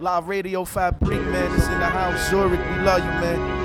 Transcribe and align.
Live 0.00 0.28
Radio 0.28 0.64
Fabric, 0.64 1.20
man, 1.20 1.52
is 1.58 1.66
in 1.68 1.78
the 1.78 1.84
house. 1.84 2.30
Zurich, 2.30 2.58
we 2.58 2.82
love 2.82 3.00
you, 3.00 3.10
man. 3.20 3.60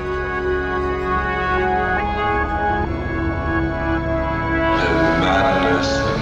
madness 5.21 6.14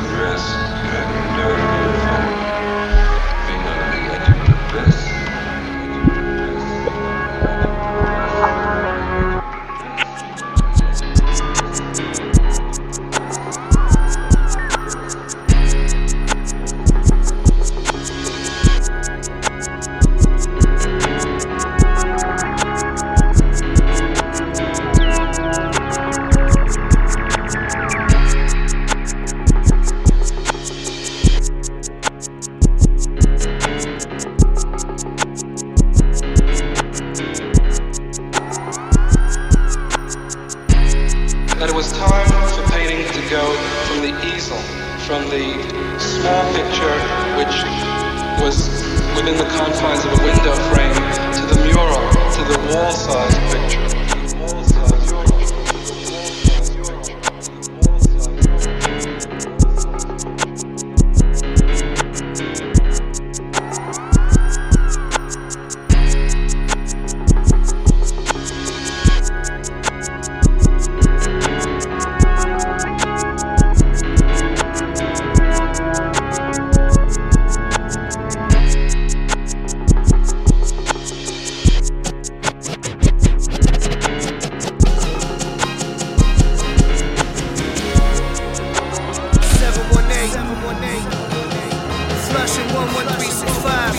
Flushing 92.33 92.65
one 92.73 92.89
one 92.97 93.05
three 93.13 93.29
six 93.29 93.51
five. 93.61 93.93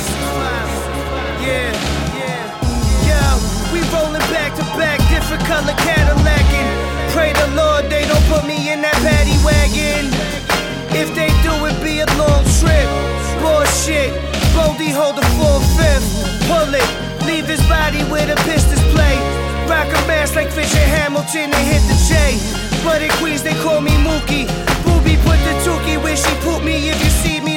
Yeah, 1.39 1.71
yeah. 2.19 2.51
Yo, 3.07 3.23
we 3.71 3.79
rolling 3.95 4.27
back 4.35 4.51
to 4.59 4.65
back, 4.75 4.99
different 5.07 5.45
color 5.47 5.73
Cadillacin'. 5.87 6.67
Pray 7.15 7.33
the 7.33 7.47
Lord 7.55 7.87
they 7.89 8.03
don't 8.11 8.27
put 8.27 8.45
me 8.45 8.73
in 8.73 8.83
that 8.83 8.99
paddy 9.07 9.39
wagon. 9.47 10.11
If 10.91 11.15
they 11.15 11.31
do, 11.47 11.55
it 11.71 11.79
be 11.79 12.03
a 12.03 12.09
long 12.19 12.43
trip. 12.59 12.91
Bullshit. 13.39 14.11
Boldy 14.59 14.91
hold 14.91 15.15
the 15.15 15.27
full 15.39 15.63
fifth. 15.79 16.27
Pull 16.51 16.75
it. 16.75 16.91
Leave 17.23 17.47
his 17.47 17.63
body 17.71 18.03
where 18.11 18.27
the 18.27 18.35
pistons 18.43 18.83
play. 18.91 19.15
Rock 19.71 19.87
a 19.87 20.01
mask 20.11 20.35
like 20.35 20.51
Fisher 20.51 20.83
Hamilton 20.83 21.55
and 21.55 21.65
hit 21.71 21.87
the 21.87 21.95
J. 22.11 22.35
But 22.83 23.01
in 23.01 23.11
Queens 23.23 23.43
they 23.45 23.55
call 23.63 23.81
me 23.81 23.95
Mookie. 24.03 24.51
Booby 24.83 25.15
put 25.23 25.39
the 25.47 25.55
Tookie 25.63 26.03
where 26.03 26.17
she 26.17 26.35
put 26.43 26.65
me. 26.65 26.91
If 26.91 26.99
you 26.99 27.11
see 27.11 27.41
me, 27.41 27.54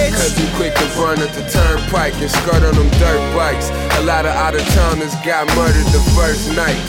bitch. 0.00 0.16
Cause 0.16 0.34
you 0.40 0.48
quick 0.56 0.74
to 0.74 0.86
run 0.96 1.18
the 1.18 1.28
turnpike 1.52 2.16
and 2.20 2.30
skirt 2.30 2.62
on 2.64 2.74
them 2.74 2.90
dirt 2.96 3.22
bikes. 3.36 3.68
A 4.00 4.02
lot 4.02 4.24
of 4.24 4.32
out 4.32 4.54
of 4.54 4.64
towners 4.72 5.14
got 5.26 5.46
murdered 5.56 5.88
the 5.92 6.02
first 6.16 6.54
night. 6.56 6.80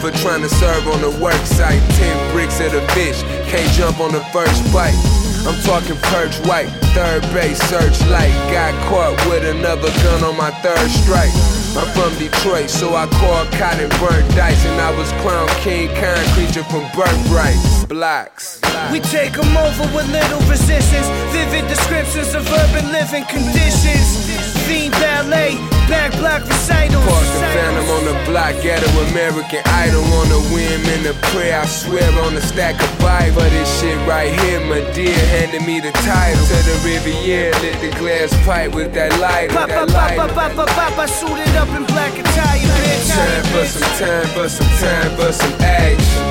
For 0.00 0.12
trying 0.22 0.42
to 0.42 0.48
serve 0.48 0.86
on 0.86 1.00
the 1.00 1.10
work 1.18 1.42
site. 1.46 1.82
Ten 1.98 2.14
bricks 2.32 2.60
at 2.60 2.74
a 2.74 2.84
bitch, 2.94 3.18
can't 3.50 3.70
jump 3.72 3.98
on 4.00 4.12
the 4.12 4.22
first 4.30 4.62
bite. 4.72 4.94
I'm 5.46 5.58
talking 5.62 5.96
perch 6.12 6.38
white, 6.46 6.68
third 6.94 7.22
base 7.34 7.58
searchlight. 7.70 8.34
Got 8.52 8.74
caught 8.86 9.16
with 9.26 9.44
another 9.44 9.90
gun 10.02 10.22
on 10.22 10.36
my 10.36 10.50
third 10.62 10.90
strike. 10.90 11.32
I'm 11.78 11.86
from 11.94 12.12
Detroit, 12.18 12.68
so 12.68 12.96
I 12.96 13.06
called 13.06 13.46
cotton 13.52 13.88
burnt 14.00 14.26
dice. 14.34 14.64
And 14.66 14.80
I 14.80 14.90
was 14.98 15.10
clown 15.22 15.48
king, 15.62 15.88
kind 15.94 16.26
creature 16.34 16.64
from 16.64 16.82
birthright. 16.90 17.54
Blocks. 17.88 18.60
We 18.90 18.98
take 18.98 19.28
take 19.28 19.38
'em 19.38 19.56
over 19.56 19.86
with 19.94 20.08
little 20.10 20.40
resistance. 20.50 21.08
Vivid 21.32 21.66
descriptions 21.68 22.34
of 22.34 22.44
urban 22.62 22.90
living 22.92 23.24
conditions. 23.26 24.08
Fiend 24.66 24.92
ballet, 25.00 25.54
back 25.88 26.12
block 26.20 26.44
recitals. 26.46 27.04
Park 27.04 27.24
the 27.24 27.42
phantom 27.56 27.88
on 27.96 28.04
the 28.04 28.16
block, 28.28 28.54
ghetto 28.62 28.86
American 29.10 29.62
idol 29.64 30.04
on 30.20 30.28
the 30.28 30.40
whim 30.52 30.80
and 30.94 31.04
the 31.04 31.16
prayer. 31.32 31.60
I 31.60 31.66
swear 31.66 32.06
on 32.22 32.34
the 32.34 32.40
stack 32.40 32.76
of 32.76 32.92
Bible. 33.00 33.42
This 33.50 33.68
shit 33.80 33.96
right 34.06 34.30
here, 34.40 34.60
my 34.68 34.84
dear, 34.92 35.16
handed 35.34 35.64
me 35.66 35.80
the 35.80 35.92
title 36.04 36.44
to 36.44 36.58
the 36.68 36.76
Riviera. 36.84 37.56
Lit 37.64 37.80
the 37.80 37.90
glass 37.98 38.30
pipe 38.44 38.74
with 38.74 38.92
that 38.94 39.18
light, 39.18 39.50
Pop, 39.50 39.68
pop, 39.68 39.88
pop, 39.88 40.14
pop, 40.14 40.30
pop, 40.30 40.52
pop, 40.54 40.68
pop, 40.68 40.98
I 40.98 41.06
suited 41.06 41.56
up 41.56 41.68
in 41.72 41.84
black 41.88 42.12
attire, 42.12 42.60
bitch. 42.60 43.08
Time 43.08 43.44
for 43.50 43.64
some 43.64 43.92
time 43.96 44.28
for 44.36 44.48
some 44.48 44.72
time 44.78 45.10
for 45.16 45.32
some 45.32 45.56
action. 45.64 46.24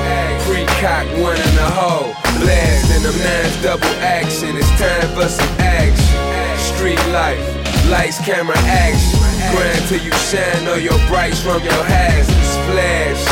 Pre-cock 0.46 1.06
one 1.20 1.36
in 1.36 1.54
the 1.58 1.68
hole, 1.76 2.14
blasting 2.40 3.02
them 3.02 3.18
nines 3.18 3.62
double 3.62 3.94
action. 4.00 4.56
It's 4.56 4.70
time 4.78 5.08
for 5.12 5.28
some 5.28 5.54
action. 5.58 6.16
Street 6.56 7.02
life, 7.12 7.42
lights, 7.90 8.18
camera, 8.24 8.56
action. 8.64 9.17
Grind 9.52 9.84
till 9.88 10.02
you 10.02 10.12
shine, 10.12 10.64
know 10.64 10.74
your 10.74 10.98
brights 11.08 11.40
from 11.40 11.62
your 11.62 11.82
hazards. 11.84 12.52
Flash, 12.68 13.22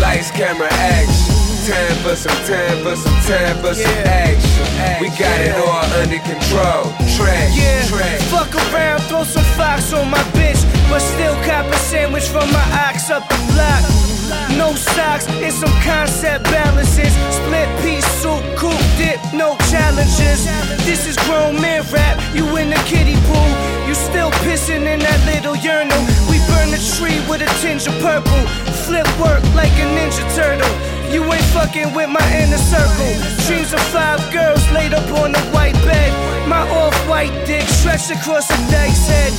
lights, 0.00 0.30
camera, 0.30 0.68
action. 0.70 1.34
Time 1.66 1.96
for 2.04 2.14
some 2.14 2.40
time 2.44 2.82
for 2.84 2.94
some 2.94 3.20
time 3.24 3.56
for 3.62 3.74
some 3.74 4.04
action. 4.04 5.00
We 5.00 5.08
got 5.16 5.40
it 5.40 5.54
all 5.56 5.84
under 6.00 6.20
control. 6.20 6.92
Track, 7.16 7.50
Yeah, 7.56 8.18
fuck 8.30 8.54
around, 8.72 9.00
throw 9.08 9.24
some 9.24 9.44
fox 9.56 9.92
on 9.92 10.10
my 10.10 10.22
bitch, 10.36 10.62
but 10.90 11.00
still 11.00 11.34
cop 11.44 11.66
a 11.66 11.76
sandwich 11.78 12.28
from 12.28 12.52
my 12.52 12.66
ox 12.86 13.10
up 13.10 13.26
the 13.28 13.36
block. 13.54 14.13
No 14.56 14.74
socks 14.74 15.26
and 15.28 15.52
some 15.52 15.72
concept 15.82 16.44
balances. 16.44 17.12
Split 17.30 17.68
piece 17.82 18.06
soup, 18.20 18.42
coupe 18.56 18.78
dip, 18.96 19.20
no 19.32 19.56
challenges. 19.70 20.46
This 20.84 21.06
is 21.06 21.16
grown 21.26 21.60
man 21.60 21.82
rap. 21.92 22.16
You 22.34 22.44
in 22.56 22.70
the 22.70 22.80
kiddie 22.86 23.20
pool, 23.28 23.50
you 23.86 23.94
still 23.94 24.30
pissing 24.46 24.86
in 24.86 25.00
that 25.00 25.20
little 25.26 25.56
urinal. 25.56 26.00
We 26.30 26.38
burn 26.48 26.70
the 26.70 26.80
tree 26.96 27.20
with 27.28 27.42
a 27.42 27.50
tinge 27.60 27.86
of 27.86 27.94
purple. 28.00 28.40
Flip 28.86 29.06
work 29.20 29.42
like 29.54 29.72
a 29.80 29.86
ninja 29.96 30.24
turtle. 30.34 30.72
You 31.12 31.22
ain't 31.32 31.44
fucking 31.54 31.94
with 31.94 32.08
my 32.08 32.26
inner 32.34 32.58
circle. 32.58 33.12
Dreams 33.46 33.72
of 33.72 33.80
five 33.92 34.20
girls 34.32 34.64
laid 34.72 34.94
up 34.94 35.06
on 35.20 35.34
a 35.34 35.44
white 35.52 35.78
bed. 35.84 36.33
My 36.46 36.68
off-white 36.68 37.32
dick 37.46 37.66
stretched 37.68 38.10
across 38.10 38.48
the 38.48 38.56
dice 38.70 39.08
head. 39.08 39.32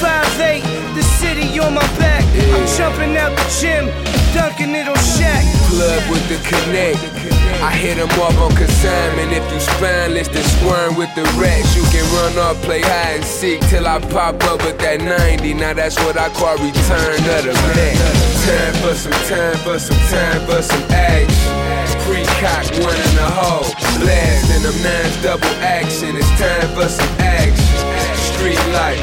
Five 0.00 0.40
eight, 0.40 0.64
the 0.94 1.02
city 1.02 1.58
on 1.58 1.74
my 1.74 1.86
back. 1.98 2.24
I'm 2.52 2.66
jumping 2.76 3.16
out 3.16 3.32
the 3.36 3.46
gym, 3.60 3.86
dunking 4.34 4.74
it 4.74 4.88
on 4.88 4.96
Shaq. 4.96 5.42
Plug 5.68 6.02
with 6.10 6.26
the 6.28 6.38
connect. 6.48 7.00
I 7.62 7.72
hit 7.72 7.98
him 7.98 8.08
up 8.20 8.36
on 8.40 8.54
consignment. 8.56 9.32
If 9.32 9.44
you 9.52 9.60
spineless, 9.60 10.28
then 10.28 10.44
squirm 10.56 10.96
with 10.96 11.14
the 11.14 11.24
racks. 11.40 11.76
You 11.76 11.84
can 11.92 12.04
run 12.16 12.38
up, 12.38 12.56
play 12.62 12.80
hide 12.80 13.16
and 13.16 13.24
seek 13.24 13.60
till 13.68 13.86
I 13.86 14.00
pop 14.00 14.42
up 14.44 14.64
with 14.64 14.78
that 14.78 15.00
90. 15.00 15.54
Now 15.54 15.74
that's 15.74 15.96
what 16.04 16.16
I 16.16 16.28
call 16.30 16.56
return 16.56 17.20
of 17.20 17.44
the 17.44 17.52
Mac. 17.76 17.96
Time 18.44 18.74
for 18.80 18.94
some 18.94 19.12
time 19.28 19.56
for 19.64 19.78
some 19.78 20.00
time 20.08 20.40
for 20.46 20.62
some 20.62 20.84
action. 20.90 21.39
Pre-cock 22.40 22.72
one 22.80 22.96
in 22.96 23.14
the 23.16 23.28
hole. 23.36 23.68
Blasting 24.00 24.62
them 24.62 24.82
nines 24.82 25.22
double 25.22 25.44
action. 25.60 26.16
It's 26.16 26.30
time 26.40 26.72
for 26.74 26.88
some 26.88 27.14
action. 27.20 27.76
Street 28.32 28.56
life, 28.72 28.96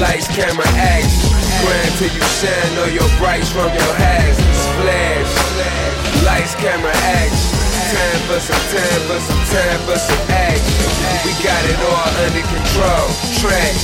lights, 0.00 0.26
camera, 0.26 0.66
action. 0.74 1.30
Grind 1.62 1.94
till 1.98 2.10
you 2.10 2.22
shine, 2.42 2.74
know 2.74 2.86
your 2.86 3.08
brights 3.18 3.48
from 3.52 3.70
your 3.72 3.94
hazards. 3.94 4.62
Flash, 4.82 6.24
lights, 6.24 6.56
camera, 6.56 6.90
action. 6.90 7.59
Time 7.90 8.22
for 8.30 8.38
some 8.38 8.64
time 8.70 9.02
for 9.10 9.18
some 9.18 9.44
time 9.50 9.80
for 9.82 9.98
some 9.98 10.24
action. 10.30 10.86
We 11.26 11.34
got 11.42 11.58
it 11.66 11.78
all 11.90 12.12
under 12.22 12.44
control. 12.46 13.06
Track. 13.42 13.74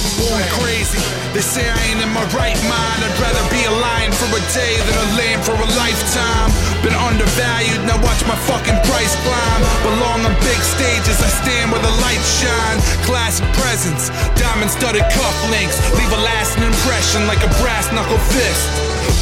Crazy. 0.62 1.02
They 1.34 1.42
say 1.42 1.66
I 1.66 1.76
ain't 1.90 2.00
in 2.00 2.12
my 2.14 2.22
right 2.30 2.56
mind. 2.70 2.98
I'd 3.02 3.18
rather 3.18 3.42
be 3.50 3.66
a 3.66 3.74
lion 3.74 4.12
for 4.14 4.30
a 4.30 4.42
day 4.54 4.78
than 4.78 4.94
a 4.94 5.08
lamb 5.18 5.40
for 5.42 5.58
a 5.58 5.68
lifetime. 5.74 6.48
Been 6.86 6.94
undervalued, 6.94 7.82
now 7.82 7.98
watch 7.98 8.22
my 8.30 8.38
fucking 8.46 8.78
price 8.86 9.14
climb. 9.26 9.60
Belong 9.82 10.22
on 10.22 10.34
big 10.38 10.60
stages, 10.62 11.18
I 11.18 11.30
stand 11.42 11.74
where 11.74 11.82
the 11.82 11.94
lights 12.06 12.30
shine. 12.38 12.78
Classic 13.02 13.46
presence, 13.58 14.08
diamond 14.38 14.70
studded 14.70 15.04
cufflinks. 15.10 15.76
Leave 15.98 16.12
a 16.14 16.22
lasting 16.22 16.62
impression 16.62 17.26
like 17.26 17.42
a 17.42 17.50
brass 17.58 17.90
knuckle 17.90 18.22
fist. 18.30 18.70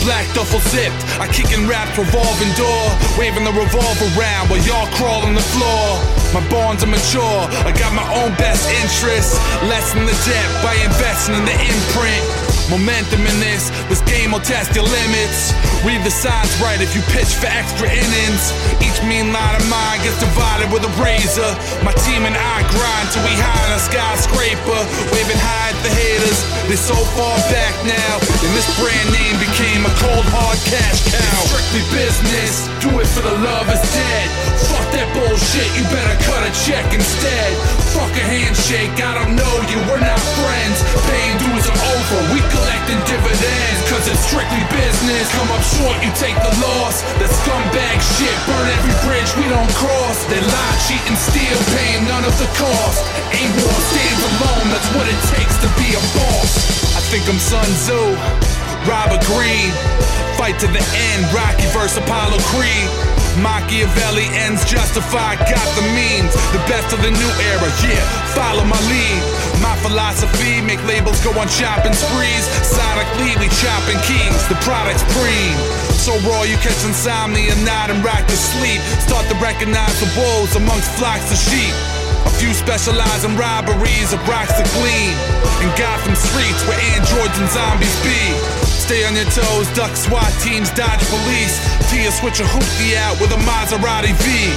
Black 0.05 0.29
duffel 0.35 0.61
zipped, 0.61 1.01
I 1.19 1.27
kick 1.33 1.51
and 1.57 1.67
rap 1.67 1.89
revolving 1.97 2.53
door, 2.61 2.85
waving 3.17 3.43
the 3.43 3.53
revolver 3.57 4.05
around 4.13 4.51
while 4.51 4.61
y'all 4.61 4.87
crawl 5.01 5.25
on 5.25 5.35
the 5.35 5.41
floor. 5.57 5.97
My 6.37 6.45
bonds 6.51 6.85
are 6.85 6.93
mature, 6.93 7.41
I 7.65 7.73
got 7.73 7.95
my 7.97 8.05
own 8.21 8.37
best 8.37 8.69
interests. 8.85 9.41
Lessen 9.65 10.05
the 10.05 10.13
debt 10.29 10.63
by 10.63 10.75
investing 10.85 11.37
in 11.37 11.45
the 11.47 11.57
imprint. 11.57 12.44
Momentum 12.71 13.21
in 13.29 13.37
this, 13.41 13.69
this 13.93 14.01
game 14.09 14.33
will 14.33 14.41
test 14.41 14.75
your 14.75 14.89
limits. 14.89 15.53
Read 15.85 16.01
the 16.01 16.11
signs 16.11 16.49
right 16.65 16.81
if 16.81 16.97
you 16.97 17.03
pitch 17.13 17.37
for 17.37 17.53
extra 17.53 17.93
innings. 17.93 18.43
Each 18.81 18.97
mean 19.05 19.37
line 19.37 19.57
of 19.61 19.65
mine 19.69 20.01
gets 20.01 20.17
divided 20.17 20.73
with 20.73 20.81
a 20.81 20.93
razor. 20.97 21.51
My 21.85 21.93
team 22.09 22.25
and 22.25 22.33
I 22.33 22.65
grind 22.73 23.07
till 23.13 23.21
we 23.29 23.37
high 23.37 23.69
on 23.69 23.77
a 23.77 23.83
skyscraper, 23.85 24.81
waving 25.13 25.41
high 25.45 25.77
at 25.77 25.79
the 25.85 25.93
haters. 25.93 26.41
They're 26.65 26.81
so 26.81 26.97
far 27.13 27.37
back 27.53 27.77
now, 27.85 28.15
and 28.17 28.51
this 28.57 28.65
brand 28.81 29.09
name 29.13 29.37
became 29.37 29.85
a 29.85 29.93
cold 30.01 30.25
hard 30.33 30.57
cash 30.65 31.05
cow. 31.13 31.41
Strictly 31.53 31.85
business, 31.93 32.65
do 32.81 32.89
it 32.97 33.09
for 33.13 33.21
the 33.21 33.37
love 33.45 33.69
is 33.69 33.85
dead. 33.93 34.27
Fuck 34.73 34.89
that 34.97 35.09
bullshit, 35.13 35.69
you 35.77 35.85
better 35.93 36.17
cut 36.25 36.41
a 36.49 36.53
check 36.65 36.89
instead. 36.97 37.53
Fuck 37.93 38.17
a 38.17 38.25
handshake, 38.25 38.97
I 39.05 39.21
don't 39.21 39.37
know 39.37 39.55
you, 39.69 39.77
we're 39.85 40.01
not 40.01 40.17
friends. 40.41 40.81
Paying 41.05 41.37
dues 41.45 41.69
are 41.69 41.81
over, 41.93 42.19
we 42.33 42.41
collecting 42.55 43.01
dividends, 43.11 43.79
cause 43.91 44.07
it's 44.07 44.23
strictly 44.23 44.63
business. 44.71 45.27
Come 45.35 45.51
up 45.51 45.65
short, 45.67 45.97
you 46.01 46.11
take 46.15 46.37
the 46.41 46.55
loss. 46.63 47.03
That 47.19 47.31
scumbag 47.43 47.99
shit, 48.17 48.37
burn 48.47 48.67
every 48.79 48.97
bridge 49.07 49.31
we 49.35 49.47
don't 49.51 49.71
cross. 49.75 50.19
They 50.31 50.41
lie, 50.41 50.77
cheat, 50.87 51.03
and 51.11 51.19
steal, 51.19 51.59
paying 51.75 52.07
none 52.07 52.23
of 52.23 52.35
the 52.39 52.49
cost. 52.55 53.03
Ain't 53.35 53.53
war 53.59 53.79
stands 53.91 54.23
alone, 54.39 54.67
that's 54.71 54.91
what 54.95 55.07
it 55.11 55.21
takes 55.35 55.57
to 55.65 55.69
be 55.81 55.95
a 55.99 56.03
boss. 56.15 56.51
I 56.95 57.03
think 57.11 57.27
I'm 57.27 57.41
Sun 57.43 57.67
Tzu, 57.83 58.03
Robert 58.87 59.23
Greene. 59.27 59.75
Fight 60.39 60.59
to 60.63 60.67
the 60.67 60.83
end, 60.83 61.23
Rocky 61.35 61.67
versus 61.75 61.99
Apollo 61.99 62.39
Creed. 62.51 63.24
Machiavelli 63.43 64.31
ends 64.47 64.63
justified, 64.65 65.39
got 65.51 65.69
the 65.75 65.83
means. 65.95 66.31
The 66.55 66.63
best 66.71 66.95
of 66.95 67.03
the 67.03 67.11
new 67.11 67.33
era, 67.51 67.69
yeah, 67.83 68.03
follow 68.35 68.63
my 68.63 68.79
lead. 68.87 69.21
My 69.59 69.75
philosophy, 69.83 70.61
make 70.63 70.83
labels 70.87 71.19
go 71.25 71.35
on 71.39 71.49
shopping 71.49 71.95
sprees. 71.95 72.45
Sonically, 72.63 73.35
we 73.43 73.51
chopping 73.59 73.99
keys, 74.07 74.43
the 74.47 74.59
product's 74.63 75.03
preem. 75.15 75.57
So 75.99 76.13
raw, 76.29 76.45
you 76.45 76.57
catch 76.61 76.79
insomnia, 76.85 77.55
nod 77.65 77.91
and 77.91 78.05
rock 78.05 78.23
to 78.27 78.37
sleep. 78.37 78.81
Start 79.03 79.27
to 79.33 79.37
recognize 79.43 79.99
the 79.99 80.11
wolves 80.21 80.55
amongst 80.55 80.91
flocks 80.95 81.33
of 81.33 81.39
sheep. 81.39 81.75
A 82.27 82.31
few 82.37 82.53
specialize 82.53 83.25
in 83.25 83.37
robberies 83.37 84.13
of 84.13 84.21
rocks 84.29 84.53
to 84.57 84.65
clean. 84.77 85.15
In 85.65 85.71
Gotham 85.81 86.15
streets 86.15 86.61
where 86.69 86.79
androids 86.95 87.39
and 87.39 87.49
zombies 87.51 87.97
be. 88.05 88.74
Stay 88.85 89.01
on 89.09 89.17
your 89.17 89.25
toes, 89.33 89.65
duck 89.73 89.97
SWAT 89.97 90.29
teams, 90.45 90.69
dodge 90.77 91.01
police. 91.09 91.57
Tia 91.89 92.13
switch 92.13 92.41
a 92.41 92.45
hoopty 92.45 92.93
out 93.01 93.17
with 93.17 93.33
a 93.33 93.41
Maserati 93.41 94.13
V. 94.21 94.53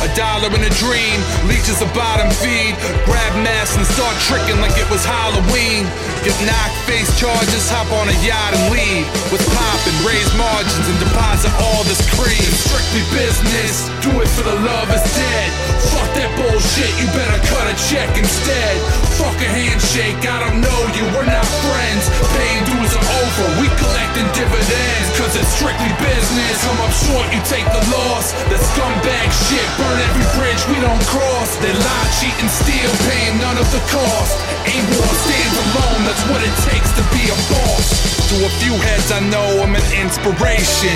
A 0.00 0.08
dollar 0.16 0.48
in 0.48 0.64
a 0.64 0.72
dream, 0.80 1.20
leeches 1.44 1.84
a 1.84 1.88
bottom 1.92 2.32
feed. 2.40 2.72
Grab 3.04 3.36
masks 3.44 3.76
and 3.76 3.84
start 3.84 4.16
tricking 4.24 4.56
like 4.64 4.72
it 4.80 4.88
was 4.88 5.04
Halloween. 5.04 5.84
Get 6.24 6.32
knocked, 6.48 6.76
face 6.88 7.12
charges, 7.20 7.68
hop 7.68 7.92
on 7.92 8.08
a 8.08 8.16
yacht 8.24 8.56
and 8.56 8.72
leave. 8.72 9.04
With 9.26 9.42
pop 9.58 9.82
and 9.90 9.98
raise 10.06 10.30
margins 10.38 10.86
and 10.86 10.98
deposit 11.02 11.50
all 11.58 11.82
this 11.90 11.98
cream. 12.14 12.38
It's 12.46 12.62
strictly 12.62 13.02
business, 13.10 13.90
do 13.98 14.14
it 14.22 14.30
for 14.30 14.46
the 14.46 14.54
love 14.54 14.86
is 14.94 15.02
dead. 15.18 15.48
Fuck 15.90 16.10
that 16.14 16.30
bullshit, 16.38 16.94
you 17.02 17.10
better 17.10 17.40
cut 17.50 17.66
a 17.66 17.74
check 17.90 18.06
instead. 18.14 18.74
Fuck 19.18 19.34
a 19.42 19.50
handshake, 19.50 20.22
I 20.22 20.46
don't 20.46 20.62
know 20.62 20.80
you, 20.94 21.02
we're 21.10 21.26
not 21.26 21.42
friends. 21.66 22.06
Paying 22.38 22.62
dues 22.70 22.92
are 22.94 23.08
over, 23.18 23.44
we 23.58 23.66
collecting 23.74 24.28
dividends. 24.30 25.06
Cause 25.18 25.34
it's 25.34 25.50
strictly 25.58 25.90
business. 25.98 26.62
Come 26.62 26.78
up 26.86 26.94
short, 26.94 27.26
you 27.34 27.42
take 27.50 27.66
the 27.66 27.82
loss. 27.98 28.30
That 28.46 28.62
scumbag 28.62 29.28
shit, 29.50 29.66
burn 29.74 29.98
every 30.06 30.26
bridge 30.38 30.62
we 30.70 30.78
don't 30.78 31.02
cross. 31.10 31.50
They 31.58 31.74
lie, 31.74 32.08
cheat, 32.22 32.36
and 32.38 32.52
steal, 32.52 32.90
paying 33.10 33.42
none 33.42 33.58
of 33.58 33.66
the 33.74 33.82
cost. 33.90 34.38
Ain't 34.70 34.86
war 34.86 35.12
stands 35.26 35.56
alone, 35.66 36.00
that's 36.06 36.24
what 36.30 36.40
it 36.46 36.54
takes 36.70 36.94
to 36.94 37.02
be 37.10 37.26
a 37.26 37.38
boss. 37.50 38.16
To 38.26 38.36
a 38.42 38.50
few 38.58 38.74
heads 38.74 39.14
I 39.16 39.20
know 39.32 39.64
I'm 39.64 39.72
an 39.72 39.88
inspiration. 39.96 40.92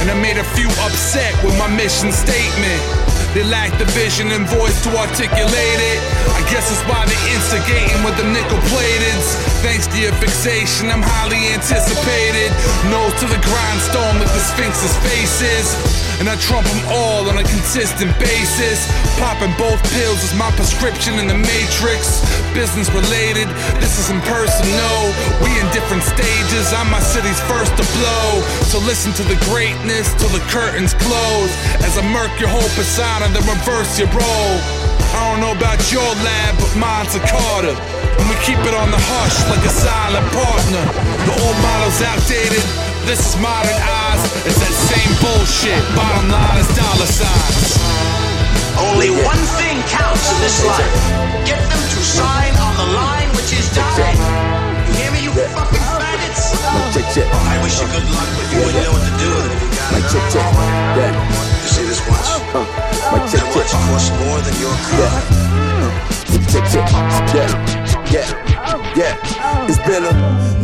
And 0.00 0.08
I 0.08 0.16
made 0.16 0.40
a 0.40 0.48
few 0.56 0.72
upset 0.88 1.36
with 1.44 1.52
my 1.60 1.68
mission 1.68 2.08
statement. 2.16 2.80
They 3.36 3.44
lack 3.44 3.76
the 3.76 3.84
vision 3.92 4.32
and 4.32 4.48
voice 4.48 4.80
to 4.88 4.90
articulate 4.96 5.80
it. 5.92 6.00
I 6.32 6.40
guess 6.48 6.72
that's 6.72 6.80
why 6.88 7.04
they 7.04 7.20
instigating 7.28 8.00
with 8.08 8.16
the 8.16 8.24
nickel 8.24 8.56
plateds. 8.72 9.36
Thanks 9.60 9.84
to 9.92 10.00
your 10.00 10.16
fixation, 10.16 10.88
I'm 10.88 11.04
highly 11.04 11.52
anticipated. 11.52 12.48
Nose 12.88 13.12
to 13.20 13.28
the 13.28 13.40
grindstone 13.44 14.16
with 14.16 14.32
the 14.32 14.40
Sphinx's 14.48 14.96
faces. 15.04 15.97
And 16.18 16.26
I 16.26 16.34
trump 16.42 16.66
them 16.66 16.82
all 16.90 17.30
on 17.30 17.38
a 17.38 17.46
consistent 17.46 18.10
basis. 18.18 18.82
Popping 19.22 19.54
both 19.54 19.78
pills 19.94 20.18
is 20.26 20.34
my 20.34 20.50
prescription 20.58 21.14
in 21.18 21.30
the 21.30 21.38
matrix. 21.38 22.26
Business 22.50 22.90
related, 22.90 23.46
this 23.78 24.02
isn't 24.02 24.22
personal. 24.26 24.98
We 25.46 25.54
in 25.54 25.66
different 25.70 26.02
stages, 26.02 26.74
I'm 26.74 26.90
my 26.90 26.98
city's 26.98 27.38
first 27.46 27.70
to 27.78 27.84
blow. 27.94 28.42
So 28.66 28.82
listen 28.82 29.14
to 29.14 29.24
the 29.30 29.38
greatness 29.46 30.10
till 30.18 30.30
the 30.34 30.42
curtains 30.50 30.90
close. 30.98 31.52
As 31.86 31.94
I 31.94 32.02
murk 32.10 32.34
your 32.42 32.50
whole 32.50 32.70
persona, 32.74 33.30
then 33.30 33.46
reverse 33.46 33.98
your 33.98 34.10
role. 34.10 34.58
I 35.14 35.30
don't 35.30 35.40
know 35.40 35.54
about 35.54 35.80
your 35.94 36.04
lab, 36.26 36.52
but 36.58 36.72
mine's 36.76 37.14
a 37.14 37.22
Carter. 37.24 37.78
And 38.18 38.26
we 38.26 38.36
keep 38.42 38.58
it 38.66 38.74
on 38.74 38.90
the 38.90 38.98
hush 38.98 39.38
like 39.48 39.62
a 39.64 39.72
silent 39.72 40.26
partner. 40.34 40.84
The 41.24 41.34
old 41.38 41.58
model's 41.62 42.02
outdated, 42.02 42.64
this 43.06 43.20
is 43.20 43.34
modern 43.40 43.76
eyes. 43.76 44.22
It's 44.46 44.58
that 44.60 44.74
same 44.88 45.12
bullshit. 45.22 45.80
Bottom 45.96 46.28
line 46.30 46.58
is 46.60 46.68
dollar 46.76 47.08
signs. 47.08 47.78
Only 48.78 49.10
one 49.10 49.40
thing 49.58 49.80
counts 49.90 50.22
in 50.32 50.38
this 50.40 50.62
life. 50.64 50.92
Get 51.44 51.58
them 51.58 51.82
to 51.82 52.00
sign 52.02 52.54
on 52.62 52.74
the 52.78 52.88
line 52.94 53.28
which 53.34 53.50
is 53.52 53.66
dying. 53.74 54.18
You 54.88 54.92
hear 54.94 55.10
me, 55.12 55.20
you 55.26 55.32
fucking 55.34 55.82
faggots? 55.98 56.54
check, 56.94 57.06
check. 57.14 57.26
I 57.28 57.56
wish 57.62 57.80
you 57.80 57.86
good 57.90 58.06
luck, 58.14 58.28
but 58.38 58.46
you 58.54 58.58
wouldn't 58.62 58.84
know 58.84 58.92
what 58.94 59.04
to 59.04 59.14
do 59.18 59.28
with 59.34 59.46
it 59.50 59.52
if 59.56 59.62
you 59.62 59.70
got 59.74 59.92
Like 59.92 60.04
it. 60.04 60.12
check, 60.12 60.24
check. 60.32 60.48
Yeah. 60.96 61.12
You 61.12 61.68
see 61.68 61.84
this 61.88 62.00
watch? 62.06 62.28
Uh, 62.54 62.64
like 63.12 63.26
check, 63.28 63.42
That 63.42 63.52
check. 63.52 63.56
watch 63.56 63.72
costs 63.88 64.10
more 64.22 64.38
than 64.46 64.54
your 64.62 64.76
car. 64.88 65.10
Check, 66.48 66.64
check. 66.70 66.86
Yeah. 67.34 67.50
Yeah. 68.12 68.47
Yeah. 68.96 69.16
Oh. 69.40 69.66
It's 69.68 69.78
been 69.86 70.04
a 70.04 70.14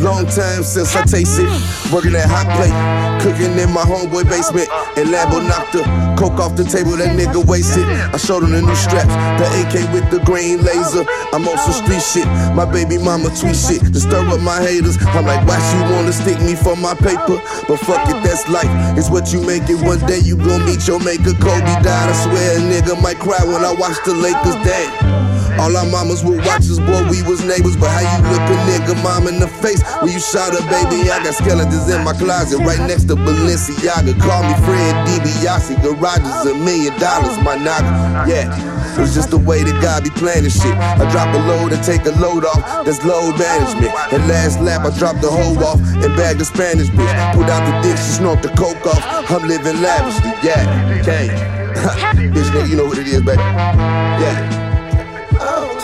long 0.03 0.27
time 0.27 0.63
since 0.63 0.95
I 0.97 1.05
tasted 1.05 1.49
working 1.93 2.13
that 2.13 2.29
hot 2.29 2.51
plate, 2.59 2.75
cooking 3.23 3.57
in 3.57 3.71
my 3.73 3.87
homeboy 3.87 4.29
basement. 4.29 4.69
Oh. 4.71 4.95
And 4.99 5.09
Lambo 5.09 5.41
knocked 5.41 5.73
the 5.73 5.83
coke 6.19 6.41
off 6.41 6.57
the 6.57 6.65
table, 6.65 6.97
that 7.01 7.17
nigga 7.17 7.41
wasted. 7.45 7.85
I 7.87 8.17
showed 8.19 8.43
him 8.45 8.53
the 8.53 8.63
new 8.63 8.75
straps, 8.77 9.13
the 9.41 9.47
AK 9.65 9.75
with 9.93 10.07
the 10.11 10.21
green 10.25 10.61
laser. 10.63 11.07
I'm 11.33 11.47
on 11.49 11.57
some 11.59 11.79
street 11.85 12.03
shit. 12.03 12.29
My 12.53 12.67
baby 12.67 12.99
mama 12.99 13.31
tweet 13.33 13.57
shit 13.57 13.81
to 13.81 14.01
stir 14.01 14.27
up 14.29 14.41
my 14.41 14.61
haters. 14.61 14.99
I'm 15.17 15.25
like, 15.25 15.47
why 15.49 15.59
she 15.71 15.79
wanna 15.95 16.13
stick 16.13 16.41
me 16.43 16.55
for 16.55 16.77
my 16.77 16.95
paper? 16.95 17.41
But 17.69 17.79
fuck 17.87 18.05
it, 18.11 18.19
that's 18.21 18.49
life. 18.49 18.71
It's 18.99 19.09
what 19.11 19.33
you 19.33 19.41
make 19.41 19.69
it. 19.71 19.81
One 19.81 20.01
day 20.07 20.19
you 20.21 20.37
gon' 20.37 20.65
meet 20.67 20.87
your 20.87 21.01
maker. 21.01 21.33
Kobe 21.41 21.65
died. 21.81 22.09
I 22.11 22.15
swear 22.25 22.59
a 22.59 22.61
nigga 22.61 23.01
might 23.01 23.19
cry 23.19 23.41
when 23.45 23.65
I 23.65 23.73
watch 23.73 23.97
the 24.05 24.15
Lakers. 24.15 24.57
Damn. 24.67 25.34
All 25.59 25.75
our 25.77 25.87
mamas 25.87 26.25
would 26.25 26.39
watch 26.45 26.67
us, 26.67 26.79
boy, 26.79 27.03
we 27.11 27.23
was 27.23 27.45
neighbors. 27.45 27.77
But 27.77 27.91
how 27.91 28.05
you 28.05 28.19
look 28.31 28.45
a 28.45 28.57
nigga 28.67 28.95
mom 29.03 29.29
in 29.29 29.41
the 29.41 29.49
face 29.49 29.83
when 30.03 30.13
you 30.13 30.21
shot 30.21 30.53
her, 30.53 30.65
baby? 30.69 31.11
I 31.11 31.23
got 31.23 31.35
skeletons 31.35 31.89
in 31.89 32.05
my 32.05 32.13
closet 32.13 32.59
right 32.61 32.81
next 32.87 33.05
to 33.09 33.17
Balenciaga. 33.17 34.19
Call 34.21 34.43
me 34.43 34.55
Ted 34.67 34.95
DiBiase, 35.07 35.83
garage 35.83 36.23
is 36.23 36.53
a 36.53 36.55
million 36.55 36.99
dollars, 37.01 37.37
my 37.43 37.57
nigga. 37.57 38.29
Yeah. 38.29 38.75
It's 39.01 39.15
just 39.15 39.31
the 39.31 39.39
way 39.39 39.63
that 39.65 39.83
God 39.83 40.05
be 40.05 40.11
planning 40.11 40.51
shit. 40.51 40.75
I 40.75 41.11
drop 41.11 41.35
a 41.35 41.39
load 41.49 41.73
and 41.73 41.83
take 41.83 42.07
a 42.07 42.15
load 42.23 42.45
off. 42.45 42.87
That's 42.87 43.05
load 43.05 43.39
management. 43.39 43.91
And 44.13 44.29
last 44.29 44.61
lap, 44.61 44.87
I 44.87 44.97
dropped 44.97 45.21
the 45.21 45.31
hoe 45.31 45.59
off 45.65 45.81
and 45.81 46.15
bagged 46.17 46.39
the 46.39 46.45
Spanish 46.45 46.89
bitch. 46.89 47.35
Put 47.35 47.51
out 47.51 47.67
the 47.67 47.89
dick, 47.89 47.97
she 47.99 48.23
snort 48.23 48.43
the 48.43 48.51
coke 48.51 48.87
off. 48.87 49.03
I'm 49.31 49.49
living 49.49 49.83
lavishly. 49.83 50.31
Yeah, 50.47 51.01
okay. 51.01 51.27
bitch, 52.31 52.51
nigga, 52.55 52.69
you 52.69 52.77
know 52.77 52.87
what 52.87 52.99
it 52.99 53.09
is, 53.09 53.23
baby. 53.23 53.43
Yeah. 53.43 54.64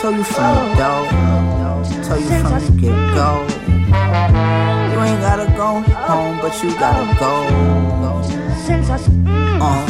Tell 0.01 0.11
you 0.13 0.23
from 0.23 0.55
the 0.55 0.75
door, 0.75 1.05
tell 2.03 2.19
you 2.19 2.27
from 2.41 2.75
the 2.75 2.81
get 2.81 2.97
go. 3.13 3.45
You 4.91 4.99
ain't 5.05 5.21
gotta 5.21 5.45
go 5.55 5.81
home, 5.81 6.37
but 6.41 6.63
you 6.63 6.71
gotta 6.79 7.05
go. 7.19 7.45
Uh, 9.61 9.85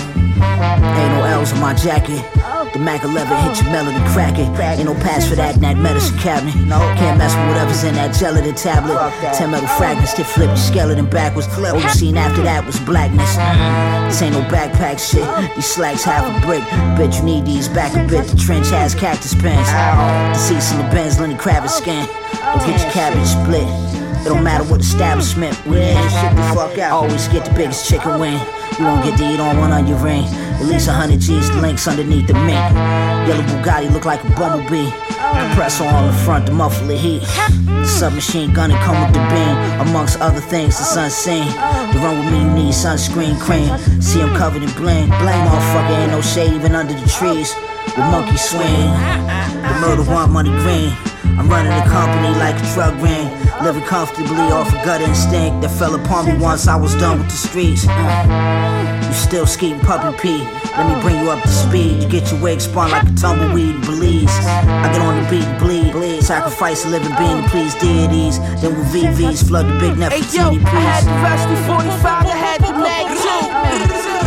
Ain't 0.97 1.13
no 1.13 1.23
L's 1.23 1.53
on 1.53 1.59
my 1.61 1.73
jacket. 1.73 2.25
The 2.73 2.79
Mac 2.79 3.03
11 3.03 3.37
hit 3.43 3.61
your 3.61 3.71
melody 3.71 3.99
cracking. 4.13 4.55
Ain't 4.55 4.85
no 4.85 4.93
pass 4.93 5.27
for 5.27 5.35
that 5.35 5.55
in 5.55 5.61
that 5.61 5.75
medicine 5.75 6.17
cabinet. 6.19 6.55
No, 6.55 6.79
can't 6.95 7.17
mess 7.17 7.35
with 7.35 7.47
whatever's 7.49 7.83
in 7.83 7.95
that 7.95 8.15
gelatin 8.15 8.55
tablet. 8.55 8.95
Ten 9.35 9.51
metal 9.51 9.67
fragments 9.67 10.13
to 10.13 10.23
flip 10.23 10.47
your 10.47 10.55
skeleton 10.55 11.05
backwards. 11.09 11.47
All 11.57 11.79
you 11.79 11.89
seen 11.89 12.15
after 12.15 12.41
that 12.43 12.65
was 12.65 12.79
blackness. 12.79 13.35
This 14.07 14.21
ain't 14.21 14.33
no 14.33 14.41
backpack 14.47 14.99
shit. 14.99 15.27
These 15.55 15.65
slacks 15.65 16.03
half 16.03 16.23
a 16.23 16.45
brick. 16.45 16.63
Bet 16.95 17.13
you 17.17 17.23
need 17.23 17.45
these 17.45 17.67
back 17.67 17.93
a 17.93 18.07
bit. 18.07 18.25
The 18.27 18.37
trench 18.37 18.69
has 18.69 18.95
cactus 18.95 19.35
pants. 19.35 19.69
The 19.69 20.39
seats 20.39 20.71
in 20.71 20.77
the 20.77 20.85
Benz, 20.95 21.19
Lenny 21.19 21.35
Kravitz 21.35 21.71
skin. 21.71 22.07
Don't 22.31 22.65
get 22.65 22.79
your 22.79 22.91
cabbage 22.91 23.27
split. 23.27 24.00
It 24.21 24.29
don't 24.29 24.43
matter 24.43 24.63
what 24.65 24.81
establishment 24.81 25.57
we 25.65 25.81
in. 25.81 25.97
Shit 26.09 26.35
the 26.35 26.43
fuck 26.53 26.77
out. 26.77 26.91
Always 27.03 27.27
get 27.29 27.43
the 27.43 27.51
biggest 27.51 27.89
chicken 27.89 28.19
wing. 28.19 28.39
You 28.77 28.85
won't 28.85 29.03
get 29.03 29.17
to 29.17 29.25
eat 29.25 29.39
on 29.39 29.57
one 29.57 29.71
on 29.71 29.87
your 29.87 29.97
ring. 29.97 30.25
At 30.61 30.65
least 30.65 30.87
a 30.87 30.93
hundred 30.93 31.21
G's 31.21 31.49
links 31.57 31.87
underneath 31.87 32.27
the 32.27 32.35
mink. 32.35 32.61
Yellow 33.25 33.41
Bugatti 33.49 33.91
look 33.91 34.05
like 34.05 34.23
a 34.23 34.29
bumblebee. 34.37 34.91
Compressor 35.33 35.85
on 35.85 36.05
the 36.05 36.13
front 36.21 36.45
to 36.45 36.53
muffle 36.53 36.85
the 36.85 36.95
heat. 36.95 37.21
The 37.65 37.85
submachine 37.85 38.53
gun 38.53 38.69
and 38.69 38.79
come 38.81 39.01
with 39.01 39.13
the 39.13 39.25
beam. 39.33 39.87
Amongst 39.87 40.19
other 40.19 40.39
things, 40.39 40.77
the 40.77 40.83
sun's 40.83 41.15
seen. 41.15 41.47
To 41.47 41.97
run 41.97 42.19
with 42.19 42.31
me, 42.31 42.41
you 42.41 42.51
need 42.53 42.73
sunscreen 42.73 43.39
cream. 43.39 43.73
See 44.01 44.19
him 44.19 44.35
covered 44.35 44.61
in 44.61 44.69
bling. 44.77 45.07
Bling, 45.07 45.41
motherfucker, 45.49 45.97
ain't 45.97 46.11
no 46.11 46.21
shade 46.21 46.53
even 46.53 46.75
under 46.75 46.93
the 46.93 47.09
trees. 47.09 47.55
The 47.95 48.01
monkey 48.11 48.37
swing. 48.37 48.85
The 49.65 49.77
murder 49.81 50.03
want 50.03 50.31
money 50.31 50.51
green. 50.61 50.93
I'm 51.39 51.49
running 51.49 51.73
the 51.73 51.89
company 51.89 52.37
like 52.37 52.55
a 52.61 52.73
drug 52.75 53.01
ring. 53.01 53.30
Living 53.63 53.83
comfortably 53.83 54.49
off 54.49 54.73
a 54.73 54.83
gut 54.83 55.01
instinct 55.01 55.61
that 55.61 55.69
fell 55.69 55.93
upon 55.93 56.25
me 56.25 56.33
once 56.43 56.67
I 56.67 56.75
was 56.75 56.95
done 56.95 57.19
with 57.19 57.29
the 57.29 57.37
streets. 57.37 57.85
Uh, 57.87 59.05
you 59.05 59.13
still 59.13 59.45
skating 59.45 59.79
puppy 59.81 60.17
pee. 60.17 60.43
Let 60.75 60.89
me 60.89 60.99
bring 60.99 61.23
you 61.23 61.29
up 61.29 61.43
to 61.43 61.47
speed. 61.47 62.01
You 62.01 62.09
get 62.09 62.31
your 62.31 62.41
wig 62.41 62.59
spun 62.59 62.89
like 62.89 63.03
a 63.03 63.13
tumbleweed 63.13 63.75
in 63.75 63.81
Belize. 63.81 64.33
I 64.65 64.89
get 64.91 65.01
on 65.01 65.21
the 65.21 65.29
beat 65.29 65.45
and 65.45 65.59
bleed. 65.59 65.91
bleed. 65.91 66.23
Sacrifice 66.23 66.85
a 66.85 66.89
living 66.89 67.15
being 67.17 67.43
to 67.43 67.49
please 67.49 67.75
deities. 67.75 68.39
Then 68.61 68.73
with 68.73 68.87
VVs 68.93 69.47
flood 69.47 69.67
the 69.67 69.77
big 69.79 69.95
net 69.95 70.11
Hey 70.11 70.25
yo, 70.35 70.49
I 70.49 70.81
had 70.81 71.05
the 71.05 71.13
rusty 71.21 71.55
45, 71.69 72.25
I 72.25 72.33
had 72.33 72.61
the 72.65 72.73
mag 72.81 73.07
too. 73.13 73.41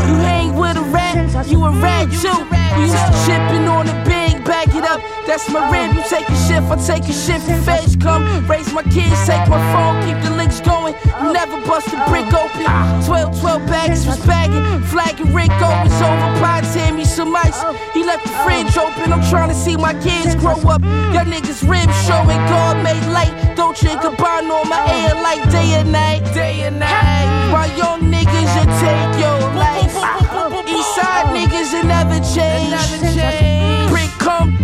You 0.06 0.14
hang 0.20 0.54
with 0.54 0.76
a 0.76 0.82
rat, 0.94 1.46
you 1.48 1.64
a 1.64 1.70
rat 1.82 2.06
too. 2.22 2.38
We 2.78 2.86
used 2.86 2.94
to 2.94 3.12
chipping 3.26 3.66
on 3.66 3.86
the 3.86 3.96
big, 4.06 4.23
back 4.44 4.68
it 4.68 4.84
up. 4.84 5.00
That's 5.26 5.48
my 5.50 5.70
rib. 5.72 5.96
You 5.96 6.02
take 6.08 6.28
a 6.28 6.36
shift, 6.46 6.68
I 6.70 6.76
take 6.76 7.08
a 7.08 7.12
shift. 7.12 7.46
Feds 7.64 7.96
come, 7.96 8.22
raise 8.46 8.72
my 8.72 8.82
kids, 8.84 9.16
take 9.26 9.48
my 9.48 9.60
phone, 9.72 10.04
keep 10.06 10.22
the 10.22 10.36
links 10.36 10.60
going. 10.60 10.94
You 11.22 11.32
never 11.32 11.60
bust 11.66 11.88
a 11.88 11.98
brick 12.08 12.28
open. 12.32 12.64
12, 13.04 13.40
12 13.40 13.66
bags 13.66 14.06
was 14.06 14.20
bagging, 14.26 14.62
flagging 14.86 15.32
Rico 15.32 15.68
was 15.82 15.96
over. 16.02 16.28
Pot 16.40 16.64
hand 16.74 16.96
me 16.96 17.04
some 17.04 17.34
ice. 17.34 17.60
He 17.94 18.04
left 18.04 18.24
the 18.24 18.32
fridge 18.44 18.76
open. 18.76 19.12
I'm 19.12 19.24
trying 19.30 19.48
to 19.48 19.54
see 19.54 19.76
my 19.76 19.94
kids 20.02 20.34
grow 20.36 20.58
up. 20.68 20.82
Y'all 21.14 21.24
niggas 21.24 21.62
ribs 21.68 21.96
showing 22.06 22.40
God 22.52 22.82
made 22.82 23.04
light. 23.12 23.32
Don't 23.56 23.76
drink 23.76 24.02
a 24.04 24.10
bond 24.10 24.50
on 24.50 24.68
my 24.68 24.82
air 24.88 25.14
like 25.22 25.42
day 25.50 25.74
and 25.80 25.90
night. 25.92 26.22
Day 26.34 26.62
and 26.62 26.78
night. 26.78 27.50
My 27.50 27.66
young 27.76 28.00
niggas, 28.02 28.50
you 28.56 28.64
take 28.82 29.12
your 29.24 29.40
life. 29.54 29.94
Eastside 30.74 31.32
niggas, 31.32 31.72
it 31.72 31.86
never 31.86 32.18
change. 32.34 32.74
Brick 33.00 33.16
come 33.16 33.73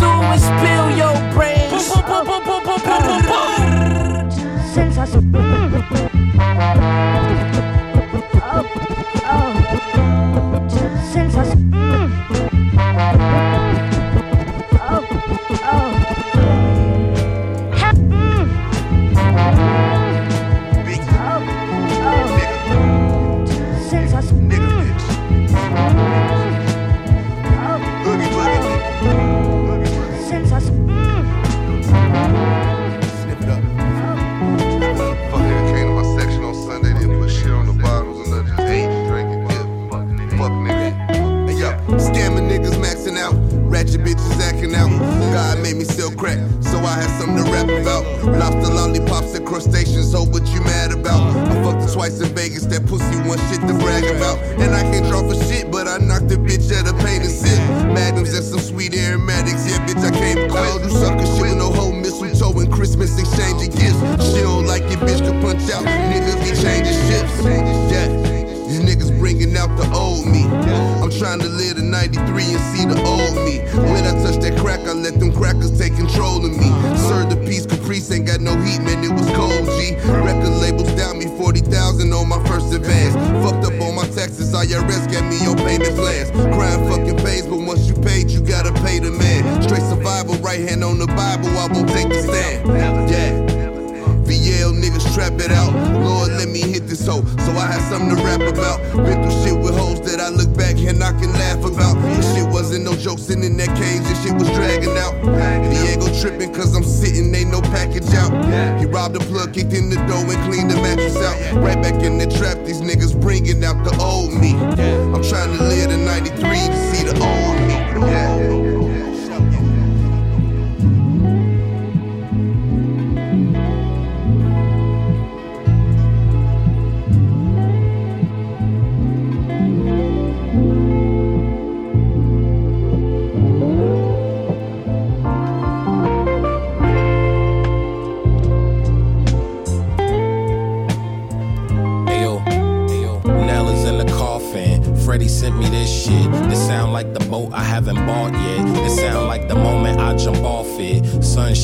through 0.01 0.23
and 0.33 0.41
spill 0.41 0.89
your 0.97 1.15
brains. 1.33 1.87
Snip 1.87 2.09
it 11.37 11.80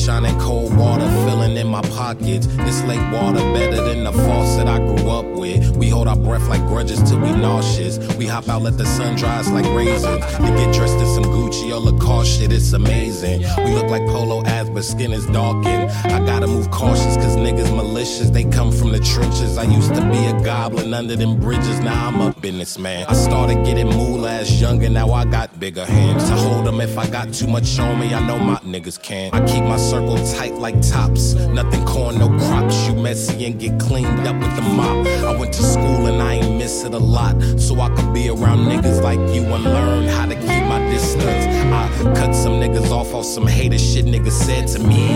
shining, 0.07 0.39
cold 0.39 0.73
water 0.77 1.05
filling 1.25 1.57
in 1.57 1.67
my 1.67 1.81
pockets. 1.81 2.47
This 2.47 2.81
lake 2.83 3.01
water 3.11 3.39
better 3.53 3.83
than 3.83 4.05
the 4.05 4.13
faucet 4.13 4.65
I 4.65 4.77
grew 4.77 5.09
up 5.09 5.25
with. 5.25 5.75
We 5.75 5.89
hold 5.89 6.07
our 6.07 6.15
breath 6.15 6.47
like 6.47 6.61
grudges 6.61 7.03
till 7.03 7.19
we 7.19 7.31
nauseous. 7.31 7.97
We 8.15 8.25
hop 8.25 8.47
out, 8.47 8.61
let 8.61 8.77
the 8.77 8.85
sun 8.85 9.17
dry 9.17 9.39
us 9.39 9.49
like 9.49 9.65
raisins. 9.75 10.23
To 10.37 10.47
get 10.59 10.73
dressed 10.73 10.95
in 10.95 11.07
some 11.13 11.25
Gucci 11.25 11.71
or 11.75 11.81
Lacoste 11.81 12.39
shit, 12.39 12.53
it's 12.53 12.71
amazing. 12.71 13.41
We 13.65 13.71
look 13.73 13.87
like 13.87 14.01
polo 14.07 14.45
ads, 14.45 14.66
but 14.77 14.85
skin 14.85 15.11
is 15.11 15.25
darkened. 15.25 15.89
I 16.13 16.23
gotta 16.23 16.45
move 16.45 16.69
cautious, 16.69 17.15
cause 17.15 17.35
niggas 17.35 17.75
malicious. 17.75 18.29
They 18.29 18.43
come 18.43 18.71
from 18.71 18.91
the 18.91 18.99
trenches. 18.99 19.57
I 19.57 19.63
used 19.63 19.95
to 19.95 20.01
be 20.01 20.23
a 20.27 20.39
goblin 20.43 20.93
under 20.93 21.15
them 21.15 21.39
bridges. 21.39 21.79
Now 21.79 22.09
I'm 22.09 22.21
a 22.21 22.31
businessman. 22.31 23.07
I 23.07 23.13
started 23.13 23.65
getting 23.65 23.87
moolah 23.87 24.33
as 24.33 24.61
young, 24.61 24.83
and 24.83 24.93
now 24.93 25.09
I 25.13 25.25
got 25.25 25.59
bigger 25.59 25.83
hands. 25.83 26.29
To 26.29 26.35
hold 26.35 26.67
them 26.67 26.79
if 26.79 26.95
I 26.95 27.09
got 27.09 27.33
too 27.33 27.47
much 27.47 27.79
on 27.79 27.99
me, 27.99 28.13
I 28.13 28.19
know 28.27 28.37
my 28.37 28.57
niggas 28.57 29.01
can. 29.01 29.33
I 29.33 29.43
keep 29.47 29.63
my 29.63 29.77
circle 29.77 30.15
tight 30.35 30.53
like 30.53 30.79
tops. 30.83 31.33
Nothing 31.33 31.83
corn, 31.83 32.19
no 32.19 32.29
crops. 32.45 32.87
You 32.87 32.93
messy 32.93 33.45
and 33.45 33.59
get 33.59 33.79
cleaned 33.79 34.27
up 34.27 34.35
with 34.35 34.55
the 34.57 34.61
mop. 34.61 35.07
I 35.07 35.35
went 35.35 35.53
to 35.55 35.63
school 35.63 36.05
and 36.05 36.21
I 36.21 36.33
ain't 36.35 36.59
miss 36.59 36.83
it 36.83 36.93
a 36.93 36.99
lot. 36.99 37.41
So 37.57 37.79
I 37.79 37.89
could 37.95 38.13
be 38.13 38.29
around 38.29 38.59
niggas 38.59 39.01
like 39.01 39.17
you 39.33 39.41
and 39.55 39.63
learn 39.63 40.07
how 40.07 40.27
to 40.27 40.35
keep 40.35 40.63
my 40.69 40.86
distance. 40.97 41.45
I 41.73 42.13
cut 42.15 42.33
some 42.33 42.53
niggas 42.53 42.89
off 42.91 43.13
off 43.13 43.25
some 43.25 43.45
hater 43.45 43.77
shit 43.77 44.05
niggas 44.05 44.31
said 44.31 44.67
to 44.69 44.79
me. 44.79 45.09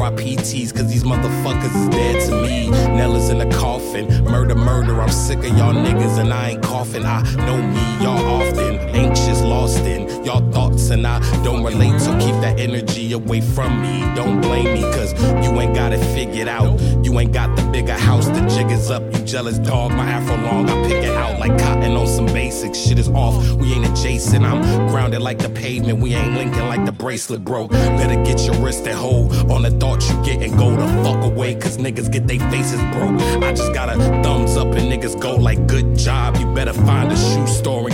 RIPTs, 0.00 0.74
cause 0.74 0.88
these 0.90 1.04
motherfuckers 1.04 1.74
is 1.80 1.88
dead 1.88 2.28
to 2.28 2.42
me. 2.42 2.70
Nella's 2.96 3.30
in 3.30 3.40
a 3.40 3.50
coffin. 3.52 4.06
Murder, 4.24 4.54
murder, 4.54 5.00
I'm 5.00 5.10
sick 5.10 5.38
of 5.38 5.56
y'all 5.56 5.74
niggas 5.74 6.18
and 6.18 6.32
I 6.32 6.50
ain't 6.50 6.62
coughing. 6.62 7.04
I 7.04 7.22
know 7.46 7.58
me, 7.74 8.04
y'all 8.04 8.42
often 8.42 8.77
anxious, 9.08 9.40
lost 9.42 9.84
in 9.84 10.08
y'all 10.24 10.46
thoughts 10.52 10.90
and 10.90 11.06
I 11.06 11.18
don't 11.42 11.64
relate. 11.64 11.98
So 12.00 12.12
keep 12.18 12.34
that 12.42 12.60
energy 12.60 13.12
away 13.12 13.40
from 13.40 13.80
me. 13.80 14.00
Don't 14.14 14.40
blame 14.40 14.74
me, 14.74 14.82
cause 14.82 15.12
you 15.44 15.58
ain't 15.60 15.74
got 15.74 15.92
it 15.92 16.04
figured 16.14 16.48
out. 16.48 16.78
You 17.02 17.18
ain't 17.18 17.32
got 17.32 17.56
the 17.56 17.62
bigger 17.70 17.94
house, 17.94 18.26
the 18.26 18.40
jig 18.54 18.70
is 18.70 18.90
up. 18.90 19.02
You 19.14 19.24
jealous 19.24 19.58
dog, 19.58 19.92
my 19.92 20.04
afro 20.04 20.36
long, 20.36 20.68
I 20.68 20.74
pick 20.86 21.02
it 21.04 21.16
out 21.16 21.38
like 21.40 21.58
cotton 21.58 21.92
on 21.96 22.06
some 22.06 22.26
basics. 22.26 22.78
Shit 22.78 22.98
is 22.98 23.08
off, 23.08 23.34
we 23.54 23.72
ain't 23.72 23.86
adjacent. 23.86 24.44
I'm 24.44 24.60
grounded 24.88 25.22
like 25.22 25.38
the 25.38 25.48
pavement, 25.48 26.00
we 26.00 26.14
ain't 26.14 26.34
linking 26.34 26.66
like 26.66 26.84
the 26.84 26.92
bracelet 26.92 27.44
broke. 27.44 27.70
Better 27.70 28.22
get 28.24 28.40
your 28.44 28.56
wrist 28.56 28.86
and 28.86 28.98
hold 28.98 29.32
on 29.50 29.62
the 29.62 29.70
thoughts 29.70 30.10
you 30.10 30.22
get 30.22 30.42
and 30.42 30.56
go 30.58 30.70
the 30.70 30.86
fuck 31.02 31.24
away, 31.24 31.54
cause 31.54 31.78
niggas 31.78 32.12
get 32.12 32.26
their 32.26 32.40
faces 32.50 32.80
broke. 32.92 33.18
I 33.42 33.52
just 33.52 33.72
got 33.72 33.88
a 33.88 33.96
thumbs 34.22 34.56
up 34.56 34.68
and 34.68 34.92
niggas 34.92 35.18
go 35.20 35.34
like 35.36 35.66
good 35.66 35.96
job. 35.96 36.36
You 36.36 36.46
better 36.54 36.74
find 36.74 37.10
a 37.10 37.16
shoe 37.16 37.46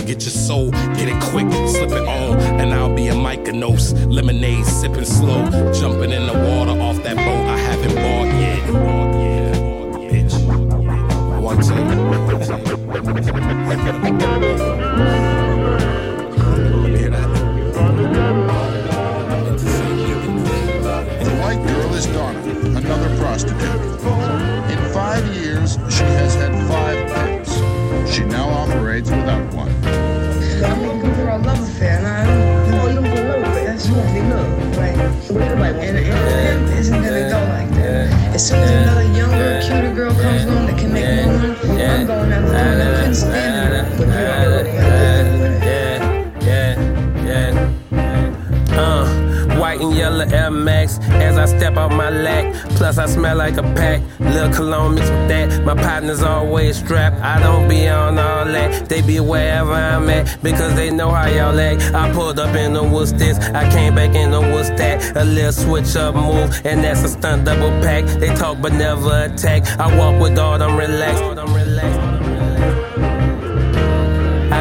get 0.05 0.21
your 0.21 0.31
soul, 0.31 0.69
get 0.69 1.09
it 1.09 1.19
quick, 1.23 1.49
slip 1.69 1.89
it 1.89 2.07
on, 2.07 2.39
and 2.61 2.73
I'll 2.73 2.93
be 2.93 3.07
a 3.07 3.13
Mykonos. 3.13 3.93
Lemonade 4.11 4.65
sipping 4.65 5.03
slow, 5.05 5.43
jumping 5.73 6.11
in 6.11 6.27
the 6.27 6.33
water 6.33 6.79
off 6.79 7.01
that 7.03 7.15
boat 7.15 7.47
I 7.47 7.57
haven't 7.57 7.95
bought 7.95 8.27
yet. 8.39 8.65
The 21.23 21.35
white 21.41 21.67
girl 21.67 21.93
is 21.93 22.05
Donna, 22.07 22.39
another 22.77 23.17
prostitute. 23.17 23.84
Soon 38.45 38.59
as 38.59 38.69
another 38.69 39.03
younger, 39.17 39.59
cuter 39.63 39.93
girl 39.95 40.13
comes 40.13 40.43
along 40.43 40.67
that 40.67 40.77
can 40.77 40.93
make 40.93 41.25
more 41.25 41.33
money, 41.33 41.83
I'm 41.83 42.05
going 42.05 42.29
her. 42.29 42.55
And 42.55 42.81
I 42.81 42.99
couldn't 42.99 43.15
stand 43.15 43.73
her, 43.73 43.83
but 43.97 44.07
you 44.07 44.13
don't 44.13 44.43
know 44.51 45.55
Uh, 48.77 49.57
white 49.57 49.81
and 49.81 49.95
yellow 49.95 50.25
Air 50.25 50.51
Max 50.51 50.99
as 51.13 51.37
I 51.37 51.45
step 51.45 51.75
out 51.77 51.91
my 51.91 52.09
lack. 52.09 52.53
Plus, 52.77 52.97
I 52.99 53.07
smell 53.07 53.37
like 53.37 53.57
a 53.57 53.63
pack. 53.63 54.01
Lil' 54.25 54.53
cologne 54.53 54.95
mixed 54.95 55.11
with 55.11 55.27
that. 55.29 55.63
My 55.63 55.75
partner's 55.75 56.23
always 56.23 56.77
strapped. 56.77 57.17
I 57.21 57.39
don't 57.39 57.67
be 57.67 57.87
on 57.87 58.17
all 58.17 58.45
that. 58.45 58.89
They 58.89 59.01
be 59.01 59.19
wherever 59.19 59.73
I'm 59.73 60.09
at 60.09 60.41
because 60.41 60.75
they 60.75 60.91
know 60.91 61.09
how 61.09 61.27
y'all 61.27 61.59
act. 61.59 61.93
I 61.93 62.11
pulled 62.13 62.39
up 62.39 62.55
in 62.55 62.73
the 62.73 62.83
Worcesters. 62.83 63.37
I 63.39 63.69
came 63.71 63.95
back 63.95 64.15
in 64.15 64.31
the 64.31 64.41
Worcester. 64.41 64.99
A 65.19 65.23
little 65.23 65.51
switch 65.51 65.95
up 65.95 66.15
move, 66.15 66.61
and 66.65 66.83
that's 66.83 67.03
a 67.03 67.09
stunt 67.09 67.45
double 67.45 67.69
pack. 67.81 68.05
They 68.19 68.33
talk 68.35 68.61
but 68.61 68.73
never 68.73 69.25
attack. 69.25 69.65
I 69.79 69.95
walk 69.97 70.21
with 70.21 70.37
all 70.37 70.57
them 70.57 70.77
relaxed. 70.77 71.34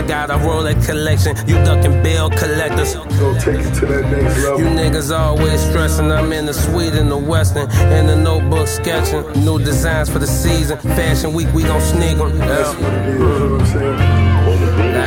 Got 0.06 0.30
a 0.30 0.34
Rolex 0.34 0.86
collection, 0.86 1.34
you 1.48 1.56
ducking 1.64 2.02
bill 2.02 2.28
collectors. 2.30 2.94
Go 2.94 3.34
take 3.38 3.60
it 3.60 3.74
to 3.76 3.86
that 3.86 4.02
next 4.10 4.42
level. 4.42 4.60
You 4.60 4.66
niggas 4.66 5.10
always 5.16 5.60
stressing. 5.60 6.12
I'm 6.12 6.32
in 6.32 6.44
the 6.46 6.52
suite 6.54 6.94
in 6.94 7.08
the 7.08 7.16
Westin, 7.16 7.68
in 7.98 8.06
the 8.06 8.16
notebook 8.16 8.68
sketching. 8.68 9.24
New 9.44 9.58
designs 9.58 10.10
for 10.10 10.18
the 10.18 10.26
season. 10.26 10.78
Fashion 10.78 11.32
week, 11.32 11.48
we 11.54 11.62
gon' 11.62 11.80
sneak 11.80 12.16
sneak 12.16 12.20
'em. 12.20 12.38
That's 12.38 12.74
what 12.76 12.92
it 12.92 13.06
is, 13.06 13.14
you 13.14 13.18
know 13.20 13.52
what 13.52 13.60
I'm 13.60 13.66
saying? 13.66 15.04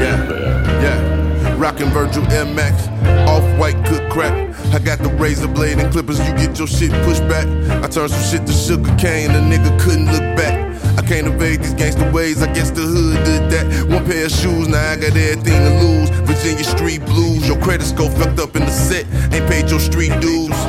Yeah, 0.00 0.82
yeah. 0.82 1.56
Rockin' 1.58 1.90
Virgil 1.90 2.22
MX, 2.24 2.88
off 3.28 3.44
white 3.58 3.82
good 3.84 4.10
crack. 4.10 4.49
I 4.72 4.78
got 4.78 5.00
the 5.00 5.08
razor 5.08 5.48
blade 5.48 5.78
and 5.78 5.90
clippers, 5.92 6.18
you 6.20 6.32
get 6.34 6.56
your 6.58 6.68
shit 6.68 6.92
pushed 7.04 7.26
back. 7.28 7.46
I 7.82 7.88
turned 7.88 8.12
some 8.12 8.22
shit 8.22 8.46
to 8.46 8.52
sugar 8.52 8.94
cane, 8.96 9.30
a 9.30 9.42
nigga 9.42 9.78
couldn't 9.80 10.06
look 10.06 10.36
back. 10.36 10.54
I 10.96 11.02
can't 11.02 11.26
evade 11.26 11.60
these 11.60 11.74
gangster 11.74 12.08
ways, 12.12 12.40
I 12.40 12.52
guess 12.52 12.70
the 12.70 12.82
hood 12.82 13.24
did 13.24 13.50
that. 13.50 13.88
One 13.88 14.04
pair 14.06 14.26
of 14.26 14.30
shoes, 14.30 14.68
now 14.68 14.92
I 14.92 14.96
got 14.96 15.16
everything 15.16 15.58
to 15.58 15.72
lose. 15.82 16.10
Virginia 16.22 16.62
street 16.62 17.04
blues, 17.04 17.48
your 17.48 17.58
credit 17.60 17.84
score 17.84 18.10
fucked 18.10 18.38
up 18.38 18.54
in 18.54 18.62
the 18.62 18.70
set, 18.70 19.06
ain't 19.34 19.50
paid 19.50 19.70
your 19.70 19.80
street 19.80 20.14
dues. 20.20 20.59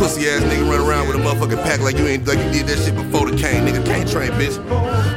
Pussy 0.00 0.30
ass 0.30 0.40
nigga 0.44 0.64
run 0.64 0.80
around 0.80 1.08
with 1.08 1.16
a 1.16 1.20
motherfucking 1.20 1.62
pack 1.62 1.80
like 1.80 1.98
you 1.98 2.06
ain't 2.06 2.26
like 2.26 2.38
you 2.38 2.50
did 2.50 2.66
that 2.68 2.78
shit 2.78 2.96
before 2.96 3.30
the 3.30 3.36
cane. 3.36 3.68
Nigga 3.68 3.84
can't 3.84 4.10
train, 4.10 4.30
bitch. 4.40 4.56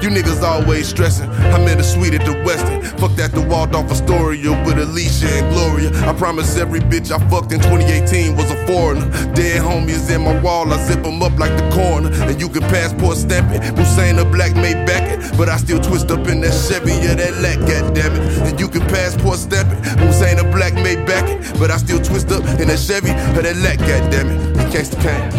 You 0.04 0.10
niggas 0.10 0.44
always 0.44 0.90
stressing. 0.90 1.30
I'm 1.56 1.66
in 1.70 1.78
the 1.78 1.84
suite 1.86 2.14
at 2.14 2.26
the 2.26 2.36
Westin. 2.44 2.84
Fuck 3.00 3.16
that 3.16 3.32
the 3.32 3.40
Waldorf 3.40 3.90
Astoria 3.90 4.52
with 4.68 4.78
Alicia 4.78 5.30
and 5.40 5.56
Gloria. 5.56 5.90
I 6.04 6.12
promise 6.12 6.58
every 6.58 6.82
bitch 6.82 7.16
I 7.16 7.20
fucked 7.30 7.54
in 7.54 7.62
2018 7.62 8.36
was 8.36 8.52
a 8.52 8.60
foreigner. 8.68 9.08
Dead 9.34 9.62
homies 9.64 10.14
in 10.14 10.20
my 10.20 10.38
wall, 10.42 10.68
I 10.74 10.76
zip 10.86 11.02
them 11.02 11.24
up 11.24 11.40
like 11.40 11.56
the 11.56 11.70
corner. 11.72 12.12
And 12.28 12.42
you 12.42 12.50
can 12.50 12.64
passport 12.64 13.16
stamp 13.16 13.56
it. 13.56 13.64
Hussein 13.80 14.20
a 14.20 14.26
black 14.26 14.54
made 14.54 14.86
back 14.86 15.08
it. 15.08 15.38
But 15.38 15.48
I 15.48 15.56
still 15.64 15.80
twist 15.80 16.12
up 16.12 16.28
in 16.28 16.42
that 16.42 16.52
Chevy, 16.52 16.92
yeah, 16.92 17.16
that 17.16 17.40
lack, 17.40 17.60
goddammit. 17.60 18.52
And 18.52 18.60
you 18.60 18.68
can 18.68 18.82
passport 18.92 19.40
stamp 19.40 19.72
it. 19.72 19.80
Hussein 20.04 20.40
a 20.40 20.44
black 20.52 20.74
made 20.74 21.08
back 21.08 21.24
it. 21.30 21.58
But 21.58 21.72
I 21.72 21.78
still 21.78 22.04
twist 22.04 22.34
up 22.34 22.44
in 22.60 22.68
that 22.68 22.80
Chevy, 22.80 23.12
or 23.40 23.44
that 23.48 23.56
lack, 23.64 23.80
goddammit. 23.80 24.53
You 24.74 24.80
can't 24.80 24.92
cane. 24.94 25.30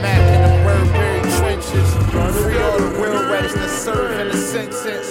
Mac 0.00 0.18
in 0.32 0.40
the 0.40 0.48
Burberry 0.64 1.20
trenches. 1.36 1.94
The 2.10 2.94
real 2.96 3.30
rats 3.30 3.52
that 3.52 3.68
serve 3.68 4.18
in 4.18 4.28
the 4.28 4.36
sentence. 4.36 5.10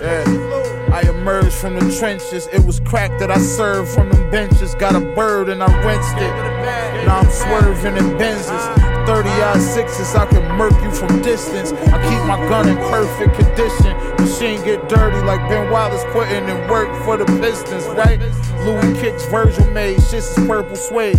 Yeah. 0.00 0.94
I 0.94 1.00
emerged 1.08 1.54
from 1.54 1.74
the 1.74 1.92
trenches. 1.98 2.46
It 2.52 2.64
was 2.64 2.78
crack 2.78 3.18
that 3.18 3.32
I 3.32 3.38
served 3.38 3.90
from 3.90 4.10
them 4.10 4.30
benches. 4.30 4.76
Got 4.76 4.94
a 4.94 5.00
bird 5.00 5.48
and 5.48 5.60
I 5.60 5.66
rinsed 5.84 6.18
it. 6.18 7.04
Now 7.04 7.18
I'm 7.18 7.30
swerving 7.30 7.96
in 7.96 8.16
Benzes. 8.16 8.89
30 9.10 9.28
odd 9.42 9.60
sixes, 9.60 10.14
I 10.14 10.24
can 10.26 10.56
murk 10.56 10.72
you 10.84 10.90
from 10.92 11.20
distance. 11.20 11.72
I 11.72 11.98
keep 12.08 12.22
my 12.28 12.36
gun 12.48 12.68
in 12.68 12.76
perfect 12.76 13.34
condition. 13.34 13.92
Machine 14.24 14.62
get 14.64 14.88
dirty 14.88 15.18
like 15.26 15.40
Ben 15.48 15.68
Wallace 15.68 16.04
putting 16.12 16.48
in 16.48 16.68
work 16.70 16.88
for 17.02 17.16
the 17.16 17.24
Pistons, 17.40 17.86
right? 17.86 18.20
Louis 18.64 19.00
kicks 19.00 19.26
Virgil 19.26 19.66
made, 19.72 20.00
shit's 20.00 20.38
is 20.38 20.46
purple 20.46 20.76
suede. 20.76 21.18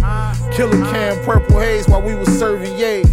Killer 0.54 0.80
can 0.90 1.22
purple 1.26 1.60
haze 1.60 1.86
while 1.90 2.02
we 2.02 2.16
was 2.16 2.30
serving 2.40 2.72
yays. 2.78 3.12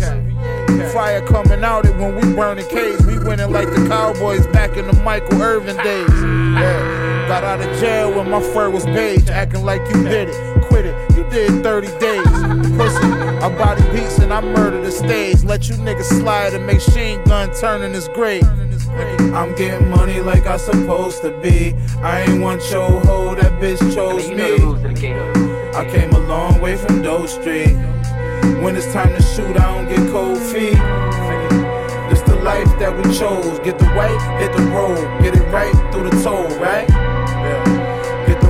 Fire 0.93 1.27
coming 1.27 1.65
out 1.65 1.85
it 1.85 1.97
when 1.97 2.15
we 2.15 2.23
burning 2.37 2.69
caves. 2.69 3.05
We 3.05 3.19
winning 3.19 3.51
like 3.51 3.69
the 3.69 3.85
Cowboys 3.89 4.47
back 4.47 4.77
in 4.77 4.87
the 4.87 4.93
Michael 5.03 5.43
Irvin 5.43 5.77
days. 5.79 6.09
Yeah. 6.09 7.27
Got 7.27 7.43
out 7.43 7.61
of 7.61 7.81
jail 7.81 8.15
when 8.15 8.31
my 8.31 8.41
fur 8.41 8.71
was 8.71 8.87
beige, 8.87 9.29
acting 9.29 9.65
like 9.65 9.81
you 9.93 10.05
did 10.05 10.29
it. 10.29 10.63
Quit 10.63 10.87
it, 10.87 11.18
did 11.39 11.63
30 11.63 11.87
days. 11.99 12.27
Pussy, 12.77 13.09
I 13.45 13.49
body 13.57 13.83
beats 13.93 14.19
and 14.19 14.33
I 14.33 14.41
murder 14.41 14.81
the 14.83 14.91
stage. 14.91 15.45
Let 15.45 15.69
you 15.69 15.77
niggas 15.77 16.11
slide 16.21 16.55
and 16.55 16.67
machine 16.67 17.23
gun 17.25 17.55
turn 17.55 17.83
in 17.83 17.93
his 17.93 18.09
grave. 18.09 18.49
I'm 19.39 19.55
getting 19.55 19.89
money 19.89 20.21
like 20.21 20.47
I 20.47 20.57
supposed 20.57 21.23
to 21.23 21.31
be. 21.41 21.75
I 22.03 22.23
ain't 22.23 22.43
want 22.43 22.63
your 22.71 22.91
hoe, 23.07 23.35
that 23.37 23.53
bitch 23.61 23.79
chose 23.95 24.29
me. 24.31 24.53
I 25.75 25.85
came 25.89 26.11
a 26.11 26.19
long 26.27 26.61
way 26.61 26.77
from 26.77 27.03
Doe 27.03 27.27
Street. 27.27 27.77
When 28.63 28.75
it's 28.75 28.93
time 28.93 29.15
to 29.15 29.23
shoot, 29.23 29.57
I 29.57 29.67
don't 29.75 29.89
get 29.89 30.11
cold 30.11 30.39
feet. 30.39 30.79
This 32.11 32.23
the 32.23 32.41
life 32.43 32.73
that 32.81 32.93
we 32.97 33.03
chose. 33.15 33.59
Get 33.61 33.79
the 33.79 33.89
white, 33.99 34.21
hit 34.41 34.53
the 34.57 34.65
road. 34.75 35.23
Get 35.23 35.37
it 35.37 35.47
right 35.53 35.77
through 35.93 36.11
the 36.11 36.23
toll, 36.23 36.49
right? 36.59 37.08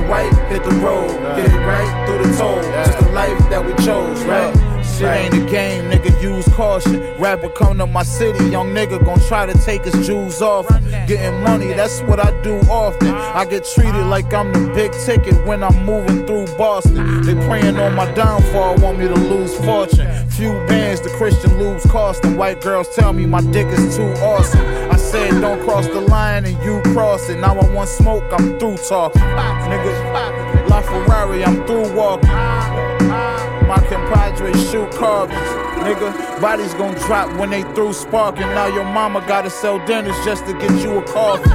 Yeah. 0.09 0.29
Get 0.29 0.29
the 0.29 0.39
white, 0.39 0.49
hit 0.49 0.63
the 0.63 0.75
road. 0.75 1.35
Get 1.35 1.51
it 1.51 1.57
right 1.65 2.07
through 2.07 2.23
the 2.23 2.37
toll. 2.37 2.61
Just 2.61 2.99
the 2.99 3.11
life 3.11 3.37
that 3.49 3.65
we 3.65 3.73
chose, 3.83 4.23
right? 4.25 4.69
Shit 4.83 5.07
ain't 5.07 5.33
a 5.33 5.51
game, 5.51 5.89
nigga, 5.89 6.21
use 6.21 6.47
caution. 6.49 6.99
Rapper 7.19 7.49
come 7.49 7.77
to 7.77 7.85
my 7.87 8.03
city, 8.03 8.45
young 8.49 8.69
nigga 8.73 9.03
gon' 9.03 9.19
try 9.27 9.45
to 9.45 9.57
take 9.65 9.83
his 9.83 10.05
jewels 10.05 10.41
off. 10.41 10.67
Getting 11.07 11.41
money, 11.43 11.67
that's 11.73 12.01
what 12.01 12.19
I 12.19 12.31
do 12.41 12.59
often. 12.69 13.09
I 13.09 13.45
get 13.45 13.65
treated 13.65 13.95
uh-huh. 13.95 14.09
like 14.09 14.33
I'm 14.33 14.51
the 14.51 14.73
big 14.73 14.91
ticket 15.05 15.45
when 15.45 15.63
I'm 15.63 15.85
moving 15.85 16.25
through 16.25 16.47
Boston. 16.57 17.21
They 17.21 17.35
praying 17.47 17.77
on 17.77 17.95
my 17.95 18.11
downfall, 18.13 18.77
want 18.77 18.99
me 18.99 19.07
to 19.07 19.15
lose 19.15 19.55
fortune. 19.57 20.07
Few 20.29 20.51
bands, 20.67 21.01
the 21.01 21.09
Christian 21.09 21.57
lose 21.59 21.85
cost, 21.85 22.25
and 22.25 22.37
white 22.37 22.61
girls 22.61 22.87
tell 22.95 23.13
me 23.13 23.25
my 23.25 23.41
dick 23.41 23.67
is 23.67 23.95
too 23.95 24.11
awesome. 24.23 24.88
Said 25.09 25.41
don't 25.41 25.59
cross 25.63 25.87
the 25.87 26.01
line 26.01 26.45
and 26.45 26.55
you 26.63 26.81
cross 26.93 27.29
it. 27.29 27.39
Now 27.39 27.57
I 27.57 27.73
want 27.73 27.89
smoke, 27.89 28.23
I'm 28.31 28.59
through 28.59 28.77
talking. 28.77 29.21
Nigga, 29.21 30.69
La 30.69 30.81
Ferrari, 30.81 31.43
I'm 31.43 31.65
through 31.65 31.95
walking. 31.95 32.29
Rockin' 32.29 34.05
Padre 34.13 34.53
shoe 34.53 34.87
carvings. 34.93 35.39
Nigga, 35.83 36.39
bodies 36.39 36.75
gon' 36.75 36.93
drop 37.07 37.35
when 37.39 37.49
they 37.49 37.63
through 37.73 37.93
sparking. 37.93 38.47
Now 38.49 38.67
your 38.67 38.83
mama 38.83 39.23
gotta 39.27 39.49
sell 39.49 39.83
dinners 39.87 40.15
just 40.23 40.45
to 40.45 40.53
get 40.53 40.71
you 40.83 40.99
a 40.99 41.03
coffin. 41.03 41.53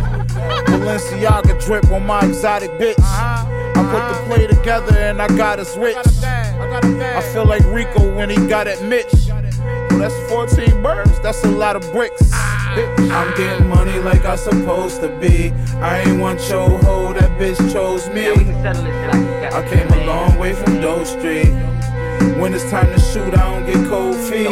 Balenciaga 0.66 1.64
drip 1.64 1.88
on 1.92 2.04
my 2.04 2.26
exotic 2.26 2.72
bitch. 2.72 2.96
I 2.98 3.72
put 3.74 4.02
the 4.08 4.34
play 4.34 4.46
together 4.48 4.96
and 4.96 5.22
I 5.22 5.28
got 5.36 5.60
a 5.60 5.64
switch. 5.64 5.96
I 5.96 7.30
feel 7.32 7.46
like 7.46 7.64
Rico 7.66 8.16
when 8.16 8.30
he 8.30 8.36
got 8.48 8.66
at 8.66 8.82
Mitch. 8.82 9.12
Well, 9.28 9.98
that's 10.00 10.28
14 10.28 10.82
birds, 10.82 11.20
that's 11.20 11.44
a 11.44 11.50
lot 11.50 11.76
of 11.76 11.82
bricks. 11.92 12.32
I'm 12.76 13.36
getting 13.36 13.68
money 13.68 14.00
like 14.00 14.24
I 14.24 14.34
supposed 14.34 15.00
to 15.00 15.08
be. 15.20 15.52
I 15.80 16.00
ain't 16.00 16.20
want 16.20 16.40
your 16.48 16.68
hoe, 16.80 17.12
that 17.12 17.30
bitch 17.38 17.72
chose 17.72 18.08
me. 18.08 18.30
I 18.30 19.62
came 19.68 19.86
a 19.88 20.06
long 20.06 20.36
way 20.38 20.54
from 20.54 20.80
Doe 20.80 21.04
Street. 21.04 21.52
When 22.40 22.52
it's 22.52 22.68
time 22.70 22.92
to 22.92 22.98
shoot, 22.98 23.32
I 23.34 23.50
don't 23.50 23.66
get 23.66 23.88
cold 23.88 24.16
feet. 24.16 24.50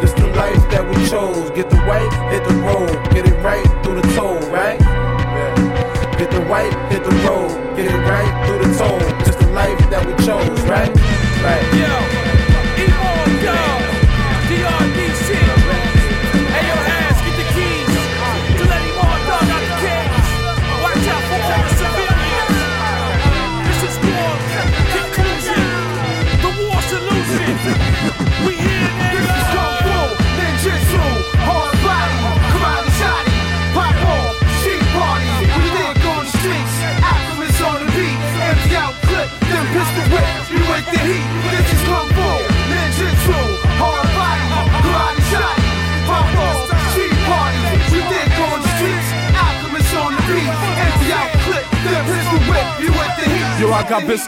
This 0.00 0.12
the 0.12 0.32
life 0.34 0.70
that 0.70 0.88
we 0.88 0.96
chose. 1.08 1.50
Get 1.50 1.68
the 1.68 1.76
white, 1.82 2.10
hit 2.32 2.44
the 2.48 2.54
road. 2.64 2.88
Get 3.12 3.26
it 3.26 3.36
right 3.42 3.66
through 3.84 4.00
the 4.00 4.08
toll, 4.14 4.38
right? 4.50 4.78
Get 6.16 6.30
the 6.30 6.40
white, 6.46 6.72
hit 6.90 7.04
the 7.04 7.14
road. 7.28 7.76
Get 7.76 7.86
it 7.86 7.98
right 8.08 8.46
through 8.46 8.64
the 8.64 8.78
toll. 8.78 8.98
Just 9.26 9.38
the 9.40 9.48
life 9.48 9.78
that 9.90 10.06
we 10.06 10.12
chose, 10.24 10.60
right? 10.62 10.88
Right. 11.44 11.62
Yo, 11.76 12.17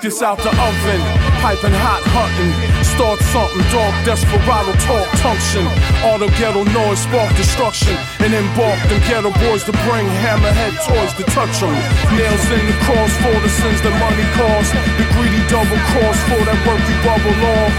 biscuits 0.00 0.22
out 0.22 0.38
the 0.38 0.48
oven, 0.48 1.00
piping 1.44 1.76
hot, 1.76 2.00
hunting. 2.16 2.52
Start 2.80 3.20
something, 3.32 3.64
dog, 3.68 3.92
desperado 4.04 4.72
talk, 4.88 5.08
tunction. 5.20 5.64
All 6.04 6.16
the 6.16 6.28
ghetto 6.40 6.64
noise, 6.72 7.00
spark 7.04 7.28
destruction. 7.36 7.92
And 8.24 8.32
embark 8.32 8.80
them 8.88 9.00
ghetto 9.04 9.28
boys 9.44 9.64
to 9.68 9.72
bring 9.84 10.08
hammerhead 10.24 10.72
toys 10.88 11.12
to 11.20 11.24
touch 11.36 11.52
them. 11.60 11.76
Nails 12.16 12.44
in 12.48 12.64
the 12.64 12.76
cross 12.88 13.12
for 13.20 13.36
the 13.44 13.52
sins 13.52 13.80
that 13.84 13.94
money 14.00 14.24
costs. 14.40 14.72
The 14.96 15.04
greedy 15.12 15.42
double 15.52 15.80
cross 15.92 16.18
for 16.32 16.40
that 16.48 16.58
work 16.64 16.80
you 16.80 16.96
bubble 17.04 17.36
off. 17.60 17.74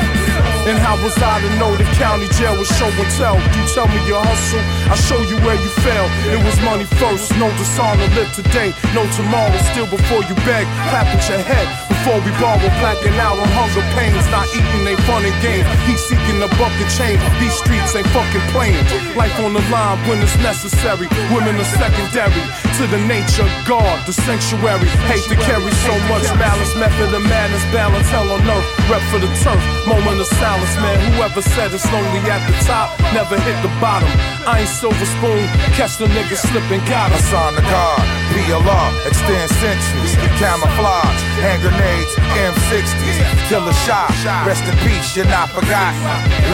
And 0.69 0.77
how 0.77 0.93
was 1.01 1.17
I 1.17 1.41
to 1.41 1.49
know 1.57 1.73
the 1.73 1.89
county 1.97 2.29
jail 2.37 2.53
was 2.53 2.69
show 2.77 2.85
and 2.85 3.11
tell? 3.17 3.33
You 3.33 3.65
tell 3.73 3.89
me 3.89 3.97
your 4.05 4.21
hustle, 4.21 4.61
I 4.61 4.95
show 4.95 5.17
you 5.25 5.41
where 5.41 5.57
you 5.57 5.71
fell. 5.81 6.05
It 6.29 6.37
was 6.45 6.53
money 6.61 6.85
first, 7.01 7.33
no 7.41 7.49
dishonor, 7.57 8.05
live 8.13 8.29
today, 8.29 8.69
no 8.93 9.01
tomorrow. 9.17 9.57
Still 9.73 9.89
before 9.89 10.21
you 10.29 10.35
beg, 10.45 10.69
clap 10.85 11.09
at 11.09 11.25
your 11.25 11.41
head. 11.41 11.90
Before 12.01 12.17
we 12.25 12.33
borrow, 12.41 12.57
blacking 12.81 13.13
out 13.21 13.37
on 13.37 13.45
hunger 13.53 13.85
pains, 13.93 14.25
not 14.33 14.49
eating 14.57 14.81
they 14.81 14.97
fun 15.05 15.21
and 15.21 15.37
game. 15.37 15.61
He's 15.85 16.01
seeking 16.01 16.41
a 16.41 16.49
bucket 16.57 16.89
chain. 16.97 17.21
These 17.37 17.53
streets 17.61 17.93
ain't 17.93 18.09
fucking 18.09 18.41
playing. 18.49 18.81
Life 19.13 19.37
on 19.37 19.53
the 19.53 19.61
line 19.69 20.01
when 20.09 20.17
it's 20.17 20.33
necessary. 20.41 21.05
Women 21.29 21.61
are 21.61 21.71
secondary 21.77 22.41
to 22.81 22.87
the 22.87 23.05
nature 23.05 23.45
God, 23.69 24.01
the 24.09 24.13
sanctuary. 24.13 24.89
Hate 25.05 25.21
to 25.29 25.37
carry 25.37 25.69
so 25.85 25.93
much 26.09 26.25
malice, 26.41 26.73
method 26.73 27.13
of 27.13 27.21
madness, 27.29 27.61
balance 27.69 28.09
hell 28.09 28.25
on 28.33 28.41
earth. 28.41 28.65
Rep 28.89 29.03
for 29.13 29.21
the 29.21 29.29
turf, 29.45 29.61
moment 29.85 30.17
of 30.17 30.25
silence, 30.25 30.73
man. 30.81 30.97
Whoever 31.13 31.45
said 31.45 31.69
it's 31.77 31.85
lonely 31.93 32.25
at 32.25 32.41
the 32.49 32.57
top, 32.65 32.97
never 33.13 33.37
hit 33.45 33.57
the 33.61 33.69
bottom. 33.77 34.09
I 34.49 34.65
ain't 34.65 34.69
silver 34.69 35.05
spoon, 35.05 35.45
catch 35.77 36.01
the 36.01 36.09
niggas 36.09 36.41
slipping, 36.41 36.81
got 36.89 37.13
'em. 37.13 37.21
Sign 37.29 37.53
the 37.53 37.61
guard, 37.69 38.01
PLR, 38.33 38.89
extend 39.05 39.49
centuries, 39.61 40.17
camouflage, 40.41 41.21
hand 41.45 41.61
grenades, 41.61 42.13
M60s, 42.49 43.17
killer 43.47 43.77
shot, 43.85 44.09
rest 44.45 44.65
in 44.65 44.75
peace, 44.81 45.15
you're 45.15 45.29
not 45.29 45.53
forgotten. 45.53 46.01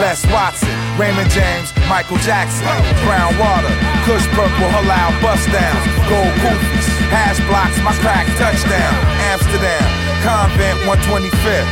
Les 0.02 0.20
Watson, 0.28 0.68
Raymond 0.98 1.30
James, 1.30 1.72
Michael 1.88 2.18
Jackson, 2.18 2.68
brown 3.08 3.32
water, 3.38 3.72
Kush 4.04 4.26
purple, 4.36 4.68
halal 4.76 5.12
bust 5.22 5.48
downs, 5.52 5.97
gold 6.08 6.34
goofies, 6.40 6.88
hash 7.12 7.38
blocks, 7.46 7.76
my 7.84 7.92
crack 8.00 8.26
touchdown, 8.40 8.94
Amsterdam, 9.28 9.84
convent 10.24 10.80
125th, 10.88 11.68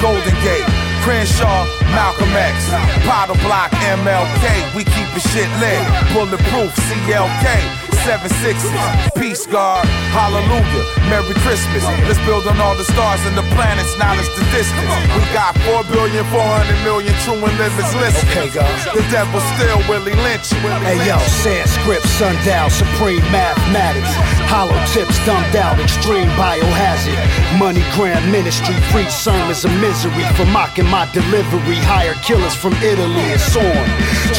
Golden 0.00 0.34
Gate. 0.42 0.90
Crenshaw, 1.00 1.64
Malcolm 1.96 2.28
X, 2.36 2.68
Potter 3.08 3.32
Block, 3.40 3.70
MLK, 4.04 4.76
we 4.76 4.84
keep 4.84 5.08
the 5.16 5.20
shit 5.32 5.48
lit. 5.56 5.80
Bulletproof, 6.12 6.76
CLK, 6.76 7.79
seven 8.04 8.30
sixes, 8.40 8.72
Peace 9.16 9.46
Guard, 9.46 9.86
Hallelujah, 10.16 10.84
Merry 11.12 11.34
Christmas. 11.44 11.84
Let's 12.08 12.20
build 12.24 12.46
on 12.46 12.60
all 12.60 12.76
the 12.76 12.84
stars 12.84 13.20
and 13.28 13.36
the 13.36 13.44
planets, 13.54 13.92
knowledge 13.98 14.28
the 14.36 14.44
distance. 14.50 14.88
We 15.12 15.22
got 15.36 15.52
four 15.68 15.84
billion, 15.84 16.24
four 16.32 16.44
hundred 16.44 16.80
million 16.82 17.12
true 17.24 17.36
and 17.36 17.54
livers 17.60 17.92
listen. 17.96 18.24
Okay, 18.32 18.48
God. 18.50 18.70
The 18.96 19.04
devil 19.12 19.40
still 19.56 19.80
Willie 19.88 20.16
Lynch. 20.24 20.48
Hey 20.84 20.98
yo, 21.04 21.18
Sanskrit, 21.44 22.02
sundial, 22.16 22.70
supreme 22.70 23.24
mathematics. 23.28 24.10
Hollow 24.48 24.76
tips 24.90 25.14
dumped 25.26 25.54
out, 25.54 25.78
extreme 25.78 26.28
biohazard. 26.40 27.18
Money 27.58 27.84
gram 27.94 28.24
ministry, 28.32 28.74
free 28.90 29.08
sermons 29.08 29.64
of 29.64 29.72
misery 29.78 30.24
for 30.34 30.46
mocking 30.50 30.88
my 30.88 31.06
delivery. 31.12 31.78
Hire 31.84 32.16
killers 32.24 32.54
from 32.54 32.72
Italy 32.80 33.26
and 33.30 33.40
so 33.40 33.60
on. 33.60 33.88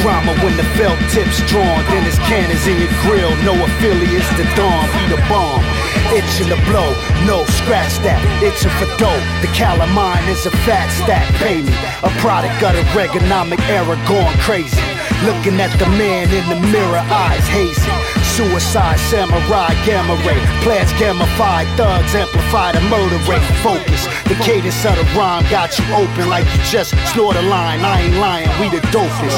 Drama 0.01 0.33
when 0.41 0.55
the 0.57 0.67
felt 0.75 0.99
tips 1.11 1.39
drawn, 1.47 1.79
then 1.93 2.03
it's 2.07 2.17
cannons 2.25 2.65
in 2.67 2.79
your 2.79 2.91
grill. 3.05 3.31
No 3.43 3.50
affiliates 3.53 4.29
to 4.37 4.43
dawn, 4.55 4.85
be 4.93 5.15
the 5.15 5.21
bomb. 5.27 5.63
Itching 6.11 6.51
to 6.51 6.59
blow, 6.67 6.91
no 7.25 7.43
scratch 7.61 7.95
that. 8.03 8.19
Itching 8.43 8.71
for 8.79 8.89
dough. 8.99 9.21
The 9.41 9.51
calamine 9.55 10.27
is 10.27 10.45
a 10.45 10.51
fat 10.67 10.91
stack, 10.91 11.27
me. 11.39 11.71
A 12.03 12.11
product 12.19 12.61
of 12.63 12.75
the 12.75 12.83
Reaganomic 12.91 13.59
era 13.71 13.95
going 14.07 14.37
crazy. 14.43 14.81
Looking 15.23 15.59
at 15.61 15.71
the 15.79 15.87
man 15.95 16.27
in 16.33 16.45
the 16.49 16.59
mirror, 16.67 17.03
eyes 17.11 17.47
hazy. 17.47 18.20
Suicide, 18.31 18.99
samurai, 19.11 19.75
gamma 19.85 20.15
ray. 20.23 20.39
Plants 20.63 20.93
gamified, 20.93 21.67
thugs 21.75 22.15
amplify 22.15 22.71
the 22.71 22.81
murder 22.87 23.19
rate. 23.27 23.43
Focus. 23.59 24.07
The 24.31 24.35
cadence 24.39 24.85
of 24.85 24.95
the 24.95 25.03
rhyme 25.19 25.43
got 25.51 25.77
you 25.77 25.83
open 25.93 26.29
like 26.29 26.47
you 26.47 26.63
just 26.71 26.95
snored 27.11 27.35
a 27.35 27.41
line. 27.41 27.83
I 27.83 28.01
ain't 28.07 28.15
lying, 28.15 28.47
we 28.59 28.69
the 28.69 28.79
dopest. 28.87 29.35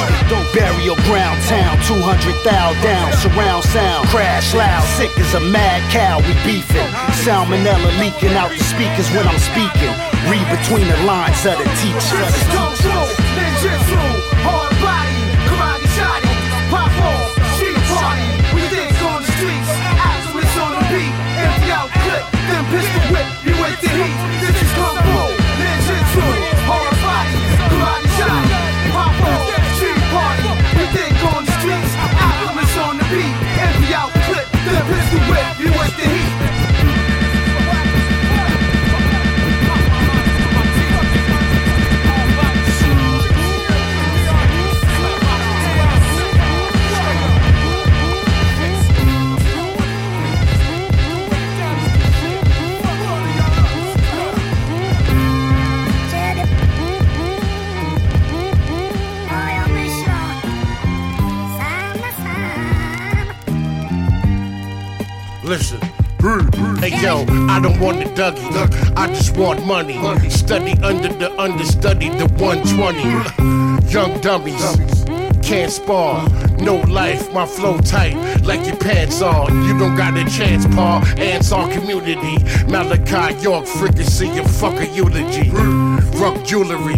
Burial 0.53 0.95
ground 1.09 1.41
town, 1.49 1.73
200 1.89 2.45
thou 2.45 2.73
down, 2.85 3.11
surround 3.17 3.63
sound. 3.65 4.07
Crash 4.09 4.53
loud, 4.53 4.85
sick 4.93 5.09
as 5.17 5.33
a 5.33 5.39
mad 5.39 5.81
cow, 5.91 6.21
we 6.21 6.33
beefing. 6.45 6.85
Salmonella 7.25 7.89
leaking 7.97 8.37
out 8.37 8.51
the 8.53 8.63
speakers 8.63 9.09
when 9.17 9.25
I'm 9.25 9.41
speaking. 9.41 9.93
Read 10.29 10.45
between 10.53 10.85
the 10.87 11.01
lines 11.09 11.41
of 11.49 11.57
the 11.57 11.65
teachers. 11.81 12.33
Hard 14.45 14.73
body, 14.77 15.12
pistol 22.71 23.11
whip. 23.11 23.22
Don't 67.63 67.79
want 67.79 67.99
the 67.99 68.05
Dougie, 68.05 68.97
I 68.97 69.07
just 69.07 69.37
want 69.37 69.65
money. 69.65 69.97
Study 70.29 70.73
under 70.83 71.07
the 71.07 71.31
understudy, 71.39 72.09
the 72.09 72.27
120. 72.37 73.89
Young 73.89 74.19
dummies. 74.19 75.05
Can't 75.41 75.71
spar, 75.71 76.27
no 76.59 76.75
life, 76.91 77.31
my 77.33 77.45
flow 77.45 77.77
tight 77.77 78.15
like 78.43 78.65
your 78.65 78.75
pants 78.75 79.21
on. 79.21 79.63
You 79.65 79.77
don't 79.79 79.95
got 79.95 80.17
a 80.17 80.25
chance, 80.25 80.65
Paul. 80.75 81.05
Ants 81.17 81.53
our 81.53 81.71
community. 81.71 82.37
Malachi 82.67 83.41
York, 83.41 83.65
fricassee, 83.65 84.37
a 84.37 84.43
fucker 84.43 84.93
eulogy. 84.93 85.49
Rock 86.19 86.43
jewelry. 86.45 86.95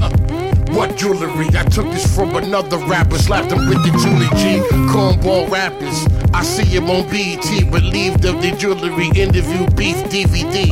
What 0.76 0.98
jewelry? 0.98 1.48
I 1.56 1.64
took 1.64 1.86
this 1.86 2.06
from 2.14 2.36
another 2.36 2.78
rapper, 2.78 3.18
slapped 3.18 3.50
him 3.50 3.70
with 3.70 3.82
the 3.84 3.92
Julie 3.92 4.28
G. 4.36 4.60
Cornball 4.92 5.50
rappers. 5.50 6.06
I 6.34 6.44
see 6.44 6.66
him 6.66 6.90
on 6.90 7.08
BET, 7.10 7.46
relieved 7.72 8.26
of 8.26 8.42
the 8.42 8.52
jewelry. 8.52 9.08
Interview 9.16 9.66
beef 9.78 9.96
DVD. 10.12 10.68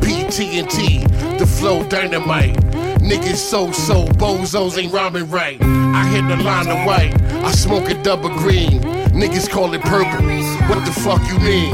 PTNT, 0.00 1.38
the 1.38 1.46
flow 1.46 1.88
dynamite. 1.88 2.56
Niggas 2.98 3.36
so 3.36 3.70
so, 3.70 4.06
bozos 4.18 4.78
ain't 4.78 4.92
rhyming 4.92 5.30
right. 5.30 5.62
I 5.62 6.04
hit 6.08 6.26
the 6.26 6.42
line 6.42 6.68
of 6.68 6.84
white, 6.84 7.14
I 7.44 7.52
smoke 7.52 7.88
a 7.88 7.94
double 8.02 8.30
green. 8.30 8.80
Niggas 9.14 9.48
call 9.48 9.72
it 9.74 9.82
purple. 9.82 10.26
What 10.68 10.84
the 10.84 10.92
fuck 11.02 11.22
you 11.30 11.38
mean? 11.38 11.72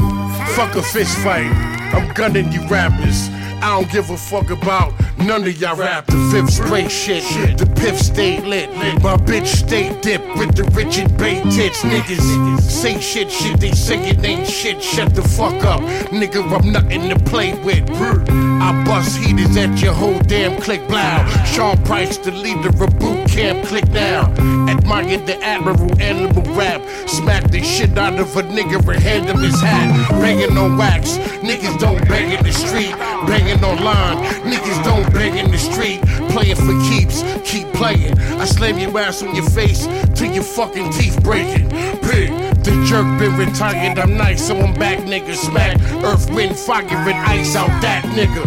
Fuck 0.53 0.75
a 0.75 0.83
fist 0.83 1.17
fight. 1.17 1.51
I'm 1.91 2.13
gunning 2.13 2.51
you 2.51 2.67
rappers. 2.67 3.29
I 3.63 3.79
don't 3.79 3.91
give 3.91 4.11
a 4.11 4.17
fuck 4.17 4.51
about 4.51 4.93
none 5.27 5.43
of 5.43 5.61
y'all 5.61 5.75
rap. 5.75 6.05
The 6.07 6.29
fifth 6.31 6.53
straight 6.53 6.91
shit, 6.91 7.23
the 7.57 7.65
piff 7.65 7.99
stay 7.99 8.41
lit. 8.41 8.69
My 9.01 9.17
bitch 9.17 9.47
stay 9.47 9.99
dip 10.01 10.21
with 10.37 10.55
the 10.55 10.63
Richard 10.75 11.17
Bay 11.17 11.41
tits. 11.49 11.81
Niggas 11.81 12.61
say 12.61 12.99
shit, 12.99 13.31
shit, 13.31 13.59
they 13.59 13.69
it 13.69 14.25
ain't 14.25 14.47
shit. 14.47 14.81
Shut 14.81 15.13
the 15.15 15.21
fuck 15.21 15.63
up, 15.63 15.81
nigga. 16.11 16.41
I'm 16.51 16.71
nothing 16.71 17.09
to 17.09 17.19
play 17.19 17.53
with. 17.63 17.89
I 17.91 18.83
bust 18.85 19.17
heaters 19.17 19.55
at 19.57 19.81
your 19.81 19.93
whole 19.93 20.19
damn 20.19 20.59
click 20.61 20.87
blow. 20.87 21.25
Sean 21.45 21.77
Price, 21.83 22.17
the 22.17 22.31
leader 22.31 22.69
of 22.69 22.99
boot 22.99 23.27
camp, 23.27 23.65
Clik 23.65 23.89
now. 23.91 24.31
Admire 24.69 25.17
the 25.17 25.37
admiral, 25.43 26.01
animal 26.01 26.43
rap. 26.55 26.81
Smack 27.07 27.49
the 27.51 27.61
shit 27.61 27.97
out 27.97 28.19
of 28.19 28.35
a 28.37 28.43
nigga 28.43 28.77
and 28.87 29.03
hand 29.03 29.25
him 29.25 29.39
his 29.39 29.59
hat. 29.59 30.09
Banging 30.11 30.57
on 30.57 30.77
wax, 30.77 31.17
niggas 31.43 31.79
don't 31.79 32.07
bang 32.07 32.31
in 32.37 32.43
the 32.43 32.53
street. 32.53 32.95
Banging 33.27 33.63
online, 33.63 34.17
niggas 34.43 34.83
don't 34.83 35.12
in 35.21 35.51
the 35.51 35.57
street. 35.57 36.01
Playing 36.31 36.55
for 36.55 36.77
keeps, 36.89 37.23
keep 37.49 37.67
playing. 37.73 38.17
I 38.19 38.45
slam 38.45 38.77
your 38.77 38.97
ass 38.97 39.21
on 39.23 39.35
your 39.35 39.49
face 39.49 39.87
till 40.15 40.31
your 40.31 40.43
fucking 40.43 40.91
teeth 40.91 41.21
breaking. 41.23 41.69
Pig, 41.69 42.29
the 42.63 42.85
jerk 42.87 43.07
been 43.19 43.35
retired, 43.37 43.99
I'm 43.99 44.17
nice, 44.17 44.47
so 44.47 44.57
I'm 44.57 44.73
back, 44.73 44.99
nigga. 44.99 45.35
Smack, 45.35 45.79
earth, 46.03 46.29
wind, 46.31 46.57
fire, 46.57 46.83
and 46.83 47.29
ice 47.29 47.55
out 47.55 47.69
that 47.81 48.03
nigga. 48.15 48.43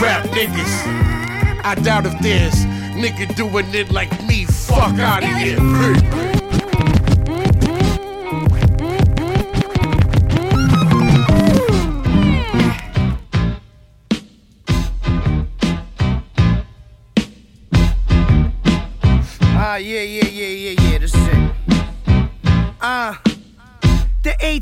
Rap 0.00 0.24
niggas, 0.26 1.64
I 1.64 1.74
doubt 1.76 2.06
if 2.06 2.18
there's 2.20 2.54
nigga 2.94 3.34
doing 3.34 3.74
it 3.74 3.90
like 3.90 4.10
me. 4.26 4.44
Fuck 4.44 4.98
out 4.98 5.22
of 5.22 5.30
here. 5.30 5.58
Pig. 5.58 6.31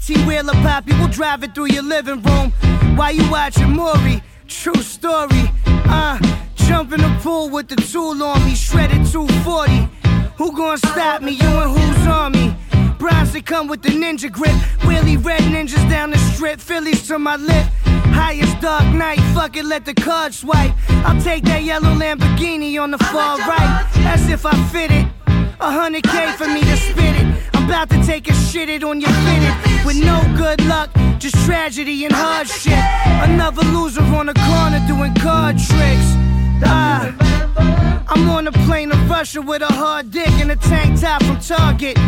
18 0.00 0.26
wheeler 0.26 0.54
poppy 0.54 0.94
will 0.94 1.08
drive 1.08 1.44
it 1.44 1.54
through 1.54 1.66
your 1.66 1.82
living 1.82 2.22
room 2.22 2.50
while 2.96 3.12
you 3.12 3.30
watching 3.30 3.70
Maury. 3.76 4.22
True 4.48 4.82
story. 4.82 5.50
Uh, 5.66 6.18
jump 6.54 6.92
in 6.92 7.00
the 7.00 7.18
pool 7.20 7.50
with 7.50 7.68
the 7.68 7.76
tool 7.76 8.22
on 8.22 8.42
me, 8.46 8.54
shredded 8.54 9.06
240. 9.06 9.88
Who 10.36 10.56
gonna 10.56 10.78
stop 10.78 11.20
me? 11.20 11.32
You 11.32 11.48
and 11.48 11.78
who's 11.78 12.06
on 12.06 12.32
me? 12.32 12.56
Bronson 12.98 13.42
come 13.42 13.68
with 13.68 13.82
the 13.82 13.90
ninja 13.90 14.32
grip. 14.32 14.54
Wheelie 14.80 15.22
red 15.22 15.42
ninjas 15.42 15.88
down 15.90 16.12
the 16.12 16.18
strip. 16.18 16.60
Phillies 16.60 17.06
to 17.08 17.18
my 17.18 17.36
lip. 17.36 17.66
Highest 18.14 18.58
dark 18.60 18.86
night. 18.94 19.20
Fuck 19.34 19.56
it, 19.58 19.66
let 19.66 19.84
the 19.84 19.94
card 19.94 20.32
swipe. 20.32 20.72
I'll 21.04 21.20
take 21.20 21.44
that 21.44 21.62
yellow 21.62 21.94
Lamborghini 21.94 22.80
on 22.82 22.90
the 22.90 22.98
far 22.98 23.38
right. 23.38 23.86
As 23.96 24.28
if 24.30 24.46
I 24.46 24.56
fit 24.68 24.90
it. 24.90 25.06
A 25.60 25.70
hundred 25.70 26.04
K 26.04 26.32
for 26.38 26.48
me 26.48 26.62
to 26.62 26.76
spit 26.76 27.16
it. 27.20 27.50
I'm 27.52 27.66
about 27.66 27.90
to 27.90 28.02
take 28.02 28.30
a 28.30 28.34
shit 28.34 28.70
it 28.70 28.82
on 28.82 29.00
your 29.00 29.10
fitted. 29.10 29.69
With 29.84 29.96
no 29.96 30.22
good 30.36 30.64
luck, 30.66 30.90
just 31.18 31.36
tragedy 31.46 32.04
and 32.04 32.14
hardship. 32.14 32.78
Another 33.28 33.62
loser 33.62 34.02
on 34.02 34.26
the 34.26 34.34
corner 34.34 34.80
doing 34.86 35.14
card 35.14 35.56
tricks. 35.56 36.08
Ah. 36.64 37.14
I'm 38.08 38.28
on 38.28 38.46
a 38.48 38.52
plane 38.52 38.90
to 38.90 38.96
Russia 39.08 39.40
with 39.40 39.62
a 39.62 39.72
hard 39.72 40.10
dick 40.10 40.30
and 40.40 40.50
a 40.50 40.56
tank 40.56 41.00
top 41.00 41.22
from 41.22 41.38
Target. 41.40 41.98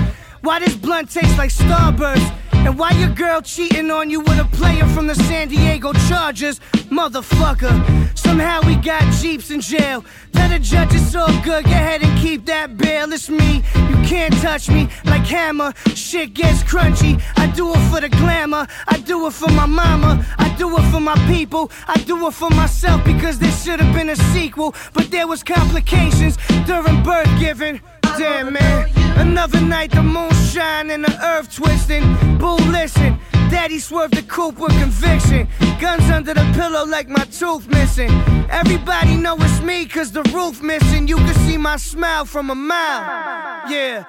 Why 0.42 0.58
this 0.58 0.74
blunt 0.74 1.10
tastes 1.10 1.38
like 1.38 1.50
Starburst? 1.50 2.32
And 2.52 2.78
why 2.78 2.90
your 2.92 3.10
girl 3.10 3.40
cheating 3.40 3.90
on 3.90 4.10
you 4.10 4.20
with 4.20 4.38
a 4.38 4.48
player 4.56 4.86
from 4.88 5.06
the 5.06 5.14
San 5.14 5.48
Diego 5.48 5.92
Chargers? 6.08 6.60
Motherfucker. 6.90 8.01
Somehow 8.32 8.62
we 8.66 8.76
got 8.76 9.02
Jeeps 9.20 9.50
in 9.50 9.60
jail. 9.60 10.02
Tell 10.32 10.48
the 10.48 10.58
judge 10.58 10.94
it's 10.94 11.14
all 11.14 11.26
good, 11.42 11.64
go 11.64 11.70
ahead 11.70 12.02
and 12.02 12.18
keep 12.18 12.46
that 12.46 12.78
bail. 12.78 13.12
It's 13.12 13.28
me, 13.28 13.56
you 13.90 13.96
can't 14.08 14.32
touch 14.40 14.70
me 14.70 14.88
like 15.04 15.26
hammer. 15.26 15.74
Shit 15.94 16.32
gets 16.32 16.62
crunchy. 16.62 17.20
I 17.36 17.48
do 17.48 17.74
it 17.74 17.90
for 17.90 18.00
the 18.00 18.08
glamour. 18.08 18.66
I 18.88 18.96
do 19.00 19.26
it 19.26 19.34
for 19.34 19.50
my 19.50 19.66
mama. 19.66 20.24
I 20.38 20.48
do 20.56 20.74
it 20.78 20.90
for 20.90 20.98
my 20.98 21.14
people. 21.26 21.70
I 21.86 21.98
do 22.06 22.26
it 22.26 22.32
for 22.32 22.48
myself 22.48 23.04
because 23.04 23.38
this 23.38 23.64
should 23.64 23.80
have 23.80 23.94
been 23.94 24.08
a 24.08 24.16
sequel. 24.16 24.74
But 24.94 25.10
there 25.10 25.26
was 25.26 25.42
complications 25.42 26.38
during 26.64 27.02
birth 27.02 27.28
giving. 27.38 27.82
Damn 28.16 28.54
man, 28.54 28.88
another 29.18 29.60
night 29.60 29.90
the 29.90 30.02
moon 30.02 30.32
shine 30.32 30.88
and 30.88 31.04
the 31.04 31.14
earth 31.22 31.54
twisting. 31.54 32.02
Boo, 32.38 32.56
listen, 32.72 33.18
daddy 33.52 33.78
swerved 33.78 34.14
the 34.14 34.22
coupe 34.22 34.58
with 34.58 34.72
conviction. 34.80 35.46
Guns 35.78 36.08
under 36.10 36.32
the 36.32 36.50
pillow 36.54 36.86
like 36.86 37.08
my 37.08 37.24
tooth 37.24 37.68
missing. 37.68 38.10
Everybody 38.48 39.14
know 39.16 39.36
it's 39.38 39.60
me 39.60 39.84
cause 39.84 40.10
the 40.10 40.22
roof 40.34 40.62
missing. 40.62 41.06
You 41.06 41.16
can 41.16 41.34
see 41.46 41.58
my 41.58 41.76
smile 41.76 42.24
from 42.24 42.48
a 42.48 42.54
mile. 42.54 43.70
Yeah. 43.70 44.04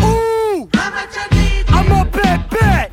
Ooh! 0.00 0.70
I'm 0.74 1.92
up 1.92 2.16
at 2.24 2.50
bat. 2.50 2.90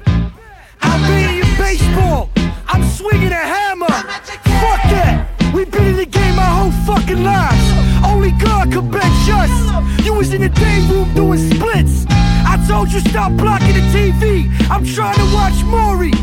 I'm 0.82 1.00
beating 1.08 1.56
baseball. 1.58 2.30
I'm 2.68 2.84
swinging 2.90 3.32
a 3.32 3.46
hammer. 3.54 3.88
Fuck 3.88 4.84
that. 4.92 5.29
We've 5.54 5.70
been 5.72 5.88
in 5.88 5.98
the 5.98 6.06
game 6.06 6.38
our 6.38 6.70
whole 6.70 6.72
fucking 6.86 7.24
lives. 7.24 7.68
Only 8.06 8.32
God 8.32 8.72
could 8.72 8.92
bench 8.92 9.30
us. 9.30 10.06
You 10.06 10.14
was 10.14 10.34
in 10.34 10.42
the 10.42 10.50
day 10.50 10.80
room 10.90 11.14
doing 11.16 11.40
splits. 11.52 12.06
I 12.10 12.64
told 12.68 12.92
you 12.92 13.00
stop 13.00 13.32
blocking 13.34 13.74
the 13.74 13.86
TV. 13.94 14.50
I'm 14.70 14.86
trying 14.86 15.18
to 15.18 15.28
watch 15.34 15.64
Maury. 15.66 16.14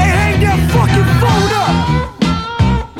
And 0.00 0.10
hang 0.20 0.40
that 0.40 0.60
fucking 0.70 1.08
phone 1.22 1.52
up. 1.64 1.74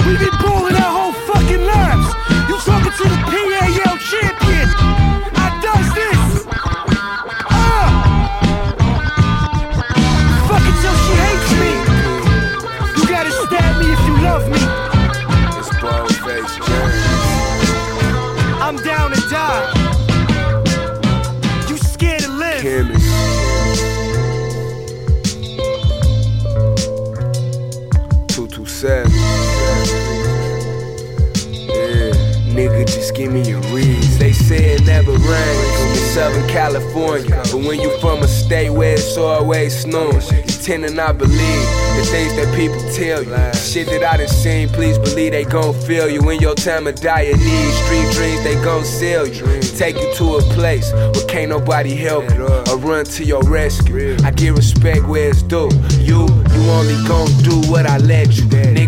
We've 0.06 0.18
been 0.18 0.38
balling 0.42 0.74
our 0.74 0.92
whole 0.98 1.16
fucking 1.28 1.64
lives. 1.64 2.08
You 2.48 2.58
talking 2.58 2.92
to 2.92 3.04
the 3.08 3.20
PAL 3.30 3.83
give 33.14 33.32
me 33.32 33.42
your 33.42 33.60
reads. 33.72 34.18
They 34.18 34.32
say 34.32 34.74
it 34.74 34.84
never 34.84 35.12
rains 35.12 35.80
in 35.80 35.94
Southern 36.14 36.48
California, 36.48 37.30
but 37.30 37.54
when 37.54 37.80
you 37.80 37.96
from 38.00 38.22
a 38.22 38.28
state 38.28 38.70
where 38.70 38.94
it's 38.94 39.16
always 39.16 39.80
snowing, 39.80 40.20
you 40.20 40.54
tend 40.64 40.84
to 40.86 40.92
not 40.92 41.18
believe 41.18 41.66
the 41.96 42.04
things 42.10 42.34
that 42.36 42.52
people 42.56 42.80
tell 42.92 43.22
you. 43.22 43.54
Shit 43.54 43.86
that 43.88 44.02
I 44.02 44.16
done 44.16 44.28
seen, 44.28 44.68
please 44.68 44.98
believe 44.98 45.32
they 45.32 45.44
gon' 45.44 45.74
feel 45.82 46.08
you 46.10 46.28
in 46.30 46.40
your 46.40 46.54
time 46.54 46.86
of 46.86 46.96
dire 46.96 47.36
need. 47.36 47.72
Street 47.84 48.12
dreams, 48.12 48.42
they 48.42 48.54
gon' 48.64 48.84
sell 48.84 49.26
you, 49.26 49.60
take 49.76 49.96
you 49.96 50.12
to 50.14 50.36
a 50.36 50.42
place 50.54 50.92
where 50.92 51.26
can't 51.26 51.50
nobody 51.50 51.94
help 51.94 52.28
you 52.34 52.46
or 52.46 52.78
run 52.78 53.04
to 53.04 53.24
your 53.24 53.42
rescue. 53.44 54.16
I 54.24 54.30
give 54.30 54.56
respect 54.56 55.06
where 55.06 55.30
it's 55.30 55.42
due. 55.42 55.70
You, 56.00 56.26
you 56.26 56.70
only 56.70 56.96
gon' 57.08 57.30
do 57.42 57.70
what 57.70 57.86
I 57.86 57.98
let 57.98 58.36
you. 58.36 58.44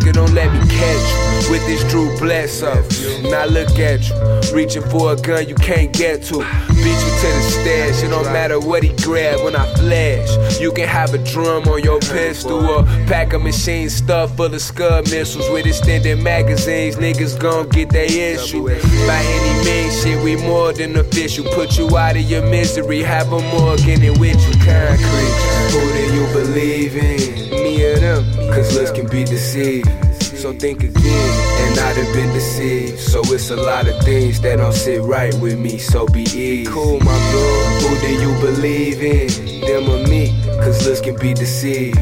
Nigga, 0.07 0.12
don't 0.12 0.35
let 0.35 0.53
me 0.53 0.61
catch 0.71 1.45
you 1.45 1.51
with 1.51 1.66
this 1.66 1.83
Drew 1.90 2.16
Bledsoe. 2.19 2.81
Now 3.29 3.47
look 3.47 3.77
at 3.81 4.09
you, 4.09 4.55
reaching 4.55 4.83
for 4.83 5.12
a 5.12 5.16
gun 5.16 5.49
you 5.49 5.57
can't 5.57 5.92
get 5.92 6.23
to. 6.25 6.38
Beat 6.38 7.01
you 7.03 7.12
to 7.21 7.27
the 7.27 7.42
stash, 7.42 8.05
it 8.05 8.11
don't 8.11 8.33
matter 8.33 8.61
what 8.61 8.85
he 8.85 8.95
grab 9.03 9.42
when 9.42 9.57
I 9.57 9.66
flash. 9.75 10.61
You 10.61 10.71
can 10.71 10.87
have 10.87 11.12
a 11.12 11.19
drum 11.19 11.64
on 11.64 11.83
your 11.83 11.99
pistol 11.99 12.64
or 12.64 12.85
pack 13.09 13.33
a 13.33 13.38
machine 13.40 13.90
stuffed 13.90 14.37
full 14.37 14.55
of 14.55 14.61
scud 14.61 15.11
missiles 15.11 15.51
with 15.51 15.66
extended 15.66 16.23
magazines. 16.23 16.95
Niggas 16.97 17.40
gon' 17.40 17.69
get 17.71 17.90
their 17.90 18.05
issue. 18.05 18.69
By 19.09 19.23
any 19.25 19.64
means, 19.64 20.03
shit, 20.03 20.23
we 20.23 20.37
more 20.37 20.73
than 20.73 20.97
official. 20.97 21.45
Put 21.53 21.79
you 21.79 21.97
out 21.97 22.16
of 22.16 22.23
your 22.23 22.47
misery, 22.47 23.03
have 23.03 23.33
a 23.33 23.40
Morgan 23.40 24.05
and 24.05 24.21
with 24.21 24.40
you 24.47 24.55
concrete. 24.64 25.35
Who 25.73 25.81
do 25.92 26.14
you 26.14 26.27
believe 26.33 26.97
in? 26.97 27.51
Me 27.51 27.85
or 27.85 27.99
them? 27.99 28.36
Cause 28.57 28.75
looks 28.75 28.90
can 28.90 29.07
be 29.09 29.23
deceived. 29.23 29.87
So 30.23 30.51
think 30.55 30.83
again, 30.83 31.31
and 31.66 31.79
I'd 31.79 31.97
have 31.99 32.14
been 32.14 32.33
deceived. 32.33 32.99
So 32.99 33.21
it's 33.25 33.51
a 33.51 33.57
lot 33.57 33.87
of 33.87 34.03
things 34.03 34.40
that 34.40 34.57
don't 34.57 34.73
sit 34.73 35.03
right 35.03 35.35
with 35.35 35.59
me, 35.59 35.77
so 35.77 36.07
be 36.07 36.23
easy. 36.23 36.64
Cool, 36.64 36.99
my 37.01 37.19
bro. 37.33 37.45
Who 37.83 38.01
do 38.01 38.12
you 38.14 38.33
believe 38.40 39.03
in? 39.03 39.61
Them 39.61 39.90
or 39.90 40.09
me? 40.09 40.40
Cause 40.62 40.87
looks 40.87 41.03
can 41.03 41.19
be 41.19 41.35
deceived. 41.35 41.99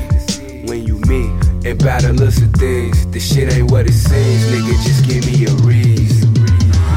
When 0.69 0.87
you 0.87 1.01
meet 1.09 1.67
and 1.67 1.77
battle 1.83 2.23
us 2.23 2.41
of 2.41 2.53
things, 2.53 3.05
the 3.09 3.19
shit 3.19 3.53
ain't 3.53 3.73
what 3.73 3.87
it 3.87 3.93
seems, 3.93 4.45
nigga. 4.53 4.75
Just 4.85 5.09
give 5.09 5.27
me 5.27 5.47
a 5.47 5.51
reason. 5.67 6.14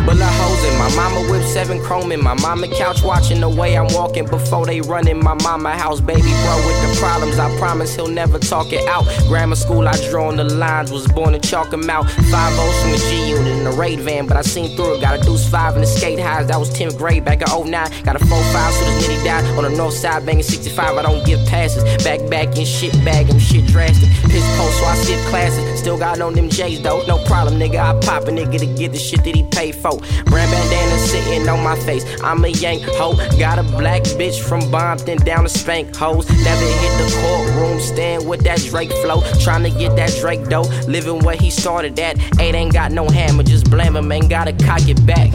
Bullet 0.08 0.24
holes 0.24 0.58
my 0.78 0.96
mama 0.96 1.22
whip, 1.30 1.44
seven 1.44 1.82
chrome 1.82 2.12
in 2.12 2.24
my 2.24 2.34
mama 2.36 2.68
couch, 2.68 3.02
watching 3.04 3.42
the 3.42 3.50
way 3.50 3.78
I'm 3.78 3.88
walking 3.94 4.26
before 4.26 4.66
they 4.66 4.80
run 4.82 5.08
in 5.08 5.20
my 5.20 5.34
mama 5.44 5.72
house. 5.72 6.00
Baby 6.00 6.22
bro 6.44 6.56
with 6.66 6.80
the 6.82 6.98
problems, 7.00 7.40
I 7.40 7.56
promise 7.58 7.96
he'll 7.96 8.08
never 8.08 8.40
talk 8.40 8.72
it 8.72 8.88
out. 8.88 9.06
Grammar 9.28 9.56
school, 9.56 9.88
I 9.88 9.96
drew 10.10 10.24
on 10.24 10.38
the 10.38 10.44
lines, 10.44 10.92
was 10.92 11.08
born 11.08 11.34
to 11.34 11.40
chalk 11.40 11.74
'em 11.74 11.90
out. 11.90 12.10
Five 12.32 12.58
O's 12.60 12.82
from 12.82 12.92
the 12.92 12.98
G 12.98 13.30
unit 13.30 13.48
in 13.48 13.64
the 13.64 13.72
raid 13.72 14.00
van, 14.00 14.28
but 14.28 14.38
I 14.38 14.42
seen 14.42 14.76
through 14.76 14.96
it. 14.96 15.02
Got 15.02 15.20
a 15.20 15.24
deuce 15.24 15.48
five 15.48 15.76
in 15.76 15.82
the 15.82 15.88
skate 15.88 16.20
highs, 16.20 16.48
that 16.48 16.60
was 16.60 16.70
10th 16.70 16.98
grade 16.98 17.26
back 17.26 17.42
in 17.42 17.50
09. 17.50 17.90
Got 18.04 18.16
a 18.16 18.26
4-5, 18.26 18.74
so 18.74 18.86
this 18.86 19.08
nitty 19.08 19.24
died 19.24 19.46
on 19.58 19.64
the 19.64 19.70
north 19.70 19.94
side, 19.94 20.26
banging 20.26 20.44
65. 20.44 20.98
I 20.98 21.02
don't 21.02 21.26
give 21.26 21.46
passes, 21.48 21.84
back 22.04 22.22
back 22.30 22.58
in 22.58 22.66
shit 22.66 22.94
bag, 23.04 23.30
and 23.30 23.42
shit 23.42 23.66
drastic. 23.68 24.10
Piss 24.32 24.46
post, 24.58 24.80
so 24.80 24.86
I 24.86 24.96
skip 24.96 25.20
classes. 25.32 25.80
Still 25.80 25.98
got 25.98 26.22
on 26.22 26.34
them 26.34 26.50
J's 26.50 26.82
though, 26.82 27.04
no 27.08 27.18
problem, 27.26 27.60
nigga. 27.60 27.80
I 27.80 28.00
pop 28.00 28.28
a 28.28 28.32
nigga 28.32 28.60
to 28.60 28.66
get 28.66 28.92
the 28.94 29.00
shit 29.00 29.24
that 29.24 29.36
he 29.36 29.44
paid 29.44 29.76
for. 29.76 29.97
Brand 30.26 30.52
bandana 30.52 30.98
sitting 30.98 31.48
on 31.50 31.64
my 31.64 31.78
face. 31.80 32.06
I'm 32.22 32.44
a 32.44 32.50
yank 32.50 32.84
hoe. 32.84 33.16
Got 33.38 33.60
a 33.60 33.64
black 33.64 34.04
bitch 34.04 34.42
from 34.42 34.62
Bompton 34.72 35.24
down 35.24 35.44
to 35.44 35.50
spank 35.50 35.96
hoes. 35.96 36.30
Never 36.30 36.66
hit 36.66 36.94
the 36.98 37.20
courtroom 37.22 37.80
stand 37.80 38.28
with 38.28 38.42
that 38.42 38.60
Drake 38.60 38.92
flow. 39.04 39.22
Trying 39.40 39.64
to 39.64 39.70
get 39.70 39.96
that 39.96 40.16
Drake 40.20 40.48
dough. 40.48 40.70
Living 40.88 41.20
where 41.20 41.36
he 41.36 41.50
started 41.50 42.00
at. 42.00 42.18
Eight 42.40 42.56
ain't 42.56 42.74
got 42.74 42.92
no 42.92 43.08
hammer, 43.08 43.44
just 43.44 43.70
blame 43.70 43.96
him. 43.96 44.12
Ain't 44.12 44.30
gotta 44.30 44.54
cock 44.54 44.88
it 44.88 45.06
back. 45.06 45.32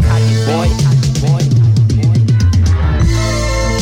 Boy. 0.46 0.68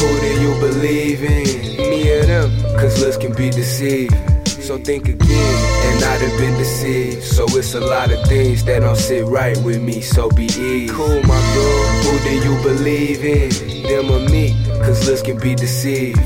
Who 0.00 0.20
do 0.20 0.40
you 0.40 0.54
believe 0.60 1.22
in? 1.22 1.90
Me 1.90 2.10
or 2.12 2.24
them? 2.24 2.50
Cause 2.78 3.00
looks 3.00 3.16
can 3.16 3.34
be 3.34 3.50
deceived. 3.50 4.29
So 4.70 4.78
think 4.78 5.08
again, 5.08 5.28
and 5.28 6.04
I'd 6.04 6.20
have 6.20 6.38
been 6.38 6.56
deceived. 6.56 7.24
So 7.24 7.44
it's 7.58 7.74
a 7.74 7.80
lot 7.80 8.12
of 8.12 8.24
things 8.28 8.62
that 8.66 8.82
don't 8.82 8.94
sit 8.94 9.26
right 9.26 9.56
with 9.64 9.82
me, 9.82 10.00
so 10.00 10.30
be 10.30 10.44
easy. 10.44 10.86
Cool, 10.90 11.20
my 11.24 11.40
bro. 11.54 11.66
Who 12.04 12.18
do 12.20 12.48
you 12.48 12.62
believe 12.62 13.24
in? 13.24 13.82
Them 13.82 14.12
or 14.12 14.20
me? 14.30 14.54
Cause 14.78 15.08
looks 15.08 15.22
can 15.22 15.40
be 15.40 15.56
deceived. 15.56 16.20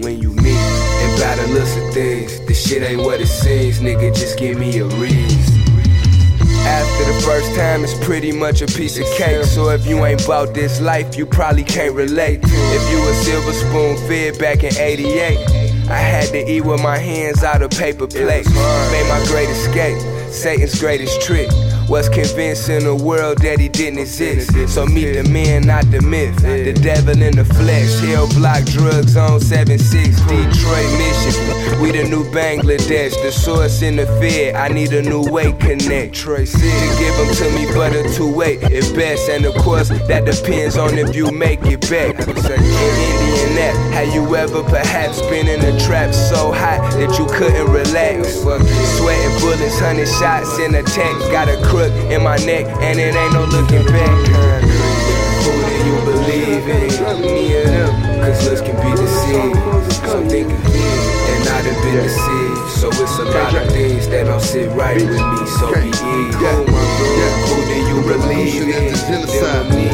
When 0.00 0.20
you 0.22 0.32
meet 0.32 0.54
and 0.54 1.20
by 1.20 1.34
the 1.34 1.48
looks 1.54 1.76
of 1.76 1.92
things, 1.92 2.46
the 2.46 2.54
shit 2.54 2.84
ain't 2.84 3.00
what 3.00 3.20
it 3.20 3.26
seems, 3.26 3.80
nigga. 3.80 4.14
Just 4.14 4.38
give 4.38 4.56
me 4.56 4.78
a 4.78 4.84
reason. 4.84 5.62
After 6.64 7.12
the 7.12 7.20
first 7.26 7.52
time, 7.56 7.82
it's 7.82 7.98
pretty 8.04 8.30
much 8.30 8.62
a 8.62 8.66
piece 8.66 8.96
of 8.96 9.06
cake. 9.16 9.42
So 9.46 9.70
if 9.70 9.84
you 9.88 10.04
ain't 10.06 10.24
bout 10.24 10.54
this 10.54 10.80
life, 10.80 11.16
you 11.16 11.26
probably 11.26 11.64
can't 11.64 11.96
relate. 11.96 12.38
If 12.44 12.92
you 12.92 13.08
a 13.08 13.14
silver 13.24 13.52
spoon 13.52 13.96
fed 14.06 14.38
back 14.38 14.62
in 14.62 14.72
88, 14.76 15.61
I 15.92 15.98
had 15.98 16.30
to 16.30 16.50
eat 16.50 16.62
with 16.62 16.82
my 16.82 16.96
hands 16.96 17.44
out 17.44 17.60
of 17.60 17.70
paper 17.70 18.06
plates. 18.06 18.48
Made 18.48 19.08
my 19.10 19.22
great 19.26 19.50
escape, 19.50 20.00
Satan's 20.32 20.80
greatest 20.80 21.20
trick. 21.20 21.50
Was 21.88 22.08
convincing 22.08 22.84
the 22.84 22.94
world 22.94 23.38
that 23.38 23.58
he 23.58 23.68
didn't 23.68 23.98
exist. 23.98 24.52
So 24.68 24.86
meet 24.86 25.12
the 25.12 25.28
man, 25.28 25.62
not 25.62 25.90
the 25.90 26.00
myth. 26.00 26.36
The 26.40 26.72
devil 26.72 27.20
in 27.20 27.36
the 27.36 27.44
flesh. 27.44 28.00
Hell 28.00 28.28
block 28.28 28.64
drugs 28.64 29.16
on 29.16 29.40
76 29.40 30.16
Detroit, 30.20 30.90
Michigan. 30.98 31.80
We 31.82 31.92
the 31.92 32.06
new 32.08 32.24
Bangladesh. 32.30 33.20
The 33.22 33.30
source 33.30 33.82
in 33.82 33.96
the 33.96 34.06
Fed. 34.06 34.54
I 34.54 34.68
need 34.68 34.92
a 34.92 35.02
new 35.02 35.22
way 35.22 35.52
connect. 35.52 36.14
Troy 36.14 36.44
City. 36.44 36.88
Give 36.98 37.14
them 37.16 37.34
to 37.34 37.50
me, 37.56 37.66
but 37.74 37.92
a 37.92 38.02
two 38.14 38.32
way 38.32 38.54
if 38.62 38.94
best. 38.94 39.28
And 39.28 39.44
of 39.44 39.54
course, 39.56 39.88
that 39.88 40.24
depends 40.24 40.76
on 40.76 40.96
if 40.96 41.14
you 41.14 41.30
make 41.30 41.60
it 41.64 41.80
back. 41.90 42.16
In 42.20 42.36
Indian 42.36 43.52
have 43.92 44.14
you 44.14 44.34
ever 44.34 44.62
perhaps 44.64 45.20
been 45.22 45.46
in 45.46 45.60
a 45.60 45.78
trap 45.78 46.12
so 46.14 46.50
hot 46.50 46.80
that 46.94 47.18
you 47.18 47.26
couldn't 47.26 47.70
relax? 47.70 48.40
Sweating 48.40 49.40
bullets, 49.40 49.78
hundred 49.78 50.08
shots 50.08 50.58
in 50.58 50.74
a 50.74 50.82
tank. 50.82 51.18
Got 51.30 51.48
a 51.48 51.62
crook 51.82 52.12
in 52.12 52.22
my 52.22 52.36
neck, 52.36 52.66
and 52.80 52.98
it 52.98 53.14
ain't 53.14 53.32
no 53.32 53.44
looking 53.44 53.84
back. 53.86 54.26
Who 55.42 55.52
do 55.68 55.76
you 55.88 55.96
believe 56.04 56.68
in? 56.68 57.22
Me 57.22 57.56
or 57.56 57.64
them? 57.64 58.22
Cause 58.22 58.48
looks 58.48 58.60
can 58.60 58.76
be 58.76 58.90
deceived. 58.96 59.56
So 60.06 60.28
think 60.28 60.46
again, 60.46 60.98
and 61.32 61.48
I'd 61.48 61.64
have 61.64 61.82
been 61.82 62.02
deceived. 62.02 62.51
So 62.82 62.88
it's 62.88 63.16
a 63.16 63.24
lot 63.30 63.54
of 63.54 63.70
things 63.70 64.08
that 64.08 64.26
don't 64.26 64.40
sit 64.40 64.68
right 64.74 64.98
with 64.98 65.06
me, 65.06 65.46
so 65.54 65.70
be 65.70 65.86
easy. 65.86 66.34
Who, 66.34 66.66
my? 66.66 66.82
Who 67.46 67.62
do 67.70 67.78
you 67.78 68.02
believe 68.02 68.74
in? 68.74 68.90
Them 69.06 69.22
or 69.22 69.70
me? 69.70 69.86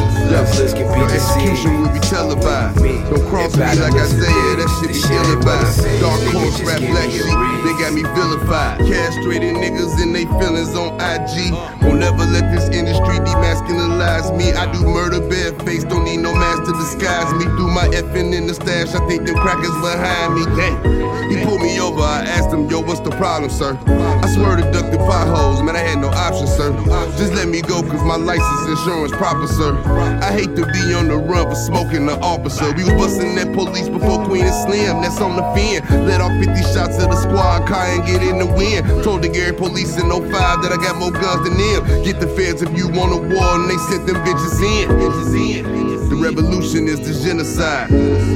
Cause 0.49 0.57
looks 0.57 0.73
can 0.73 0.89
be 0.97 1.05
deceived. 1.05 1.53
execution 1.53 1.81
will 1.81 1.93
be 1.93 1.99
televised. 1.99 2.81
Don't 2.81 3.29
cross 3.29 3.53
me 3.53 3.61
like 3.61 3.93
I 3.93 4.07
say 4.09 4.33
it, 4.33 4.57
that 4.57 4.69
shit 4.81 4.89
be 4.89 5.01
televised. 5.05 5.85
Dark 6.01 6.17
horse 6.33 6.61
rap 6.65 6.81
black 6.81 7.13
sheep, 7.13 7.29
they 7.61 7.73
got 7.77 7.93
me 7.93 8.01
vilified. 8.17 8.81
Castrated 8.89 9.53
niggas 9.53 10.01
and 10.01 10.15
they 10.15 10.25
feelings 10.41 10.73
on 10.73 10.97
IG. 10.97 11.53
Uh. 11.53 11.69
Won't 11.85 12.01
ever 12.01 12.25
let 12.25 12.49
this 12.49 12.73
industry 12.73 13.21
demasculinize 13.21 14.35
me. 14.35 14.53
I 14.53 14.65
do 14.73 14.81
murder 14.81 15.21
bareface, 15.21 15.87
don't 15.87 16.05
need 16.05 16.25
no 16.25 16.33
mask 16.33 16.65
to 16.65 16.73
disguise 16.73 17.29
me. 17.37 17.45
Through 17.53 17.69
my 17.69 17.85
effing 17.93 18.33
in 18.33 18.47
the 18.47 18.55
stash, 18.55 18.95
I 18.97 19.05
think 19.05 19.27
them 19.27 19.35
crackers 19.35 19.77
behind 19.85 20.33
me. 20.33 20.45
Damn. 20.57 20.99
He 21.29 21.43
pulled 21.45 21.61
me 21.61 21.79
over, 21.79 22.01
I 22.01 22.25
asked 22.25 22.49
him, 22.49 22.65
yo, 22.65 22.78
what's 22.85 22.99
the 22.99 23.11
problem, 23.11 23.49
sir? 23.49 23.77
I 23.87 24.27
swear 24.33 24.57
to 24.57 24.63
duck 24.71 24.91
the 24.91 24.97
potholes, 24.97 25.61
man, 25.61 25.75
I 25.75 25.79
had 25.79 25.99
no 25.99 26.09
option, 26.09 26.47
sir. 26.47 26.71
Just 27.17 27.33
let 27.33 27.47
me 27.47 27.61
go, 27.61 27.81
cause 27.81 28.03
my 28.03 28.15
license 28.15 28.67
insurance 28.67 29.11
proper, 29.13 29.47
sir. 29.47 29.75
I 30.21 30.31
hate 30.31 30.55
to 30.55 30.65
be 30.65 30.93
on 30.93 31.07
the 31.07 31.17
run 31.17 31.49
for 31.49 31.55
smoking 31.55 32.05
the 32.05 32.19
officer. 32.19 32.73
We 32.73 32.83
was 32.83 32.93
busting 32.93 33.35
that 33.35 33.53
police 33.53 33.89
before 33.89 34.25
Queen 34.25 34.45
and 34.45 34.55
Slim, 34.65 35.01
that's 35.01 35.19
on 35.21 35.35
the 35.35 35.45
fin. 35.55 35.83
Let 36.07 36.21
off 36.21 36.31
50 36.43 36.61
shots 36.73 37.01
of 37.01 37.09
the 37.09 37.19
squad 37.21 37.67
car 37.67 37.85
and 37.85 38.05
get 38.05 38.21
in 38.23 38.39
the 38.39 38.45
wind. 38.45 39.03
Told 39.03 39.23
the 39.23 39.29
Gary 39.29 39.53
police 39.53 39.97
in 39.97 40.09
05 40.09 40.31
that 40.31 40.71
I 40.71 40.77
got 40.77 40.97
more 40.97 41.11
guns 41.11 41.47
than 41.47 41.57
them. 41.57 42.03
Get 42.03 42.19
the 42.19 42.27
feds 42.27 42.61
if 42.61 42.75
you 42.77 42.87
want 42.87 43.13
a 43.13 43.17
war, 43.17 43.49
and 43.57 43.69
they 43.69 43.77
sent 43.89 44.07
them 44.07 44.17
bitches 44.23 44.59
in. 44.61 44.89
Bitches 44.99 45.33
in. 45.35 45.88
The 46.09 46.15
revolution 46.15 46.87
is 46.87 46.99
the 47.05 47.13
genocide. 47.23 47.91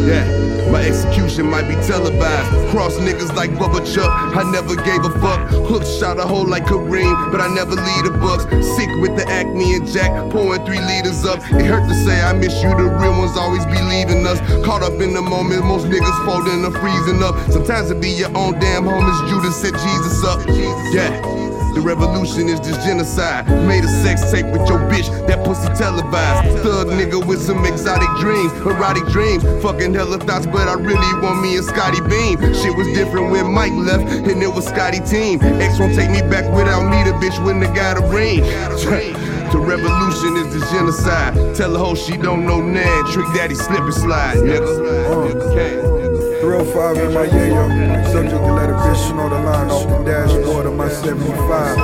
Yeah, 0.06 0.70
my 0.70 0.86
execution 0.86 1.50
might 1.50 1.68
be 1.68 1.74
televised. 1.82 2.70
Cross 2.70 2.98
niggas 2.98 3.34
like 3.36 3.50
Bubba 3.58 3.82
Chuck, 3.82 4.10
I 4.38 4.44
never 4.52 4.76
gave 4.76 5.04
a 5.04 5.10
fuck. 5.20 5.50
Hook 5.50 5.84
shot 5.84 6.20
a 6.20 6.22
hole 6.22 6.46
like 6.46 6.66
Kareem, 6.66 7.32
but 7.32 7.42
I 7.42 7.48
never 7.48 7.74
lead 7.74 8.06
the 8.06 8.12
bucks. 8.22 8.46
Sick 8.78 8.90
with 9.02 9.18
the 9.18 9.26
acne 9.28 9.74
and 9.74 9.88
Jack, 9.88 10.12
pouring 10.30 10.64
three 10.66 10.82
liters 10.82 11.26
up. 11.26 11.40
It 11.58 11.66
hurt 11.66 11.90
to 11.90 11.96
say 12.06 12.22
I 12.22 12.34
miss 12.34 12.54
you, 12.62 12.70
the 12.70 12.94
real 13.02 13.18
ones 13.18 13.36
always 13.36 13.66
be 13.66 13.82
leaving 13.82 14.26
us. 14.28 14.40
Caught 14.64 14.84
up 14.84 15.02
in 15.02 15.14
the 15.14 15.22
moment, 15.22 15.66
most 15.66 15.88
niggas 15.88 16.26
folding 16.26 16.64
or 16.64 16.72
freezing 16.78 17.24
up. 17.24 17.34
Sometimes 17.52 17.90
it 17.90 18.00
be 18.00 18.10
your 18.10 18.30
own 18.38 18.60
damn 18.60 18.84
homies, 18.84 19.18
Judas 19.30 19.58
set 19.60 19.74
Jesus 19.74 20.24
up. 20.24 20.46
Yeah. 20.94 21.53
The 21.74 21.82
revolution 21.82 22.50
is 22.50 22.60
just 22.60 22.86
genocide. 22.86 23.48
Made 23.68 23.84
a 23.84 23.88
sex 24.04 24.30
tape 24.32 24.46
with 24.46 24.68
your 24.70 24.80
bitch, 24.90 25.10
that 25.28 25.44
pussy 25.44 25.68
televised. 25.74 26.60
Thug 26.64 26.88
nigga 26.88 27.26
with 27.26 27.42
some 27.42 27.66
exotic 27.66 28.10
dreams, 28.20 28.54
erotic 28.62 29.06
dreams. 29.08 29.44
Fucking 29.64 29.94
hella 29.94 30.20
thoughts, 30.20 30.46
but 30.46 30.68
I 30.68 30.74
really 30.74 31.14
want 31.22 31.42
me 31.42 31.58
and 31.58 31.66
Scotty 31.66 32.02
Beam. 32.02 32.38
Shit 32.54 32.76
was 32.78 32.88
different 32.94 33.32
when 33.32 33.52
Mike 33.52 33.74
left, 33.74 34.04
and 34.04 34.42
it 34.42 34.54
was 34.54 34.68
Scotty 34.68 35.00
team. 35.00 35.42
X 35.42 35.80
won't 35.80 35.96
take 35.96 36.12
me 36.12 36.22
back 36.22 36.46
without 36.54 36.90
me, 36.90 37.04
the 37.10 37.18
bitch 37.18 37.44
wouldn't 37.44 37.66
have 37.66 37.76
got 37.76 37.98
a 37.98 38.06
ring. 38.08 38.44
The 39.54 39.60
revolution 39.60 40.36
is 40.38 40.52
the 40.52 40.66
genocide. 40.72 41.56
Tell 41.56 41.76
a 41.76 41.78
hoe 41.78 41.94
she 41.94 42.18
don't 42.18 42.44
know 42.44 42.60
Nan. 42.60 43.06
Trick 43.12 43.28
daddy 43.36 43.54
slip 43.54 43.82
and 43.82 43.94
slide, 43.94 44.38
nigga. 44.38 44.66
Oh. 44.66 46.03
305 46.44 46.98
in 46.98 47.14
my 47.14 47.26
yayo. 47.26 48.12
Subject 48.12 48.36
to 48.36 48.52
let 48.52 48.70
a 48.70 48.74
know 49.16 49.30
the 49.30 49.40
line 49.40 50.04
dashboard 50.04 50.66
of 50.66 50.76
my 50.76 50.90
75. 50.90 51.78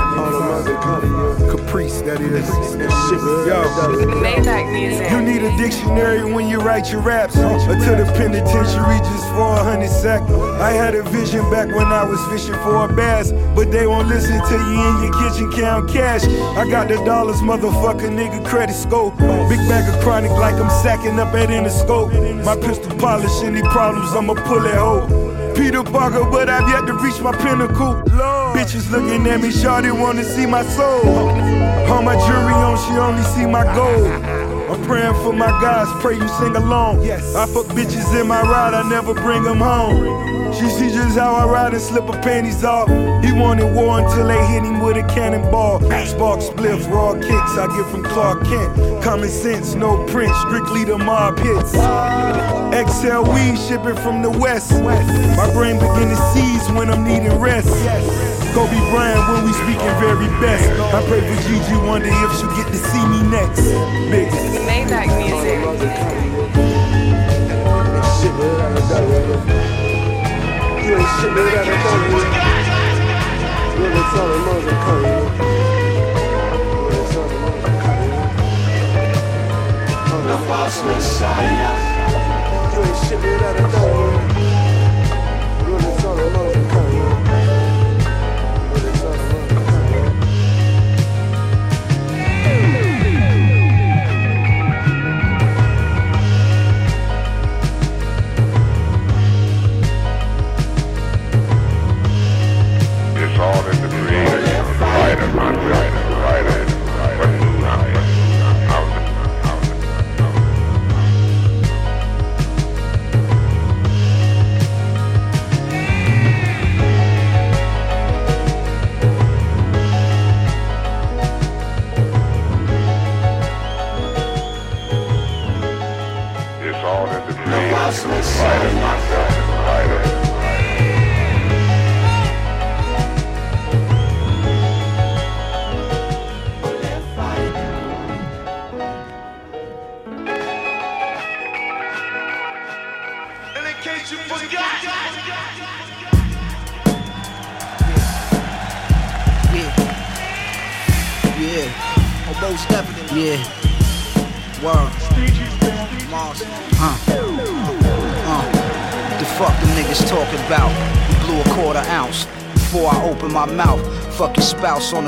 Caprice, 1.49 2.01
that 2.01 2.19
is. 2.19 2.49
Yo. 3.47 3.63
You 5.09 5.21
need 5.21 5.43
a 5.43 5.57
dictionary 5.57 6.31
when 6.31 6.49
you 6.49 6.59
write 6.59 6.91
your 6.91 7.01
raps. 7.01 7.37
Uh, 7.37 7.57
Until 7.69 8.03
the 8.03 8.11
penitentiary 8.13 8.99
just 8.99 9.25
for 9.29 9.55
a 9.55 9.63
hundred 9.63 9.89
sack. 9.89 10.21
I 10.59 10.71
had 10.71 10.93
a 10.93 11.03
vision 11.03 11.49
back 11.49 11.67
when 11.67 11.87
I 11.87 12.03
was 12.03 12.19
fishing 12.27 12.59
for 12.61 12.85
a 12.85 12.93
bass. 12.93 13.31
But 13.55 13.71
they 13.71 13.87
won't 13.87 14.07
listen 14.07 14.37
to 14.37 14.57
you 14.71 14.81
in 14.89 15.03
your 15.03 15.13
kitchen 15.21 15.51
count 15.53 15.89
cash. 15.89 16.25
I 16.57 16.69
got 16.69 16.89
the 16.89 16.95
dollars, 17.05 17.37
motherfucker, 17.37 18.09
nigga, 18.09 18.45
credit 18.45 18.75
scope. 18.75 19.17
Big 19.17 19.59
bag 19.69 19.87
of 19.93 19.99
chronic 20.01 20.31
like 20.31 20.55
I'm 20.55 20.69
sacking 20.83 21.19
up 21.19 21.33
at 21.33 21.49
Interscope. 21.49 22.11
My 22.43 22.55
pistol 22.55 22.95
polish, 22.97 23.31
any 23.43 23.61
problems, 23.61 24.11
I'ma 24.13 24.33
pull 24.49 24.61
that 24.61 24.77
hoe. 24.77 25.53
Peter 25.55 25.83
Parker, 25.83 26.25
but 26.25 26.49
I've 26.49 26.67
yet 26.69 26.87
to 26.87 26.93
reach 26.93 27.21
my 27.21 27.31
pinnacle. 27.37 28.01
Bitches 28.55 28.89
looking 28.89 29.27
at 29.27 29.41
me, 29.41 29.49
shawty 29.49 29.91
wanna 29.91 30.23
see 30.23 30.47
my 30.47 30.63
soul. 30.63 31.29
All 31.91 32.01
my 32.01 32.15
jewelry 32.25 32.53
on, 32.53 32.75
she 32.83 32.93
only 32.97 33.23
see 33.35 33.45
my 33.45 33.63
gold. 33.75 34.07
I'm 34.71 34.81
praying 34.85 35.13
for 35.23 35.33
my 35.33 35.51
guys, 35.61 35.87
pray 36.01 36.15
you 36.15 36.27
sing 36.39 36.55
along. 36.55 37.03
Yes. 37.03 37.35
I 37.35 37.45
fuck 37.45 37.67
bitches 37.77 38.09
in 38.19 38.27
my 38.27 38.41
ride, 38.41 38.73
I 38.73 38.87
never 38.89 39.13
bring 39.13 39.43
them 39.43 39.59
home. 39.59 40.38
She 40.59 40.67
see 40.67 40.89
just 40.89 41.17
how 41.17 41.35
I 41.35 41.45
ride 41.45 41.71
and 41.71 41.81
slip 41.81 42.03
her 42.03 42.21
panties 42.21 42.65
off. 42.65 42.89
He 43.23 43.31
wanted 43.31 43.73
war 43.73 44.01
until 44.01 44.27
they 44.27 44.45
hit 44.47 44.63
him 44.63 44.81
with 44.81 44.97
a 44.97 45.03
cannonball. 45.07 45.79
Spark 46.05 46.41
spliffs, 46.41 46.85
raw 46.91 47.13
kicks 47.13 47.55
I 47.55 47.67
get 47.71 47.89
from 47.89 48.03
Clark 48.03 48.43
Kent. 48.43 49.01
Common 49.01 49.29
sense, 49.29 49.75
no 49.75 50.05
print, 50.07 50.35
strictly 50.47 50.83
the 50.83 50.97
mob 50.97 51.39
hits. 51.39 51.71
XL 52.75 53.23
weed 53.31 53.57
shipping 53.57 53.95
from 54.03 54.21
the 54.21 54.29
west. 54.29 54.73
My 54.73 55.49
brain 55.53 55.79
begin 55.79 56.09
to 56.09 56.17
seize 56.33 56.69
when 56.75 56.89
I'm 56.89 57.05
needing 57.05 57.39
rest. 57.39 57.69
Kobe 58.51 58.75
Bryant 58.91 59.23
when 59.31 59.45
we 59.45 59.53
speaking 59.53 59.95
very 60.03 60.27
best. 60.43 60.67
I 60.93 61.01
pray 61.07 61.21
for 61.21 61.41
Gigi, 61.47 61.77
wonder 61.87 62.09
if 62.11 62.31
she'll 62.37 62.53
get 62.57 62.67
to 62.67 62.77
see 62.77 63.05
me 63.07 63.23
next. 63.31 63.63
Big. 64.11 64.27
Maybach 64.67 65.07
music. 65.17 65.59
You 70.89 70.95
ain't 70.95 71.05
shit 71.21 71.31
without 71.31 71.67
a 71.67 71.77
phone, 71.85 72.03
you 72.09 72.17
Really 73.77 74.03
solid 74.09 74.41
motherfucker, 74.41 75.01
you 75.05 75.27
The 80.25 80.37
false 80.47 80.79
messiah. 80.85 81.73
You 82.73 82.79
ain't 82.81 82.97
shit 83.05 83.21
without 83.21 83.59
a 83.59 83.61
phone, 83.69 84.58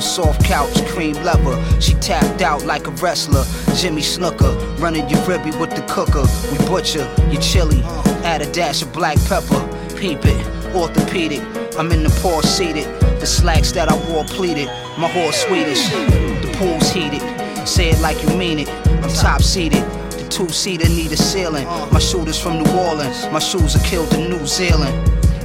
a 0.01 0.03
soft 0.03 0.43
couch, 0.43 0.75
cream 0.87 1.13
leather. 1.23 1.55
She 1.79 1.93
tapped 1.95 2.41
out 2.41 2.65
like 2.65 2.87
a 2.87 2.91
wrestler. 2.91 3.45
Jimmy 3.75 4.01
Snooker, 4.01 4.51
running 4.79 5.07
your 5.07 5.21
ribby 5.25 5.51
with 5.59 5.69
the 5.75 5.83
cooker. 5.87 6.25
We 6.51 6.57
butcher 6.67 7.05
your 7.29 7.41
chili, 7.41 7.81
add 8.23 8.41
a 8.41 8.51
dash 8.51 8.81
of 8.81 8.91
black 8.93 9.17
pepper. 9.25 9.61
Peep 9.95 10.19
it, 10.23 10.75
orthopedic. 10.75 11.41
I'm 11.77 11.91
in 11.91 12.01
the 12.03 12.09
poor 12.21 12.41
seated. 12.41 12.85
The 13.19 13.27
slacks 13.27 13.71
that 13.73 13.89
I 13.91 13.95
wore 14.09 14.25
pleated. 14.25 14.67
My 14.97 15.07
horse 15.07 15.39
Swedish. 15.45 15.87
The 15.89 16.51
pool's 16.57 16.89
heated. 16.89 17.21
Say 17.67 17.91
it 17.91 17.99
like 17.99 18.21
you 18.23 18.35
mean 18.35 18.57
it. 18.57 18.69
I'm 19.03 19.09
top 19.09 19.43
seated. 19.43 19.83
The 20.17 20.27
two 20.29 20.49
seater 20.49 20.89
need 20.89 21.11
a 21.11 21.17
ceiling. 21.17 21.65
My 21.93 21.99
shooters 21.99 22.41
from 22.41 22.63
New 22.63 22.71
Orleans. 22.71 23.27
My 23.31 23.39
shoes 23.39 23.75
are 23.75 23.85
killed 23.85 24.11
in 24.15 24.31
New 24.31 24.47
Zealand. 24.47 24.93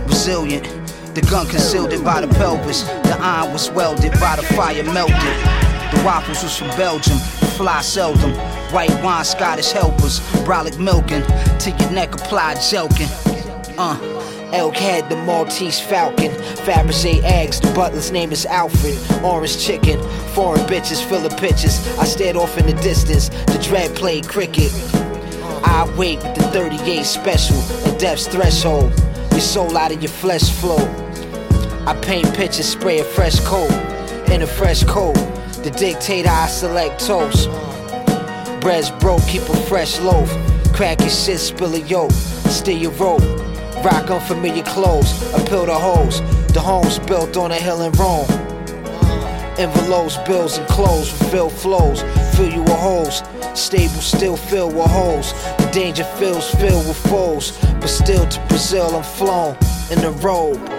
Resilient. 0.08 0.64
The 1.14 1.20
gun 1.30 1.46
concealed 1.46 1.92
it 1.92 2.02
by 2.02 2.20
the 2.20 2.28
pelvis. 2.34 2.88
The 3.06 3.16
iron 3.20 3.52
was 3.52 3.70
welded 3.70 4.12
by 4.20 4.36
the 4.36 4.42
fire 4.42 4.82
melted. 4.84 5.14
The 5.14 6.02
waffles 6.04 6.42
was 6.42 6.56
from 6.56 6.68
Belgium. 6.76 7.18
The 7.40 7.46
fly 7.56 7.80
seldom. 7.80 8.32
White 8.72 8.90
wine, 9.02 9.24
Scottish 9.24 9.70
helpers. 9.70 10.20
Brolic 10.44 10.78
milking. 10.78 11.22
To 11.60 11.70
your 11.70 11.90
neck 11.92 12.14
applied 12.14 12.58
jelking. 12.58 13.08
Uh. 13.78 14.16
Elk 14.52 14.76
head, 14.76 15.08
the 15.10 15.16
Maltese 15.16 15.80
Falcon. 15.80 16.30
Fabergé 16.64 17.22
eggs, 17.22 17.60
the 17.60 17.72
butler's 17.72 18.10
name 18.10 18.32
is 18.32 18.46
Alfred. 18.46 18.96
Orange 19.22 19.58
chicken, 19.58 20.00
foreign 20.34 20.60
bitches 20.66 21.04
full 21.04 21.24
of 21.26 21.36
pictures. 21.36 21.86
I 21.98 22.04
stared 22.04 22.36
off 22.36 22.56
in 22.56 22.66
the 22.66 22.74
distance, 22.74 23.28
the 23.28 23.58
dread 23.62 23.94
played 23.96 24.28
cricket. 24.28 24.72
I 25.64 25.92
wait 25.96 26.22
with 26.22 26.36
the 26.36 26.42
38 26.52 27.04
special, 27.04 27.56
and 27.86 27.98
death's 27.98 28.28
threshold. 28.28 28.92
Your 29.32 29.40
soul 29.40 29.76
out 29.76 29.92
of 29.92 30.00
your 30.00 30.10
flesh 30.10 30.50
flow. 30.50 31.05
I 31.86 31.94
paint 32.02 32.34
pictures, 32.34 32.66
spray 32.66 32.98
a 32.98 33.04
fresh 33.04 33.38
coat. 33.40 33.70
In 34.32 34.42
a 34.42 34.46
fresh 34.46 34.82
coat, 34.82 35.14
the 35.62 35.70
dictator 35.70 36.28
I 36.28 36.48
select 36.48 36.98
toast. 36.98 37.48
Bread's 38.60 38.90
broke, 38.90 39.22
keep 39.28 39.42
a 39.42 39.56
fresh 39.68 40.00
loaf. 40.00 40.28
Crack 40.74 40.98
your 40.98 41.10
shit, 41.10 41.38
spill 41.38 41.76
a 41.76 41.78
yolk. 41.78 42.10
Steal 42.10 42.76
your 42.76 42.90
rope. 42.92 43.22
Rock 43.84 44.10
unfamiliar 44.10 44.64
clothes. 44.64 45.32
Appeal 45.32 45.66
to 45.66 45.74
hoes. 45.74 46.20
The 46.52 46.60
home's 46.60 46.98
built 46.98 47.36
on 47.36 47.52
a 47.52 47.54
hill 47.54 47.80
in 47.82 47.92
Rome. 47.92 48.26
Envelopes, 49.56 50.16
bills, 50.26 50.58
and 50.58 50.66
clothes, 50.66 51.12
refill 51.20 51.50
flows. 51.50 52.02
Fill 52.34 52.52
you 52.52 52.62
with 52.62 52.80
holes. 52.80 53.22
Stable 53.54 54.00
still 54.00 54.36
filled 54.36 54.74
with 54.74 54.90
holes. 54.90 55.32
The 55.58 55.70
danger 55.72 56.04
feels 56.18 56.52
filled 56.56 56.88
with 56.88 56.98
foes. 57.06 57.56
But 57.80 57.90
still 57.90 58.26
to 58.26 58.40
Brazil 58.48 58.96
I'm 58.96 59.04
flown 59.04 59.56
in 59.92 60.00
the 60.00 60.10
robe. 60.20 60.75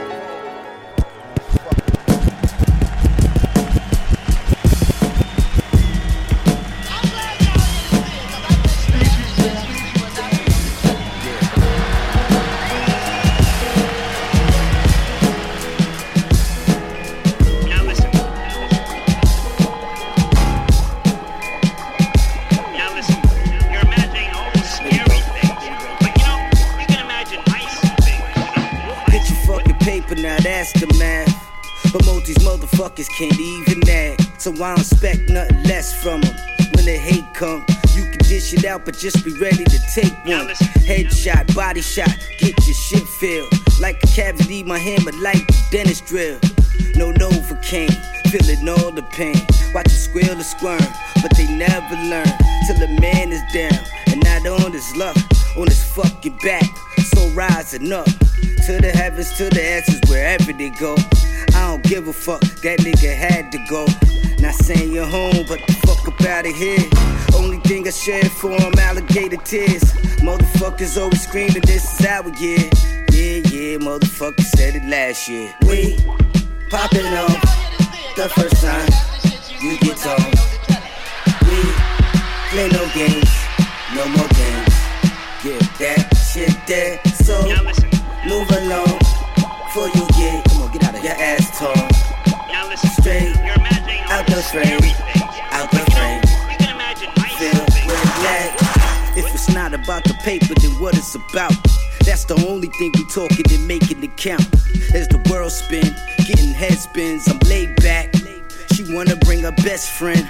Out, 38.78 38.86
but 38.86 38.98
just 38.98 39.24
be 39.26 39.32
ready 39.40 39.64
to 39.64 39.80
take 39.94 40.14
one. 40.26 40.48
Headshot, 40.86 41.54
body 41.56 41.82
shot, 41.82 42.16
get 42.40 42.56
your 42.66 42.76
shit 42.76 43.08
filled. 43.20 43.52
Like 43.80 44.04
a 44.04 44.08
cavity, 44.08 44.64
my 44.64 44.78
hammer 44.78 45.12
like 45.22 45.46
the 45.48 45.68
dentist 45.72 46.06
drill. 46.06 46.40
No 46.96 47.12
Novocaine, 47.12 47.94
feeling 48.30 48.70
all 48.70 48.92
the 48.92 49.04
pain. 49.12 49.36
Watch 49.74 49.86
them 49.86 49.96
squeal 49.96 50.32
and 50.32 50.44
squirm, 50.44 50.82
but 51.22 51.36
they 51.36 51.48
never 51.56 51.96
learn 52.10 52.32
till 52.66 52.80
the 52.80 52.98
man 53.02 53.32
is 53.32 53.42
down 53.54 53.80
and 54.08 54.24
not 54.24 54.64
on 54.64 54.72
his 54.72 54.96
luck, 54.96 55.18
on 55.58 55.68
his 55.68 55.84
fucking 55.94 56.38
back. 56.44 56.66
So 57.14 57.28
rising 57.30 57.92
up 57.92 58.06
to 58.06 58.78
the 58.82 58.92
heavens, 58.94 59.32
to 59.38 59.50
the 59.50 59.64
ashes, 59.64 60.02
wherever 60.08 60.54
they 60.54 60.70
go. 60.72 60.96
I 61.56 61.72
don't 61.72 61.84
give 61.84 62.08
a 62.08 62.14
fuck, 62.14 62.42
that 62.42 62.80
nigga 62.80 63.16
had 63.16 63.52
to 63.52 63.60
go. 63.70 63.86
Not 64.40 64.54
saying 64.54 64.92
you're 64.92 65.06
home, 65.06 65.46
but 65.48 65.60
the 65.66 65.74
fuck 65.86 66.08
up 66.08 66.22
out 66.22 66.46
of 66.46 66.56
here. 66.56 67.27
Only 67.38 67.60
thing 67.60 67.88
I 67.88 67.92
shed 67.92 68.32
for 68.32 68.52
him, 68.52 68.74
alligator 68.80 69.38
tears. 69.38 69.84
Motherfuckers 70.22 71.00
always 71.02 71.22
screaming, 71.22 71.62
this 71.62 72.00
is 72.00 72.06
our 72.06 72.28
year. 72.36 72.70
Yeah, 73.12 73.42
yeah, 73.52 73.78
motherfuckers 73.78 74.46
said 74.56 74.76
it 74.76 74.86
last 74.86 75.28
year. 75.30 75.54
We 75.68 75.98
popping 76.70 77.06
off 77.06 77.42
the 78.16 78.30
first 78.30 78.62
time 78.64 78.90
you 79.62 79.78
get 79.80 80.06
on. 80.08 80.24
We 81.48 81.60
play 82.50 82.70
no 82.70 82.84
games, 82.94 83.32
no 83.96 84.08
more 84.10 84.28
games. 84.36 84.76
Yeah, 85.46 85.62
that 85.80 86.18
shit 86.34 86.56
there. 86.68 87.00
So 87.24 87.36
move 88.26 88.50
along 88.52 89.00
before 89.66 89.90
you 89.94 90.08
get, 90.18 90.44
come 90.50 90.64
on, 90.64 90.72
get 90.74 90.84
out 90.84 90.96
of 90.96 91.04
your 91.04 91.14
ass 91.14 91.60
torn. 91.60 91.90
Straight 93.00 93.36
out 94.10 94.26
the 94.28 94.42
frame, 94.52 94.82
about 99.84 100.04
the 100.04 100.14
paper, 100.24 100.54
than 100.60 100.72
what 100.80 100.96
it's 100.96 101.16
about? 101.16 101.54
That's 102.06 102.26
the 102.26 102.36
only 102.48 102.68
thing 102.80 102.92
we 102.96 103.06
talking 103.08 103.46
and 103.52 103.68
making 103.68 104.04
it 104.04 104.16
count. 104.18 104.48
As 104.94 105.08
the 105.08 105.22
world 105.30 105.52
spin, 105.52 105.96
getting 106.26 106.54
head 106.54 106.78
spins, 106.78 107.28
I'm 107.28 107.40
laid 107.50 107.76
back. 107.78 108.14
She 108.74 108.84
wanna 108.94 109.16
bring 109.18 109.42
her 109.42 109.52
best 109.64 109.92
friend. 109.92 110.22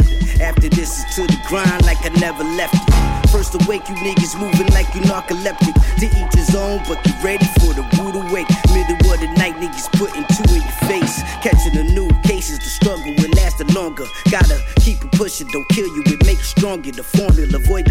After 0.42 0.70
this 0.70 1.00
is 1.00 1.16
to 1.16 1.28
the 1.28 1.38
grind 1.48 1.86
like 1.86 1.98
I 2.06 2.10
never 2.20 2.44
left 2.44 2.76
it. 2.76 3.30
First 3.30 3.56
awake, 3.56 3.84
you 3.90 3.96
niggas 3.96 4.40
moving 4.40 4.68
like 4.72 4.88
you 4.96 5.02
narcoleptic. 5.02 5.76
To 6.00 6.06
each 6.06 6.34
his 6.34 6.56
own, 6.56 6.80
but 6.88 7.04
get 7.04 7.22
ready 7.24 7.46
for 7.60 7.74
the 7.74 7.84
rude 8.00 8.16
awake. 8.16 8.48
Middle 8.72 8.96
of 8.96 9.20
the 9.20 9.28
night, 9.36 9.56
niggas 9.60 9.92
putting 10.00 10.24
two 10.32 10.48
in 10.56 10.62
your 10.62 10.80
face. 10.88 11.22
Catching 11.44 11.74
the 11.74 11.84
new 11.92 12.08
cases, 12.24 12.60
the 12.60 12.70
struggle 12.70 13.14
will 13.18 13.34
last 13.36 13.58
the 13.58 13.66
longer. 13.74 14.06
Gotta 14.32 14.64
keep 14.80 15.04
it 15.04 15.12
pushing, 15.12 15.48
don't 15.50 15.68
kill 15.70 15.88
you, 15.88 16.04
it 16.06 16.26
makes 16.26 16.40
you 16.40 16.62
stronger. 16.62 16.92
The 16.92 17.04
formula, 17.04 17.58
avoid 17.58 17.87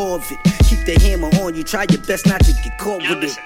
more 0.00 0.16
of 0.16 0.32
it. 0.32 0.38
Keep 0.68 0.82
the 0.86 0.96
hammer 1.04 1.28
on 1.42 1.54
you, 1.54 1.62
try 1.62 1.84
your 1.90 2.00
best 2.02 2.26
not 2.26 2.40
to 2.40 2.52
get 2.64 2.78
caught 2.78 3.02
with 3.08 3.22
it. 3.24 3.36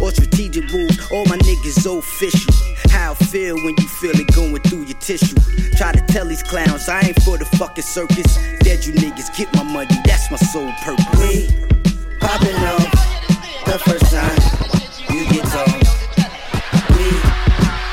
Or 0.00 0.10
strategic 0.10 0.64
moves, 0.72 0.98
all 1.10 1.24
my 1.26 1.38
niggas 1.38 1.86
official. 1.86 2.52
How 2.90 3.12
I 3.12 3.24
feel 3.32 3.56
when 3.64 3.74
you 3.78 3.88
feel 4.00 4.16
it 4.22 4.28
going 4.34 4.60
through 4.68 4.84
your 4.90 4.98
tissue. 4.98 5.36
Try 5.78 5.92
to 5.92 6.02
tell 6.12 6.26
these 6.26 6.42
clowns 6.42 6.88
I 6.88 7.00
ain't 7.00 7.22
for 7.22 7.38
the 7.38 7.46
fucking 7.56 7.84
circus. 7.84 8.30
Dead 8.60 8.84
you 8.84 8.92
niggas 8.92 9.34
get 9.36 9.48
my 9.54 9.62
money, 9.62 9.96
that's 10.04 10.30
my 10.30 10.36
sole 10.52 10.72
purpose. 10.84 11.18
We 11.18 11.48
popping 12.20 12.60
off 12.72 12.92
the 13.64 13.78
first 13.86 14.06
time 14.12 14.40
you 15.12 15.24
get 15.32 15.48
on. 15.64 15.80
We 16.96 17.08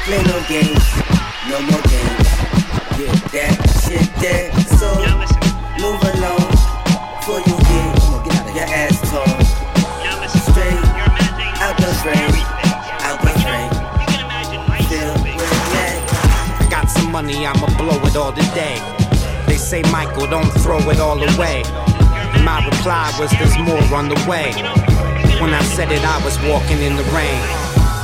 play 0.06 0.24
no 0.32 0.38
games, 0.50 0.86
no 1.48 1.62
more 1.72 1.89
say, 19.70 19.84
Michael, 19.92 20.26
don't 20.26 20.50
throw 20.64 20.80
it 20.90 21.00
all 21.00 21.22
away. 21.22 21.62
My 22.42 22.60
reply 22.66 23.14
was, 23.20 23.30
there's 23.38 23.56
more 23.60 23.84
on 23.94 24.10
the 24.10 24.16
way. 24.28 24.50
When 25.40 25.54
I 25.54 25.62
said 25.62 25.92
it, 25.92 26.04
I 26.04 26.18
was 26.26 26.36
walking 26.50 26.82
in 26.82 26.96
the 26.96 27.04
rain. 27.14 27.40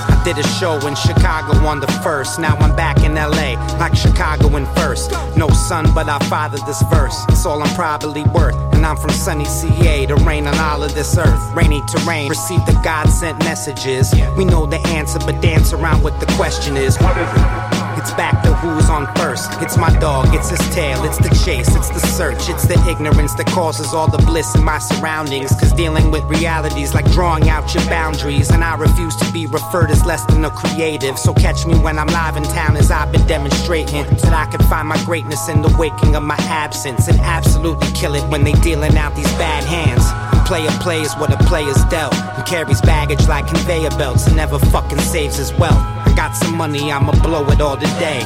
I 0.05 0.21
did 0.23 0.37
a 0.37 0.47
show 0.59 0.75
in 0.85 0.93
Chicago 0.93 1.57
on 1.65 1.79
the 1.79 1.87
first. 2.03 2.39
Now 2.39 2.55
I'm 2.57 2.75
back 2.75 3.03
in 3.03 3.15
LA, 3.15 3.57
like 3.79 3.95
Chicago 3.95 4.55
in 4.57 4.67
first. 4.75 5.11
No 5.35 5.49
son, 5.49 5.91
but 5.95 6.07
I 6.07 6.19
fathered 6.29 6.63
this 6.67 6.83
verse. 6.83 7.17
It's 7.29 7.47
all 7.47 7.63
I'm 7.63 7.73
probably 7.73 8.21
worth. 8.25 8.55
And 8.75 8.85
I'm 8.85 8.97
from 8.97 9.09
sunny 9.09 9.45
CA 9.45 10.05
to 10.05 10.15
rain 10.17 10.45
on 10.45 10.55
all 10.59 10.83
of 10.83 10.93
this 10.93 11.17
earth. 11.17 11.55
Rainy 11.55 11.81
terrain, 11.87 12.29
receive 12.29 12.63
the 12.67 12.79
God 12.83 13.07
sent 13.09 13.39
messages. 13.39 14.13
We 14.37 14.45
know 14.45 14.67
the 14.67 14.79
answer, 14.89 15.17
but 15.17 15.41
dance 15.41 15.73
around 15.73 16.03
what 16.03 16.19
the 16.19 16.27
question 16.33 16.77
is. 16.77 16.95
What 16.99 17.17
is 17.17 17.27
it? 17.27 17.64
It's 18.05 18.13
back 18.13 18.43
to 18.43 18.53
who's 18.53 18.87
on 18.87 19.07
first. 19.15 19.49
It's 19.63 19.77
my 19.77 19.89
dog, 19.97 20.27
it's 20.29 20.51
his 20.51 20.59
tail, 20.75 21.03
it's 21.05 21.17
the 21.17 21.33
chase, 21.43 21.75
it's 21.75 21.89
the 21.89 21.97
search, 21.97 22.49
it's 22.49 22.67
the 22.67 22.77
ignorance 22.87 23.33
that 23.33 23.47
causes 23.47 23.95
all 23.95 24.07
the 24.07 24.19
bliss 24.19 24.53
in 24.53 24.63
my 24.63 24.77
surroundings. 24.77 25.49
Cause 25.59 25.73
dealing 25.73 26.11
with 26.11 26.23
realities 26.25 26.93
like 26.93 27.09
drawing 27.13 27.49
out 27.49 27.73
your 27.73 27.83
boundaries. 27.85 28.51
And 28.51 28.63
I 28.63 28.75
refuse 28.75 29.15
to 29.15 29.31
be 29.31 29.47
referred 29.47 29.89
as 29.89 30.05
less 30.05 30.23
than 30.25 30.45
a 30.45 30.51
creative. 30.51 31.17
So 31.17 31.33
catch 31.33 31.65
me 31.65 31.79
when 31.79 31.97
I'm 31.97 32.05
live 32.05 32.37
in 32.37 32.43
town 32.43 32.77
as 32.77 32.91
I've 32.91 33.11
been 33.11 33.25
demonstrating. 33.25 34.03
That 34.21 34.33
I 34.33 34.45
can 34.51 34.61
find 34.67 34.87
my 34.87 35.03
greatness 35.03 35.49
in 35.49 35.63
the 35.63 35.75
waking 35.75 36.15
of 36.15 36.21
my 36.21 36.37
absence. 36.41 37.07
And 37.07 37.19
absolutely 37.21 37.91
kill 37.93 38.13
it 38.13 38.23
when 38.29 38.43
they 38.43 38.53
dealing 38.61 38.95
out 38.97 39.15
these 39.15 39.33
bad 39.33 39.63
hands. 39.63 40.05
Player 40.47 40.69
plays 40.79 41.11
what 41.15 41.33
a 41.33 41.43
player's 41.45 41.83
dealt. 41.85 42.13
And 42.13 42.45
carries 42.45 42.81
baggage 42.81 43.27
like 43.27 43.47
conveyor 43.47 43.97
belts 43.97 44.27
and 44.27 44.35
never 44.35 44.59
fucking 44.59 44.99
saves 44.99 45.37
his 45.37 45.51
wealth. 45.55 45.94
Got 46.15 46.35
some 46.35 46.55
money, 46.55 46.91
I'ma 46.91 47.11
blow 47.21 47.45
it 47.49 47.61
all 47.61 47.77
today. 47.77 48.21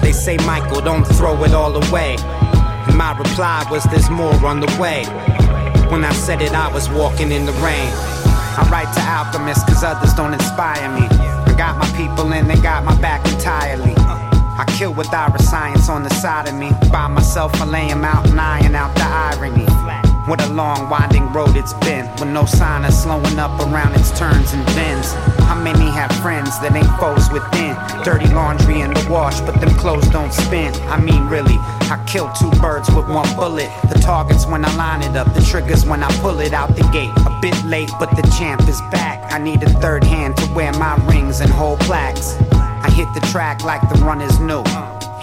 They 0.00 0.12
say, 0.12 0.36
Michael, 0.46 0.80
don't 0.80 1.04
throw 1.04 1.42
it 1.44 1.52
all 1.52 1.74
away. 1.76 2.16
And 2.86 2.96
my 2.96 3.16
reply 3.18 3.66
was, 3.70 3.84
there's 3.84 4.08
more 4.08 4.34
on 4.46 4.60
the 4.60 4.66
way. 4.80 5.04
When 5.90 6.04
I 6.04 6.12
said 6.12 6.40
it, 6.40 6.52
I 6.52 6.72
was 6.72 6.88
walking 6.88 7.32
in 7.32 7.44
the 7.44 7.52
rain. 7.52 7.90
I 8.58 8.66
write 8.70 8.92
to 8.94 9.00
alchemists 9.00 9.64
cause 9.64 9.84
others 9.84 10.14
don't 10.14 10.32
inspire 10.32 10.88
me. 10.98 11.06
I 11.10 11.54
got 11.58 11.76
my 11.78 11.88
people 11.96 12.32
and 12.32 12.48
they 12.48 12.56
got 12.56 12.84
my 12.84 12.98
back 13.00 13.26
entirely. 13.26 13.94
I 13.96 14.64
kill 14.78 14.94
with 14.94 15.12
our 15.12 15.36
science 15.38 15.88
on 15.88 16.02
the 16.04 16.10
side 16.10 16.48
of 16.48 16.54
me. 16.54 16.70
By 16.90 17.08
myself, 17.08 17.52
I 17.60 17.66
lay 17.66 17.90
'em 17.90 18.04
out 18.04 18.26
and 18.28 18.40
iron 18.40 18.74
out 18.74 18.94
the 18.94 19.04
irony. 19.04 20.05
What 20.26 20.42
a 20.42 20.52
long, 20.52 20.90
winding 20.90 21.32
road 21.32 21.56
it's 21.56 21.72
been, 21.86 22.10
with 22.18 22.26
no 22.26 22.46
sign 22.46 22.84
of 22.84 22.92
slowing 22.92 23.38
up 23.38 23.60
around 23.60 23.94
its 23.94 24.10
turns 24.18 24.52
and 24.52 24.66
bends. 24.74 25.12
How 25.46 25.54
many 25.54 25.88
have 25.92 26.10
friends 26.16 26.58
that 26.58 26.74
ain't 26.74 26.98
foes 26.98 27.30
within? 27.30 27.76
Dirty 28.02 28.26
laundry 28.34 28.80
in 28.80 28.92
the 28.92 29.06
wash, 29.08 29.40
but 29.42 29.60
them 29.60 29.72
clothes 29.76 30.08
don't 30.08 30.32
spin. 30.32 30.74
I 30.90 31.00
mean, 31.00 31.28
really, 31.28 31.54
I 31.86 32.02
kill 32.08 32.28
two 32.32 32.50
birds 32.60 32.90
with 32.90 33.08
one 33.08 33.32
bullet. 33.36 33.70
The 33.88 34.00
target's 34.00 34.48
when 34.48 34.64
I 34.64 34.74
line 34.74 35.02
it 35.02 35.16
up, 35.16 35.32
the 35.32 35.42
trigger's 35.42 35.86
when 35.86 36.02
I 36.02 36.10
pull 36.18 36.40
it 36.40 36.52
out 36.52 36.74
the 36.74 36.82
gate. 36.90 37.12
A 37.24 37.38
bit 37.40 37.64
late, 37.64 37.92
but 38.00 38.10
the 38.16 38.22
champ 38.36 38.68
is 38.68 38.80
back. 38.90 39.32
I 39.32 39.38
need 39.38 39.62
a 39.62 39.70
third 39.78 40.02
hand 40.02 40.36
to 40.38 40.52
wear 40.54 40.72
my 40.72 40.96
rings 41.06 41.38
and 41.38 41.50
hold 41.50 41.78
plaques. 41.80 42.34
I 42.50 42.90
hit 42.90 43.06
the 43.14 43.24
track 43.30 43.62
like 43.62 43.88
the 43.88 44.04
runners 44.04 44.40
knew. 44.40 44.64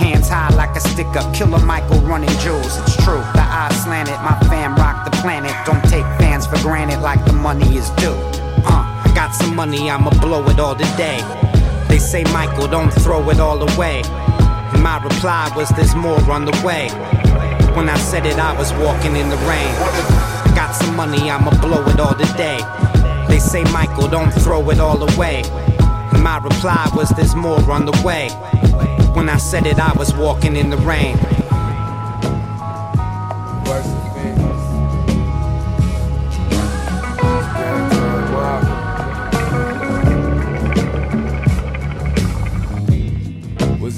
Hands 0.03 0.27
high 0.27 0.53
like 0.55 0.75
a 0.75 0.81
stick 0.81 1.07
up, 1.15 1.33
killer 1.33 1.59
Michael 1.59 2.01
running 2.01 2.35
jewels. 2.39 2.77
It's 2.81 2.97
true, 3.05 3.23
the 3.39 3.45
eyes 3.59 3.83
slanted, 3.83 4.19
my 4.19 4.37
fam 4.49 4.75
rock 4.75 5.05
the 5.05 5.11
planet. 5.21 5.55
Don't 5.65 5.81
take 5.83 6.03
fans 6.19 6.45
for 6.45 6.57
granted 6.57 6.99
like 6.99 7.23
the 7.23 7.31
money 7.31 7.77
is 7.77 7.89
due. 7.91 8.19
Uh, 8.67 8.83
I 9.05 9.11
got 9.15 9.33
some 9.33 9.55
money, 9.55 9.89
I'ma 9.89 10.09
blow 10.19 10.43
it 10.49 10.59
all 10.59 10.75
today. 10.75 11.21
They 11.87 11.99
say, 11.99 12.25
Michael, 12.33 12.67
don't 12.67 12.91
throw 12.91 13.29
it 13.29 13.39
all 13.39 13.61
away. 13.63 14.01
And 14.73 14.83
my 14.83 15.01
reply 15.01 15.49
was, 15.55 15.69
there's 15.69 15.95
more 15.95 16.19
on 16.29 16.43
the 16.43 16.61
way. 16.65 16.89
When 17.73 17.87
I 17.87 17.97
said 17.97 18.25
it, 18.25 18.37
I 18.37 18.51
was 18.57 18.73
walking 18.73 19.15
in 19.15 19.29
the 19.29 19.37
rain. 19.47 19.71
I 19.79 20.51
got 20.53 20.73
some 20.73 20.97
money, 20.97 21.31
I'ma 21.31 21.51
blow 21.61 21.81
it 21.87 21.99
all 22.01 22.15
today. 22.15 22.59
They 23.29 23.39
say, 23.39 23.63
Michael, 23.71 24.09
don't 24.09 24.31
throw 24.31 24.69
it 24.69 24.81
all 24.81 25.01
away. 25.13 25.43
And 26.11 26.21
my 26.21 26.39
reply 26.39 26.91
was, 26.93 27.07
there's 27.11 27.35
more 27.35 27.71
on 27.71 27.85
the 27.85 27.97
way. 28.03 28.27
When 29.13 29.29
I 29.29 29.37
said 29.37 29.67
it, 29.67 29.79
I 29.79 29.93
was 29.93 30.13
walking 30.13 30.55
in 30.55 30.71
the 30.71 30.77
rain. 30.77 31.32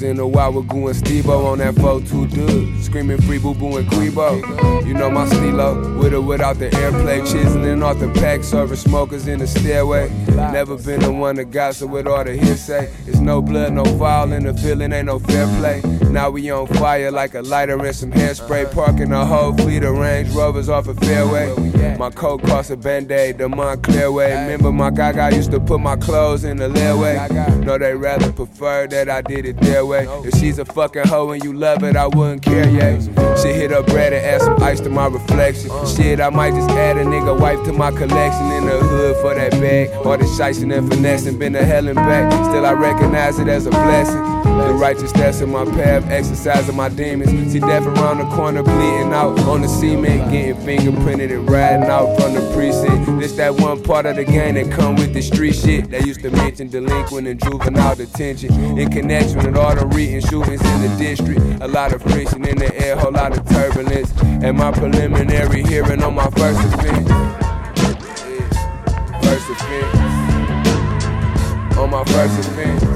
In 0.06 0.18
a 0.20 0.26
while 0.26 0.52
with 0.52 0.68
Goo 0.68 0.86
and 0.86 0.96
Steve-O 0.96 1.46
on 1.46 1.58
that 1.58 1.74
4-2 1.74 2.32
dude. 2.32 2.84
Screaming 2.84 3.20
free 3.22 3.38
boo 3.38 3.54
boo 3.54 3.76
and 3.76 3.88
Quebo. 3.88 4.86
You 4.86 4.94
know 4.94 5.10
my 5.10 5.26
stilo, 5.26 5.98
with 5.98 6.14
or 6.14 6.20
without 6.20 6.58
the 6.58 6.70
airplay. 6.70 7.20
Chiseling 7.30 7.82
off 7.82 7.98
the 7.98 8.08
pack, 8.12 8.44
serving 8.44 8.76
smokers 8.76 9.26
in 9.26 9.40
the 9.40 9.46
stairway. 9.46 10.08
Never 10.28 10.76
been 10.76 11.00
the 11.00 11.12
one 11.12 11.36
to 11.36 11.44
gossip 11.44 11.90
with 11.90 12.06
all 12.06 12.24
the 12.24 12.36
hearsay. 12.36 12.90
It's 13.06 13.18
no 13.18 13.42
blood, 13.42 13.72
no 13.72 13.84
foul, 13.98 14.32
and 14.32 14.46
the 14.46 14.54
feeling 14.54 14.92
ain't 14.92 15.06
no 15.06 15.18
fair 15.18 15.46
play. 15.58 15.82
Now 16.16 16.30
we 16.30 16.50
on 16.50 16.66
fire 16.66 17.10
like 17.10 17.34
a 17.34 17.42
lighter 17.42 17.78
and 17.78 17.94
some 17.94 18.10
hairspray. 18.10 18.72
Parking 18.72 19.12
a 19.12 19.26
whole 19.26 19.52
fleet 19.52 19.84
of 19.84 19.98
Range 19.98 20.26
Rovers 20.30 20.70
off 20.70 20.88
a 20.88 20.94
fairway. 20.94 21.54
My 21.98 22.08
coat 22.08 22.42
cost 22.42 22.70
a 22.70 22.76
band-aid, 22.76 23.36
the 23.36 23.48
Moncler 23.48 24.14
way. 24.14 24.30
Remember 24.30 24.72
my 24.72 24.88
gaga 24.88 25.36
used 25.36 25.50
to 25.50 25.60
put 25.60 25.78
my 25.78 25.94
clothes 25.96 26.44
in 26.44 26.56
the 26.56 26.70
layaway. 26.70 27.62
No, 27.66 27.76
they 27.76 27.94
rather 27.94 28.32
prefer 28.32 28.86
that 28.86 29.10
I 29.10 29.20
did 29.20 29.44
it 29.44 29.60
their 29.60 29.84
way. 29.84 30.06
If 30.24 30.40
she's 30.40 30.58
a 30.58 30.64
fucking 30.64 31.06
hoe 31.06 31.32
and 31.32 31.44
you 31.44 31.52
love 31.52 31.84
it, 31.84 31.96
I 31.96 32.06
wouldn't 32.06 32.40
care, 32.40 32.66
yeah. 32.66 32.98
She 33.36 33.48
hit 33.48 33.70
up 33.70 33.84
bread 33.84 34.14
and 34.14 34.24
add 34.24 34.40
some 34.40 34.62
ice 34.62 34.80
to 34.80 34.88
my 34.88 35.08
reflection. 35.08 35.70
Shit, 35.86 36.18
I 36.20 36.30
might 36.30 36.54
just 36.54 36.70
add 36.70 36.96
a 36.96 37.04
nigga 37.04 37.38
wife 37.38 37.62
to 37.66 37.74
my 37.74 37.90
collection 37.90 38.52
in 38.52 38.64
the 38.64 38.78
hood 38.78 39.16
for 39.16 39.34
that 39.34 39.50
bag. 39.52 39.90
All 40.06 40.16
the 40.16 40.24
shicing 40.24 40.74
and 40.74 40.90
finessing, 40.90 41.38
been 41.38 41.52
to 41.52 41.62
hell 41.62 41.86
and 41.86 41.96
back. 41.96 42.32
Still, 42.32 42.64
I 42.64 42.72
recognize 42.72 43.38
it 43.38 43.48
as 43.48 43.66
a 43.66 43.70
blessing. 43.70 44.22
The 44.46 44.72
righteous 44.72 45.12
that's 45.12 45.42
in 45.42 45.50
my 45.52 45.66
path, 45.66 46.05
exercising 46.10 46.76
my 46.76 46.88
demons. 46.88 47.52
See 47.52 47.60
death 47.60 47.86
around 47.86 48.18
the 48.18 48.24
corner, 48.36 48.62
bleeding 48.62 49.12
out 49.12 49.38
on 49.40 49.62
the 49.62 49.68
cement, 49.68 50.30
getting 50.30 50.56
fingerprinted 50.56 51.30
and 51.32 51.48
riding 51.50 51.88
out 51.88 52.16
from 52.18 52.34
the 52.34 52.40
precinct. 52.54 53.20
This 53.20 53.32
that 53.36 53.54
one 53.54 53.82
part 53.82 54.06
of 54.06 54.16
the 54.16 54.24
game 54.24 54.54
that 54.54 54.70
come 54.70 54.96
with 54.96 55.12
the 55.14 55.22
street 55.22 55.54
shit. 55.54 55.90
They 55.90 56.00
used 56.00 56.20
to 56.22 56.30
mention 56.30 56.68
delinquent 56.68 57.26
and 57.26 57.42
juvenile 57.42 57.94
detention 57.94 58.78
in 58.78 58.90
connection 58.90 59.38
with 59.38 59.56
all 59.56 59.74
the 59.74 59.86
recent 59.86 60.30
shootings 60.30 60.62
in 60.62 60.82
the 60.82 60.96
district. 60.98 61.40
A 61.62 61.68
lot 61.68 61.92
of 61.92 62.02
friction 62.02 62.46
in 62.46 62.58
the 62.58 62.74
air, 62.84 62.96
whole 62.96 63.12
lot 63.12 63.36
of 63.36 63.46
turbulence. 63.48 64.12
And 64.22 64.56
my 64.58 64.72
preliminary 64.72 65.62
hearing 65.62 66.02
on 66.02 66.14
my 66.14 66.30
first 66.30 66.60
offense. 66.74 67.08
First 69.24 69.50
offense. 69.50 69.96
On 71.76 71.90
my 71.90 72.04
first 72.04 72.48
offense. 72.48 72.95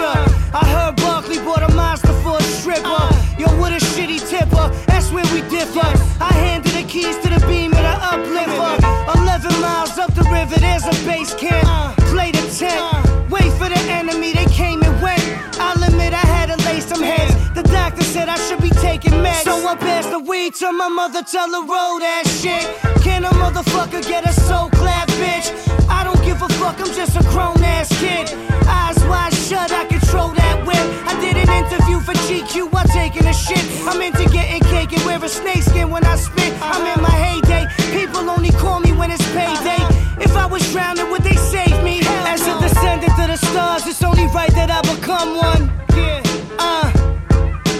I 0.00 0.64
heard 0.66 0.96
Barkley 0.96 1.38
bought 1.38 1.62
a 1.62 1.72
monster 1.72 2.12
for 2.24 2.36
a 2.36 2.42
stripper. 2.42 3.06
Yo, 3.38 3.46
what 3.60 3.72
a 3.72 3.76
shitty 3.76 4.18
tipper. 4.28 4.68
That's 4.86 5.12
where 5.12 5.24
we 5.32 5.40
differ. 5.48 5.86
I 6.20 6.32
handed 6.32 6.72
the 6.72 6.82
keys 6.82 7.16
to 7.18 7.28
the 7.30 7.38
beam 7.46 7.70
of 7.70 7.78
the 7.78 7.96
uplifter. 8.02 9.20
11 9.20 9.60
miles 9.60 9.96
up 9.98 10.12
the 10.14 10.24
river, 10.24 10.58
there's 10.58 10.84
a 10.84 10.94
base 11.06 11.34
camp. 11.34 11.96
Play 12.10 12.32
the 12.32 12.42
tent. 12.50 13.30
Wait 13.30 13.52
for 13.52 13.68
the 13.68 13.78
enemy, 13.86 14.32
they 14.32 14.46
came 14.46 14.82
and 14.82 15.00
went. 15.00 15.22
I'll 15.60 15.80
admit 15.84 16.12
I 16.12 16.26
had 16.26 16.46
to 16.46 16.56
lay 16.66 16.80
some 16.80 17.02
heads. 17.02 17.32
The 17.54 17.62
doctor 17.62 18.02
said 18.02 18.28
I 18.28 18.36
should 18.36 18.62
be 18.62 18.70
taking 18.70 19.12
meds. 19.12 19.44
So 19.44 19.64
I 19.64 19.76
passed 19.76 20.10
the 20.10 20.18
weed 20.18 20.56
to 20.56 20.72
my 20.72 20.88
mother, 20.88 21.22
tell 21.22 21.48
her 21.50 21.60
roll 21.60 22.00
that 22.00 22.26
shit. 22.26 22.66
Can 23.02 23.24
a 23.24 23.30
motherfucker 23.30 24.02
get 24.08 24.28
a 24.28 24.32
soul 24.32 24.70
clap, 24.70 25.08
bitch? 25.22 25.54
I 25.88 26.02
don't 26.02 26.22
give 26.24 26.42
a 26.42 26.48
fuck, 26.54 26.80
I'm 26.80 26.92
just 26.94 27.16
a 27.16 27.22
grown 27.30 27.62
ass 27.62 27.88
kid. 28.00 28.26
Eyes 28.66 28.83
shut, 29.44 29.72
I 29.72 29.84
control 29.84 30.28
that 30.40 30.56
whip. 30.66 30.86
I 31.04 31.12
did 31.20 31.36
an 31.36 31.50
interview 31.60 32.00
for 32.00 32.14
GQ 32.26 32.72
while 32.72 32.88
taking 32.88 33.26
a 33.26 33.34
shit. 33.34 33.64
I'm 33.86 34.00
into 34.00 34.24
getting 34.30 34.62
cake 34.72 34.92
and 34.96 35.04
wear 35.04 35.22
a 35.22 35.28
snakeskin 35.28 35.90
when 35.90 36.04
I 36.04 36.16
spit. 36.16 36.52
I'm 36.62 36.84
in 36.92 37.00
my 37.02 37.16
heyday. 37.24 37.64
People 37.92 38.30
only 38.30 38.50
call 38.50 38.80
me 38.80 38.92
when 38.92 39.10
it's 39.10 39.26
payday. 39.36 39.82
If 40.26 40.34
I 40.36 40.46
was 40.46 40.62
drowning, 40.72 41.10
would 41.10 41.22
they 41.22 41.36
save 41.36 41.76
me? 41.84 42.00
As 42.32 42.40
a 42.46 42.58
descendant 42.60 43.18
of 43.18 43.28
the 43.32 43.36
stars, 43.36 43.86
it's 43.86 44.02
only 44.02 44.26
right 44.28 44.52
that 44.58 44.70
I 44.70 44.80
become 44.94 45.36
one. 45.36 45.62
Yeah, 45.94 46.22
uh. 46.58 46.88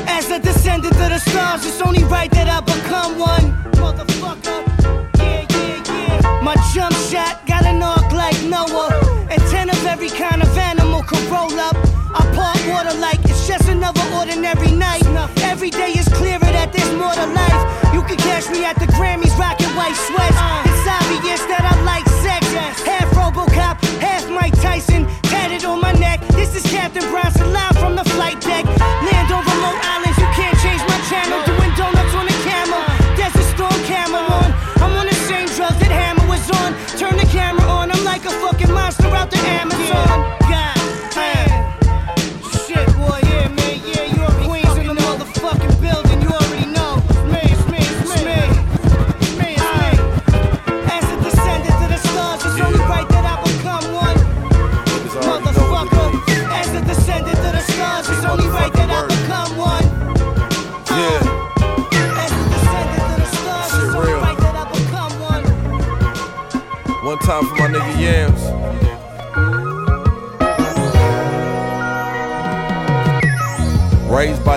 As 0.07 0.31
a 0.31 0.39
descendant 0.39 0.95
of 1.01 1.11
the 1.15 1.19
stars, 1.19 1.65
it's 1.65 1.81
only 1.81 2.05
right 2.05 2.31
that 2.33 2.49
I 2.49 2.61
become 2.61 3.19
one. 3.19 3.47
Motherfucker. 3.81 4.61
Yeah, 5.17 5.47
yeah, 5.57 5.83
yeah. 5.89 6.43
My 6.43 6.57
jump 6.75 6.95
shot 7.11 7.47
got 7.47 7.65
an 7.65 7.83
arc 7.83 8.13
like 8.13 8.39
Noah. 8.43 8.91
And 9.31 9.41
ten 9.51 9.71
of 9.71 9.87
every 9.87 10.11
kind 10.11 10.43
of 10.43 10.59
animal 10.59 10.84
roll 11.31 11.59
up. 11.59 11.77
I 12.15 12.23
part 12.35 12.59
water 12.69 12.97
like 12.99 13.21
it's 13.25 13.47
just 13.47 13.69
another 13.69 14.03
ordinary 14.15 14.71
night. 14.71 15.03
Every 15.43 15.71
day 15.71 15.93
is 15.93 16.09
clearer 16.09 16.39
that 16.39 16.73
there's 16.73 16.93
more 16.95 17.15
to 17.15 17.27
life. 17.27 17.63
You 17.95 18.03
can 18.03 18.17
catch 18.17 18.49
me 18.51 18.65
at 18.65 18.79
the 18.79 18.87
Grammys 18.87 19.37
rocking 19.39 19.73
white 19.77 19.97
sweats. 19.97 20.37
Uh. 20.39 20.63
It's 20.67 20.87
obvious 20.87 21.41
that 21.51 21.63
I 21.65 21.75
like 21.83 22.07
sex. 22.23 22.43
Half 22.85 23.11
Robocop, 23.19 23.81
half 24.01 24.29
Mike 24.31 24.55
Tyson, 24.61 25.07
tatted 25.25 25.65
on 25.65 25.81
my 25.81 25.93
neck. 25.93 26.21
This 26.29 26.55
is 26.55 26.63
Captain 26.71 27.05
Bronson 27.11 27.53
live 27.53 27.77
from 27.79 27.97
the 27.97 28.05
flight 28.05 28.41
deck. 28.41 28.65
Land 28.65 29.24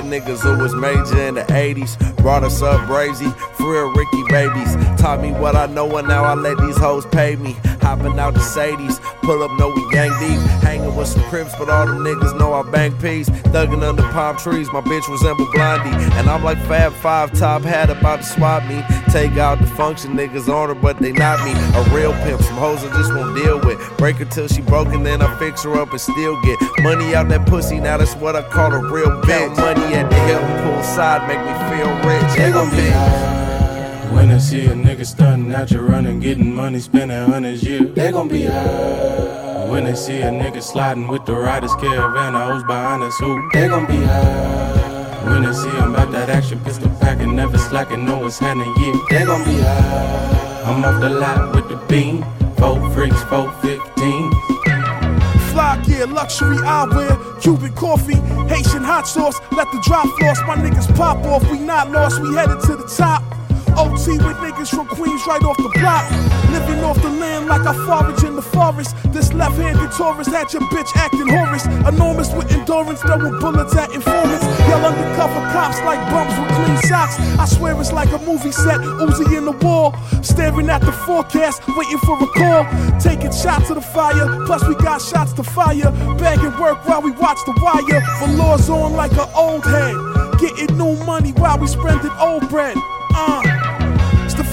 niggas 0.07 0.39
who 0.39 0.57
was 0.61 0.73
major 0.75 1.27
in 1.27 1.35
the 1.35 1.43
80s. 1.43 1.97
Brought 2.17 2.43
us 2.43 2.61
up 2.61 2.81
brazy, 2.81 3.31
real 3.59 3.91
Ricky 3.93 4.23
babies. 4.29 4.75
Taught 4.99 5.21
me 5.21 5.31
what 5.31 5.55
I 5.55 5.65
know 5.67 5.97
and 5.97 6.07
now 6.07 6.23
I 6.23 6.33
let 6.33 6.57
these 6.59 6.77
hoes 6.77 7.05
pay 7.07 7.35
me. 7.35 7.53
Hopping 7.81 8.17
out 8.19 8.33
the 8.33 8.39
Sadies, 8.39 8.99
pull 9.27 9.43
up, 9.43 9.51
know 9.59 9.69
we 9.69 9.83
gang 9.91 10.09
deep. 10.21 10.39
Hanging 10.63 10.95
with 10.95 11.09
some 11.09 11.21
crips, 11.23 11.53
but 11.59 11.69
all 11.69 11.85
them 11.85 11.99
niggas 11.99 12.39
know 12.39 12.53
I 12.53 12.63
bang 12.71 12.97
peas. 12.99 13.27
Thugging 13.51 13.83
under 13.83 14.03
palm 14.13 14.37
trees, 14.37 14.71
my 14.71 14.79
bitch 14.79 15.05
resemble 15.09 15.51
Blondie. 15.51 15.91
And 16.15 16.29
I'm 16.29 16.43
like 16.45 16.57
Fab 16.59 16.93
Five, 16.93 17.37
top 17.37 17.63
hat 17.63 17.89
about 17.89 18.21
to 18.21 18.25
swap 18.25 18.65
me. 18.65 18.81
Take 19.11 19.37
out 19.37 19.59
the 19.59 19.67
function, 19.67 20.15
niggas 20.15 20.47
on 20.47 20.69
her, 20.69 20.75
but 20.75 20.99
they 20.99 21.11
not 21.11 21.43
me. 21.43 21.51
A 21.51 21.83
real 21.93 22.13
pimp, 22.23 22.41
some 22.41 22.55
hoes 22.55 22.83
I 22.85 22.89
just 22.95 23.13
won't 23.13 23.35
deal 23.35 23.59
with. 23.59 23.77
Break 23.97 24.15
her 24.17 24.25
till 24.25 24.47
she 24.47 24.61
broken, 24.61 25.03
then 25.03 25.21
I 25.21 25.37
fix 25.37 25.63
her 25.63 25.75
up 25.75 25.91
and 25.91 25.99
still 25.99 26.41
get 26.43 26.57
money 26.79 27.13
out 27.13 27.27
that 27.27 27.45
pussy. 27.45 27.81
Now 27.81 27.97
that's 27.97 28.15
what 28.15 28.37
I 28.37 28.43
call 28.43 28.71
a 28.71 28.91
real 28.91 29.11
bitch. 29.23 29.55
Count 29.55 29.57
Money 29.57 29.93
at 29.95 30.09
the 30.09 30.15
Hilton 30.15 30.47
poolside 30.63 31.27
make 31.27 31.39
me 31.39 31.53
feel 31.67 31.91
rich. 32.07 32.37
They 32.37 32.51
gon' 32.51 32.71
be. 32.71 33.36
When 34.11 34.31
I 34.31 34.37
see 34.39 34.65
a 34.65 34.73
nigga 34.73 35.05
starting 35.05 35.53
out 35.53 35.71
your 35.71 35.83
running, 35.83 36.19
getting 36.19 36.53
money, 36.53 36.79
spending 36.79 37.17
hundreds 37.29 37.63
years, 37.63 37.93
they 37.93 38.11
gon' 38.11 38.27
be 38.27 38.43
high. 38.43 39.65
When 39.69 39.83
they 39.83 39.95
see 39.95 40.21
a 40.21 40.29
nigga 40.31 40.61
sliding 40.63 41.07
with 41.07 41.25
the 41.25 41.33
riders, 41.33 41.73
caravan, 41.75 42.33
hoes 42.33 42.63
behind 42.63 43.03
us, 43.03 43.17
who 43.19 43.49
they 43.53 43.67
gon' 43.67 43.85
be 43.85 43.97
high. 43.97 45.23
When 45.25 45.43
they 45.43 45.53
see 45.53 45.69
him 45.69 45.93
about 45.93 46.11
that 46.11 46.29
action, 46.29 46.59
pistol 46.61 46.89
packing, 47.01 47.35
never 47.35 47.57
slacking, 47.57 48.05
know 48.05 48.19
what's 48.19 48.39
happening, 48.39 48.73
yeah, 48.77 48.95
they 49.09 49.25
gon' 49.25 49.43
be 49.43 49.59
high. 49.59 50.63
I'm 50.65 50.83
off 50.83 51.01
the 51.01 51.09
lot 51.09 51.53
with 51.53 51.67
the 51.69 51.77
beam, 51.87 52.23
four 52.57 52.89
freaks, 52.91 53.21
four 53.23 53.51
fifteen. 53.61 54.31
Fly 55.51 55.81
gear, 55.85 56.07
luxury 56.07 56.57
eyewear, 56.57 57.41
Cuban 57.41 57.73
coffee, 57.73 58.15
Haitian 58.47 58.83
hot 58.83 59.07
sauce. 59.07 59.39
Let 59.51 59.71
the 59.71 59.81
drop 59.85 60.07
floss, 60.17 60.39
my 60.47 60.55
niggas 60.55 60.95
pop 60.95 61.17
off. 61.25 61.49
We 61.51 61.59
not 61.59 61.91
lost, 61.91 62.21
we 62.21 62.33
headed 62.35 62.61
to 62.61 62.75
the 62.77 62.87
top. 62.87 63.23
OT 63.77 64.17
with 64.17 64.37
niggas 64.37 64.69
from 64.69 64.87
Queens 64.87 65.21
right 65.27 65.43
off 65.43 65.57
the 65.57 65.69
block. 65.79 66.09
Living 66.49 66.83
off 66.83 66.99
the 67.01 67.09
land 67.09 67.45
like 67.45 67.61
I 67.61 67.73
forage 67.85 68.23
in 68.23 68.35
the 68.35 68.41
forest. 68.41 68.95
This 69.13 69.31
left-handed 69.33 69.91
Taurus 69.91 70.27
had 70.27 70.51
your 70.51 70.63
bitch 70.73 70.89
acting 70.95 71.27
Horace. 71.27 71.65
Enormous 71.85 72.33
with 72.33 72.51
endurance, 72.51 73.01
throwing 73.01 73.39
bullets 73.39 73.75
at 73.75 73.91
informants. 73.91 74.43
Y'all 74.67 74.83
undercover 74.83 75.41
cops 75.53 75.79
like 75.81 75.99
bums 76.09 76.33
with 76.39 76.49
clean 76.57 76.77
socks. 76.89 77.19
I 77.37 77.45
swear 77.45 77.79
it's 77.79 77.91
like 77.91 78.11
a 78.11 78.19
movie 78.19 78.51
set, 78.51 78.79
Uzi 78.79 79.37
in 79.37 79.45
the 79.45 79.51
wall. 79.51 79.93
Staring 80.23 80.69
at 80.69 80.81
the 80.81 80.91
forecast, 80.91 81.61
waiting 81.77 81.99
for 81.99 82.17
a 82.17 82.27
call. 82.33 82.65
Taking 82.99 83.31
shots 83.31 83.67
to 83.67 83.75
the 83.75 83.81
fire, 83.81 84.45
plus 84.47 84.67
we 84.67 84.73
got 84.75 85.01
shots 85.01 85.33
to 85.33 85.43
fire. 85.43 85.91
Bagging 86.17 86.59
work 86.59 86.83
while 86.87 87.03
we 87.03 87.11
watch 87.11 87.37
the 87.45 87.53
wire. 87.61 88.01
Velours 88.19 88.69
on 88.69 88.93
like 88.93 89.11
an 89.13 89.29
old 89.35 89.63
head. 89.65 89.95
Getting 90.39 90.77
new 90.77 90.95
money 91.05 91.31
while 91.33 91.59
we 91.59 91.67
spending 91.67 92.11
old 92.19 92.49
bread. 92.49 92.75
Uh. 93.13 93.66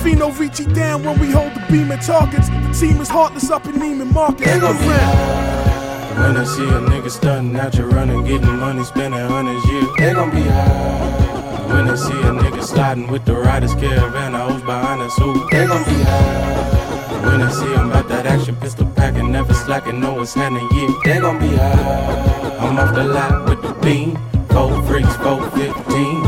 Stefano 0.05 0.31
Ricci 0.33 0.67
down 0.67 1.03
when 1.03 1.19
we 1.19 1.31
hold 1.31 1.55
the 1.55 1.65
beam 1.71 1.91
at 1.91 2.03
targets. 2.03 2.51
The 2.51 2.77
team 2.79 3.01
is 3.01 3.09
heartless 3.09 3.51
up 3.51 3.65
in 3.65 3.73
Neiman 3.73 4.13
Marcus. 4.13 4.45
They 4.45 4.61
gon' 4.61 4.77
be 4.77 4.85
When 4.85 6.37
I 6.37 6.45
see 6.45 6.63
a 6.63 6.79
nigga 6.91 7.11
stunting 7.11 7.57
out 7.57 7.75
your 7.75 7.89
running, 7.89 8.23
getting 8.23 8.59
money, 8.59 8.85
spending 8.85 9.19
hundreds, 9.19 9.65
yeah, 9.67 9.95
they 9.97 10.13
gon' 10.13 10.31
be 10.31 10.43
high. 10.43 11.73
When 11.73 11.89
I 11.89 11.95
see 11.95 12.13
a 12.13 12.33
nigga 12.37 12.63
sliding 12.63 13.07
with 13.07 13.25
the 13.25 13.33
riders 13.33 13.75
caravan, 13.77 14.35
I 14.35 14.47
hoes 14.47 14.61
behind 14.61 15.01
us, 15.01 15.17
who 15.17 15.49
they 15.49 15.67
gon' 15.67 15.83
be 15.85 16.03
high. 16.03 17.25
When 17.25 17.41
I 17.41 17.51
see 17.51 17.73
him 17.73 17.89
about 17.91 18.07
that 18.09 18.27
action, 18.27 18.57
pistol 18.57 18.87
packing, 18.97 19.33
never 19.33 19.55
slacking, 19.55 20.01
know 20.01 20.13
what's 20.17 20.35
happening, 20.35 20.69
yeah, 20.73 20.89
they 21.03 21.19
gon' 21.19 21.39
be 21.39 21.49
high. 21.49 22.59
I'm 22.59 22.77
off 22.77 22.95
the 22.95 23.05
lot 23.05 23.49
with 23.49 23.63
the 23.63 23.73
beam, 23.81 24.19
four 24.51 24.83
freaks, 24.83 25.17
four 25.17 25.51
fifteen. 25.53 26.23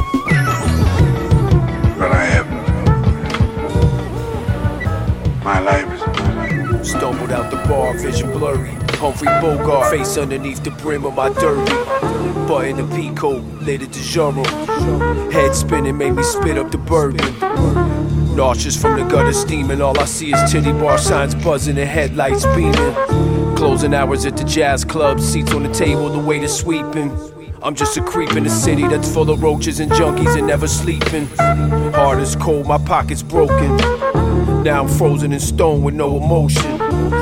But 1.98 2.12
I 2.12 2.24
have 2.24 2.45
my 5.46 5.60
life 5.60 5.86
is 5.92 6.90
Stumbled 6.90 7.30
out 7.30 7.52
the 7.52 7.56
bar, 7.68 7.96
vision 7.96 8.32
blurry. 8.32 8.70
Humphrey 8.98 9.28
Bogart, 9.40 9.92
face 9.92 10.18
underneath 10.18 10.62
the 10.64 10.72
brim 10.72 11.04
of 11.04 11.14
my 11.14 11.28
derby. 11.28 11.70
Button 12.48 12.76
the 12.76 12.82
peacoat, 12.96 13.64
later 13.64 13.86
the. 13.86 15.30
Head 15.32 15.54
spinning, 15.54 15.98
made 15.98 16.14
me 16.14 16.24
spit 16.24 16.58
up 16.58 16.72
the 16.72 16.78
bourbon. 16.78 17.38
Nauseous 18.34 18.80
from 18.80 18.98
the 18.98 19.04
gutter 19.04 19.32
steaming, 19.32 19.80
all 19.80 19.98
I 20.00 20.04
see 20.04 20.32
is 20.34 20.50
titty 20.50 20.72
bar 20.72 20.98
signs 20.98 21.36
buzzing 21.36 21.78
and 21.78 21.88
headlights 21.88 22.44
beaming. 22.46 23.54
Closing 23.54 23.94
hours 23.94 24.26
at 24.26 24.36
the 24.36 24.44
jazz 24.44 24.84
club, 24.84 25.20
seats 25.20 25.52
on 25.54 25.62
the 25.62 25.72
table, 25.72 26.08
the 26.08 26.18
waiter 26.18 26.48
sweeping. 26.48 27.16
I'm 27.62 27.76
just 27.76 27.96
a 27.96 28.02
creep 28.02 28.34
in 28.36 28.46
a 28.46 28.50
city 28.50 28.86
that's 28.88 29.12
full 29.12 29.30
of 29.30 29.42
roaches 29.42 29.78
and 29.78 29.92
junkies 29.92 30.36
and 30.36 30.48
never 30.48 30.66
sleeping. 30.66 31.26
Heart 31.94 32.18
is 32.18 32.34
cold, 32.34 32.66
my 32.66 32.78
pocket's 32.78 33.22
broken. 33.22 34.25
Now 34.66 34.82
I'm 34.82 34.88
frozen 34.88 35.32
in 35.32 35.38
stone 35.38 35.84
with 35.84 35.94
no 35.94 36.16
emotion. 36.16 36.80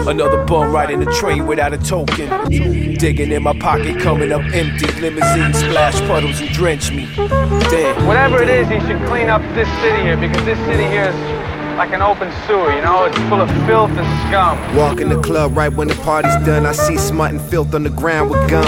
Another 0.08 0.42
bum 0.46 0.72
riding 0.72 1.00
the 1.00 1.12
train 1.20 1.46
without 1.46 1.74
a 1.74 1.76
token. 1.76 2.30
Digging 2.48 3.32
in 3.32 3.42
my 3.42 3.52
pocket, 3.58 4.00
coming 4.00 4.32
up 4.32 4.40
empty. 4.54 4.86
Limousine 4.98 5.52
splash 5.52 6.00
puddles 6.08 6.40
and 6.40 6.48
drench 6.54 6.90
me. 6.90 7.06
Damn. 7.14 8.06
Whatever 8.06 8.42
it 8.42 8.48
is, 8.48 8.66
he 8.68 8.80
should 8.88 9.06
clean 9.08 9.28
up 9.28 9.42
this 9.54 9.68
city 9.82 10.00
here 10.00 10.16
because 10.16 10.42
this 10.46 10.58
city 10.60 10.84
here 10.84 11.10
is 11.10 11.76
like 11.76 11.92
an 11.92 12.00
open 12.00 12.32
sewer, 12.46 12.74
you 12.74 12.80
know? 12.80 13.04
It's 13.04 13.18
full 13.28 13.42
of 13.42 13.50
filth 13.66 13.90
and 13.90 14.28
scum. 14.28 14.74
Walk 14.74 15.02
in 15.02 15.10
the 15.10 15.20
club 15.20 15.54
right 15.54 15.70
when 15.70 15.88
the 15.88 15.96
party's 15.96 16.36
done. 16.46 16.64
I 16.64 16.72
see 16.72 16.96
smut 16.96 17.30
and 17.30 17.42
filth 17.42 17.74
on 17.74 17.82
the 17.82 17.90
ground 17.90 18.30
with 18.30 18.48
gum. 18.48 18.64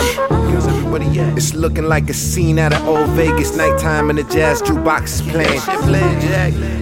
It's 1.37 1.55
looking 1.55 1.85
like 1.85 2.09
a 2.09 2.15
scene 2.15 2.59
out 2.59 2.73
of 2.73 2.87
old 2.87 3.11
Vegas. 3.11 3.57
Nighttime 3.57 4.11
and 4.11 4.19
the 4.19 4.25
jazz 4.25 4.63
jukebox 4.63 5.05
is 5.05 5.23
playing. 5.23 5.61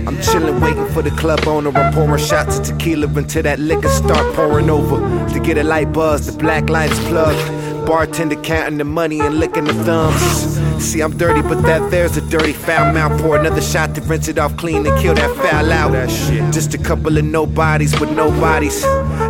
I'm 0.06 0.20
chilling, 0.22 0.60
waiting 0.60 0.86
for 0.88 1.02
the 1.02 1.10
club 1.12 1.46
owner. 1.46 1.70
I'm 1.70 1.92
pouring 1.92 2.22
shots 2.24 2.58
of 2.58 2.66
tequila 2.66 3.08
until 3.08 3.42
that 3.42 3.58
liquor 3.58 3.88
start 3.88 4.34
pouring 4.34 4.70
over. 4.70 4.98
To 5.32 5.40
get 5.40 5.58
a 5.58 5.64
light 5.64 5.92
buzz, 5.92 6.26
the 6.26 6.32
black 6.38 6.68
lights 6.68 6.98
plugged. 7.08 7.86
Bartender 7.86 8.36
counting 8.36 8.78
the 8.78 8.84
money 8.84 9.20
and 9.20 9.38
licking 9.38 9.64
the 9.64 9.74
thumbs. 9.84 10.54
See, 10.82 11.00
I'm 11.00 11.16
dirty, 11.16 11.42
but 11.42 11.62
that 11.62 11.90
there's 11.90 12.16
a 12.16 12.22
dirty 12.30 12.52
foul 12.52 12.92
mouth. 12.92 13.20
Pour 13.20 13.36
another 13.36 13.60
shot 13.60 13.94
to 13.94 14.00
rinse 14.02 14.28
it 14.28 14.38
off 14.38 14.56
clean 14.56 14.86
and 14.86 14.98
kill 15.00 15.14
that 15.14 15.36
foul 15.36 15.70
out. 15.72 16.08
Just 16.52 16.72
a 16.74 16.78
couple 16.78 17.18
of 17.18 17.24
nobodies 17.24 17.98
with 18.00 18.10
no 18.12 18.30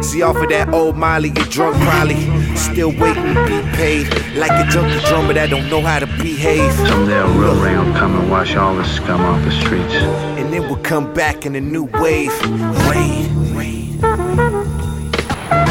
bodies. 0.04 0.12
See, 0.12 0.22
off 0.22 0.36
of 0.36 0.48
that 0.50 0.72
old 0.72 0.96
Molly, 0.96 1.28
you 1.28 1.44
drunk 1.46 1.76
probably. 1.82 2.16
Still 2.56 2.90
waiting 2.98 3.34
to 3.34 3.44
be 3.46 3.60
paid. 3.76 4.06
Like 4.36 4.50
a 4.50 4.68
junkie 4.70 5.00
drummer 5.06 5.34
that 5.34 5.50
don't 5.50 5.68
know 5.70 5.80
how 5.80 5.98
to 5.98 6.06
behave. 6.06 6.72
Someday 6.88 7.18
a 7.18 7.26
real 7.26 7.54
rain 7.62 7.78
will 7.78 7.94
come 7.94 8.18
and 8.18 8.30
wash 8.30 8.56
all 8.56 8.74
the 8.74 8.84
scum 8.84 9.20
off 9.20 9.42
the 9.44 9.52
streets. 9.52 9.94
And 10.38 10.52
then 10.52 10.62
we'll 10.62 10.82
come 10.82 11.12
back 11.14 11.46
in 11.46 11.54
a 11.56 11.60
new 11.60 11.84
wave. 11.84 12.32
Rain. 12.90 13.30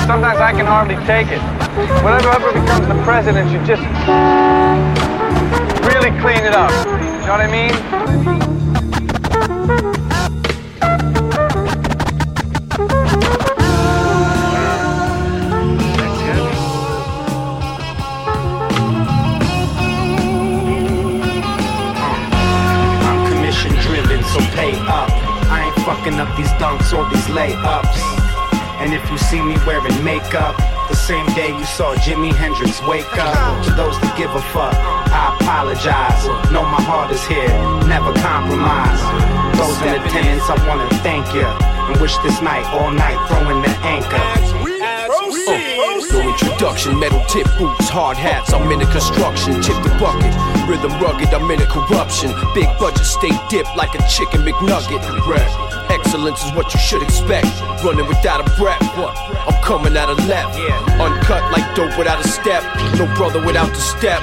Sometimes 0.08 0.40
I 0.40 0.52
can 0.52 0.66
hardly 0.66 0.96
take 1.06 1.28
it. 1.28 1.42
Whatever 2.04 2.30
ever 2.30 2.54
becomes 2.54 2.88
the 2.88 3.02
president 3.04 3.50
should 3.52 3.66
just 3.66 3.84
really 5.88 6.12
clean 6.22 6.44
it 6.46 6.54
up. 6.54 6.72
You 6.72 7.28
know 7.28 7.32
what 7.32 7.42
I 7.42 7.50
mean? 7.50 8.53
Jimi 32.04 32.36
Hendrix 32.36 32.84
wake 32.84 33.08
up. 33.16 33.64
To 33.64 33.72
those 33.80 33.96
that 34.04 34.12
give 34.20 34.28
a 34.36 34.44
fuck, 34.52 34.76
I 34.76 35.40
apologize. 35.40 36.28
Know 36.52 36.68
my 36.68 36.84
heart 36.84 37.16
is 37.16 37.24
here, 37.32 37.48
never 37.88 38.12
compromise. 38.20 39.00
Those 39.56 39.80
in 39.88 39.96
attendance, 39.96 40.44
I 40.52 40.60
wanna 40.68 40.84
thank 41.00 41.24
you. 41.32 41.48
And 41.48 41.96
wish 42.04 42.12
this 42.20 42.44
night, 42.44 42.68
all 42.76 42.92
night, 42.92 43.16
throwing 43.32 43.64
the 43.64 43.72
anchor. 43.88 44.20
Uh, 44.20 45.08
no 46.12 46.20
introduction, 46.28 47.00
metal 47.00 47.24
tip 47.32 47.48
boots, 47.56 47.88
hard 47.88 48.18
hats. 48.18 48.52
I'm 48.52 48.68
in 48.68 48.80
the 48.80 48.90
construction, 48.92 49.64
tip 49.64 49.80
the 49.88 49.96
bucket. 49.96 50.36
Rhythm 50.68 50.92
rugged, 51.00 51.32
I'm 51.32 51.48
in 51.52 51.64
a 51.64 51.68
corruption. 51.72 52.36
Big 52.52 52.68
budget, 52.84 53.08
stay 53.08 53.32
dipped 53.48 53.72
like 53.80 53.96
a 53.96 54.04
chicken 54.12 54.44
McNugget. 54.44 55.00
Rap. 55.24 55.48
Excellence 55.90 56.44
is 56.44 56.52
what 56.52 56.74
you 56.74 56.80
should 56.80 57.04
expect. 57.04 57.48
Running 57.80 58.08
without 58.12 58.44
a 58.44 58.48
breath. 58.60 58.84
I'm 58.92 59.53
coming 59.64 59.96
out 59.96 60.10
of 60.10 60.20
left. 60.28 60.60
Uncut 61.00 61.52
like 61.52 61.64
dope 61.76 61.98
without 61.98 62.24
a 62.24 62.28
step. 62.28 62.64
No 63.00 63.08
brother 63.16 63.44
without 63.44 63.70
the 63.70 63.80
step. 63.80 64.22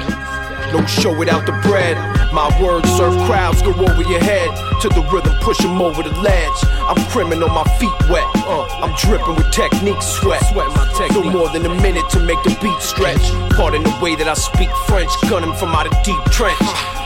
No 0.72 0.84
show 0.86 1.16
without 1.16 1.46
the 1.46 1.52
bread. 1.66 1.96
My 2.32 2.46
words 2.62 2.88
serve 2.96 3.16
crowds, 3.26 3.60
go 3.62 3.72
over 3.72 4.02
your 4.02 4.20
head. 4.20 4.50
To 4.82 4.88
the 4.88 5.02
rhythm, 5.10 5.34
push 5.40 5.60
'em 5.64 5.80
over 5.80 6.02
the 6.02 6.14
ledge. 6.20 6.58
I'm 6.86 7.00
criminal, 7.06 7.48
my 7.48 7.64
feet 7.80 7.96
wet. 8.08 8.24
Uh, 8.46 8.66
I'm 8.82 8.94
dripping 8.96 9.34
with 9.34 9.50
technique, 9.50 10.00
sweat. 10.02 10.44
sweat 10.52 10.68
my 10.76 10.86
technique. 10.96 11.24
No 11.24 11.30
more 11.30 11.48
than 11.48 11.66
a 11.66 11.74
minute 11.82 12.08
to 12.10 12.20
make 12.20 12.40
the 12.44 12.56
beat 12.62 12.80
stretch. 12.80 13.24
Pardon 13.56 13.82
the 13.82 13.96
way 14.00 14.14
that 14.14 14.28
I 14.28 14.34
speak 14.34 14.70
French, 14.86 15.10
gunning 15.28 15.54
from 15.54 15.74
out 15.74 15.86
a 15.86 15.92
deep 16.04 16.22
trench. 16.30 16.60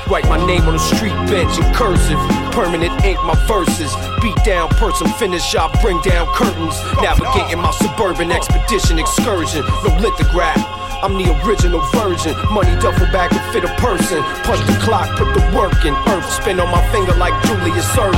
Write 0.09 0.29
my 0.29 0.45
name 0.45 0.69
on 0.69 0.75
a 0.75 0.79
street 0.79 1.17
bench 1.31 1.57
in 1.57 1.65
cursive. 1.73 2.21
Permanent 2.53 2.93
ink, 3.05 3.19
my 3.25 3.35
verses. 3.47 3.95
Beat 4.25 4.43
down 4.43 4.71
person, 4.81 5.07
finish 5.21 5.55
up, 5.55 5.71
bring 5.83 6.01
down 6.01 6.27
curtains. 6.33 6.81
Navigating 7.03 7.61
my 7.61 7.71
suburban 7.73 8.33
expedition 8.33 8.99
excursion. 8.99 9.61
No 9.85 9.95
lithograph. 10.01 10.57
I'm 11.05 11.13
the 11.21 11.29
original 11.45 11.85
version. 11.93 12.33
Money 12.49 12.73
duffel 12.81 13.05
bag 13.13 13.29
to 13.37 13.41
fit 13.53 13.65
a 13.65 13.75
person. 13.77 14.23
Punch 14.49 14.65
the 14.65 14.81
clock, 14.81 15.15
put 15.19 15.29
the 15.35 15.45
work 15.55 15.85
in. 15.85 15.93
Earth 16.09 16.25
spin 16.33 16.59
on 16.59 16.71
my 16.71 16.81
finger 16.91 17.13
like 17.21 17.37
Julius 17.45 17.85
Erving. 18.01 18.17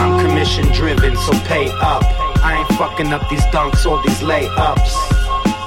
I'm 0.00 0.26
commission 0.26 0.72
driven, 0.72 1.14
so 1.14 1.32
pay 1.44 1.68
up. 1.84 2.02
I 2.40 2.56
ain't 2.56 2.78
fucking 2.78 3.12
up 3.12 3.28
these 3.28 3.44
dunks 3.52 3.84
or 3.84 4.02
these 4.02 4.20
layups. 4.20 4.96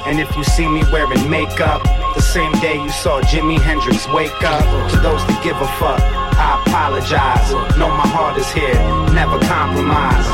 And 0.08 0.20
if 0.20 0.36
you 0.36 0.44
see 0.44 0.68
me 0.68 0.82
wearing 0.92 1.30
makeup, 1.30 1.84
the 2.16 2.22
same 2.22 2.52
day 2.54 2.82
you 2.82 2.90
saw 2.90 3.22
Jimi 3.22 3.62
Hendrix 3.62 4.08
wake 4.10 4.42
up. 4.42 4.66
To 4.90 4.98
those 4.98 5.22
that 5.28 5.44
give 5.44 5.62
a 5.62 5.68
fuck, 5.78 6.02
I 6.34 6.59
apologize. 6.70 7.52
Know 7.78 7.90
my 7.90 8.08
heart 8.08 8.38
is 8.38 8.50
here, 8.52 8.78
never 9.14 9.40
compromise. 9.50 10.28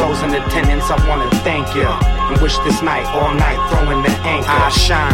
Those 0.00 0.22
in 0.22 0.34
attendance, 0.34 0.90
I 0.90 0.96
wanna 1.06 1.30
thank 1.44 1.74
you. 1.74 1.86
And 1.86 2.40
wish 2.40 2.56
this 2.58 2.82
night, 2.82 3.06
all 3.14 3.32
night, 3.34 3.60
throwing 3.70 4.02
the 4.02 4.10
anchor. 4.24 4.48
I 4.48 4.70
shine, 4.70 5.12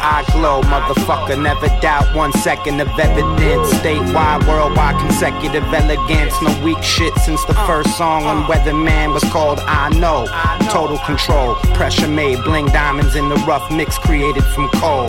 I 0.00 0.24
glow, 0.32 0.62
motherfucker. 0.62 1.40
Never 1.40 1.68
doubt 1.80 2.14
one 2.14 2.32
second 2.32 2.80
of 2.80 2.88
evidence. 2.98 3.68
Statewide, 3.74 4.46
worldwide, 4.46 4.98
consecutive 4.98 5.64
elegance. 5.74 6.34
No 6.40 6.52
weak 6.62 6.82
shit 6.82 7.14
since 7.18 7.44
the 7.44 7.54
first 7.66 7.96
song 7.98 8.24
on 8.24 8.44
Weatherman 8.44 9.12
was 9.12 9.24
called 9.24 9.60
I 9.60 9.88
Know. 9.98 10.26
Total 10.70 10.98
control, 10.98 11.56
pressure 11.74 12.08
made, 12.08 12.42
bling 12.44 12.66
diamonds 12.66 13.16
in 13.16 13.28
the 13.28 13.36
rough 13.46 13.70
mix 13.70 13.98
created 13.98 14.44
from 14.44 14.68
coal. 14.74 15.08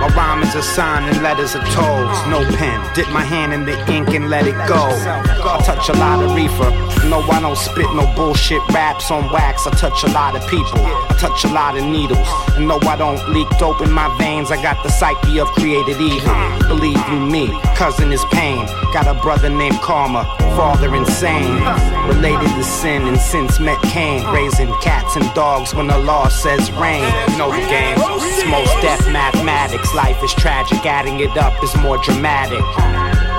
My 0.00 0.08
rhyme 0.16 0.42
is 0.42 0.54
a 0.54 0.62
sign 0.62 1.06
and 1.10 1.22
letters 1.22 1.54
are 1.54 1.66
toes. 1.66 2.26
No 2.26 2.40
pen, 2.56 2.80
dip 2.94 3.10
my 3.10 3.22
hand 3.22 3.52
in 3.52 3.66
the 3.66 3.76
ink 3.92 4.08
and 4.14 4.30
let 4.30 4.46
it 4.46 4.56
go. 4.66 4.88
I 4.88 5.60
touch 5.62 5.90
a 5.90 5.92
lot 5.92 6.24
of 6.24 6.34
reefer. 6.34 6.70
No, 7.06 7.20
I 7.20 7.38
don't 7.40 7.56
spit 7.56 7.84
no 7.94 8.10
bullshit 8.16 8.62
raps 8.72 9.10
on 9.10 9.30
wax. 9.30 9.66
I 9.66 9.70
touch 9.72 10.02
a 10.04 10.08
lot 10.08 10.36
of 10.36 10.42
people. 10.48 10.80
I 10.80 11.16
touch 11.20 11.44
a 11.44 11.48
lot 11.48 11.76
of 11.76 11.84
needles. 11.84 12.26
And 12.56 12.66
no, 12.66 12.78
I 12.82 12.96
don't 12.96 13.20
leak 13.28 13.48
dope 13.58 13.82
in 13.82 13.92
my 13.92 14.08
veins. 14.16 14.50
I 14.50 14.62
got 14.62 14.82
the 14.82 14.88
psyche 14.88 15.38
of 15.38 15.48
created 15.48 16.00
evil. 16.00 16.32
Believe 16.66 16.96
you 17.08 17.20
me, 17.20 17.48
cousin 17.76 18.10
is 18.10 18.24
pain. 18.32 18.64
Got 18.94 19.06
a 19.06 19.20
brother 19.20 19.50
named 19.50 19.80
Karma, 19.80 20.24
father 20.56 20.94
insane. 20.94 21.60
Related 22.08 22.48
to 22.56 22.64
sin 22.64 23.06
and 23.06 23.18
since 23.18 23.60
met 23.60 23.80
Cain. 23.82 24.24
Raising 24.32 24.72
cats 24.80 25.16
and 25.16 25.28
dogs 25.34 25.74
when 25.74 25.88
the 25.88 25.98
law 25.98 26.28
says 26.28 26.72
rain. 26.72 27.04
Know 27.36 27.50
the 27.50 27.66
game. 27.68 27.98
It's 27.98 28.46
most 28.46 28.72
death 28.80 29.06
mathematics. 29.12 29.89
Life 29.94 30.22
is 30.22 30.32
tragic, 30.34 30.86
adding 30.86 31.18
it 31.18 31.36
up 31.36 31.60
is 31.64 31.74
more 31.78 31.98
dramatic. 31.98 32.62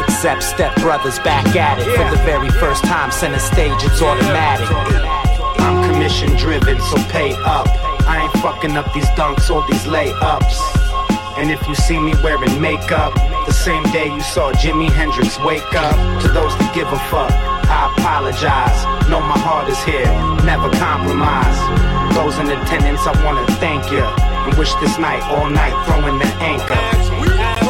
Except 0.03 0.43
step 0.43 0.75
brothers 0.81 1.17
back 1.19 1.55
at 1.55 1.79
it 1.79 1.87
for 1.95 2.03
the 2.11 2.21
very 2.23 2.49
first 2.59 2.83
time. 2.83 3.09
Center 3.09 3.39
stage, 3.39 3.79
it's 3.79 4.01
automatic. 4.01 4.67
I'm 5.63 5.89
commission 5.89 6.35
driven, 6.35 6.79
so 6.81 6.97
pay 7.07 7.31
up. 7.47 7.67
I 8.03 8.23
ain't 8.23 8.33
fucking 8.43 8.75
up 8.75 8.91
these 8.93 9.07
dunks 9.15 9.49
or 9.49 9.65
these 9.71 9.83
layups. 9.87 10.59
And 11.39 11.49
if 11.49 11.65
you 11.69 11.75
see 11.75 11.97
me 11.97 12.13
wearing 12.21 12.59
makeup, 12.59 13.15
the 13.47 13.53
same 13.53 13.83
day 13.95 14.13
you 14.13 14.21
saw 14.21 14.51
Jimi 14.51 14.91
Hendrix 14.91 15.39
wake 15.39 15.73
up, 15.73 15.95
to 16.21 16.27
those 16.27 16.51
that 16.59 16.75
give 16.75 16.91
a 16.91 16.99
fuck, 17.07 17.31
I 17.31 17.95
apologize. 17.95 18.83
Know 19.09 19.21
my 19.21 19.39
heart 19.39 19.69
is 19.69 19.81
here, 19.83 20.11
never 20.43 20.69
compromise. 20.75 21.59
Those 22.13 22.37
in 22.39 22.51
attendance, 22.51 23.07
I 23.07 23.15
wanna 23.23 23.47
thank 23.63 23.89
you 23.89 24.30
and 24.47 24.57
wish 24.57 24.73
this 24.75 24.97
night 24.97 25.23
all 25.23 25.49
night 25.49 25.73
throwing 25.85 26.17
the 26.19 26.25
anchor. 26.41 27.61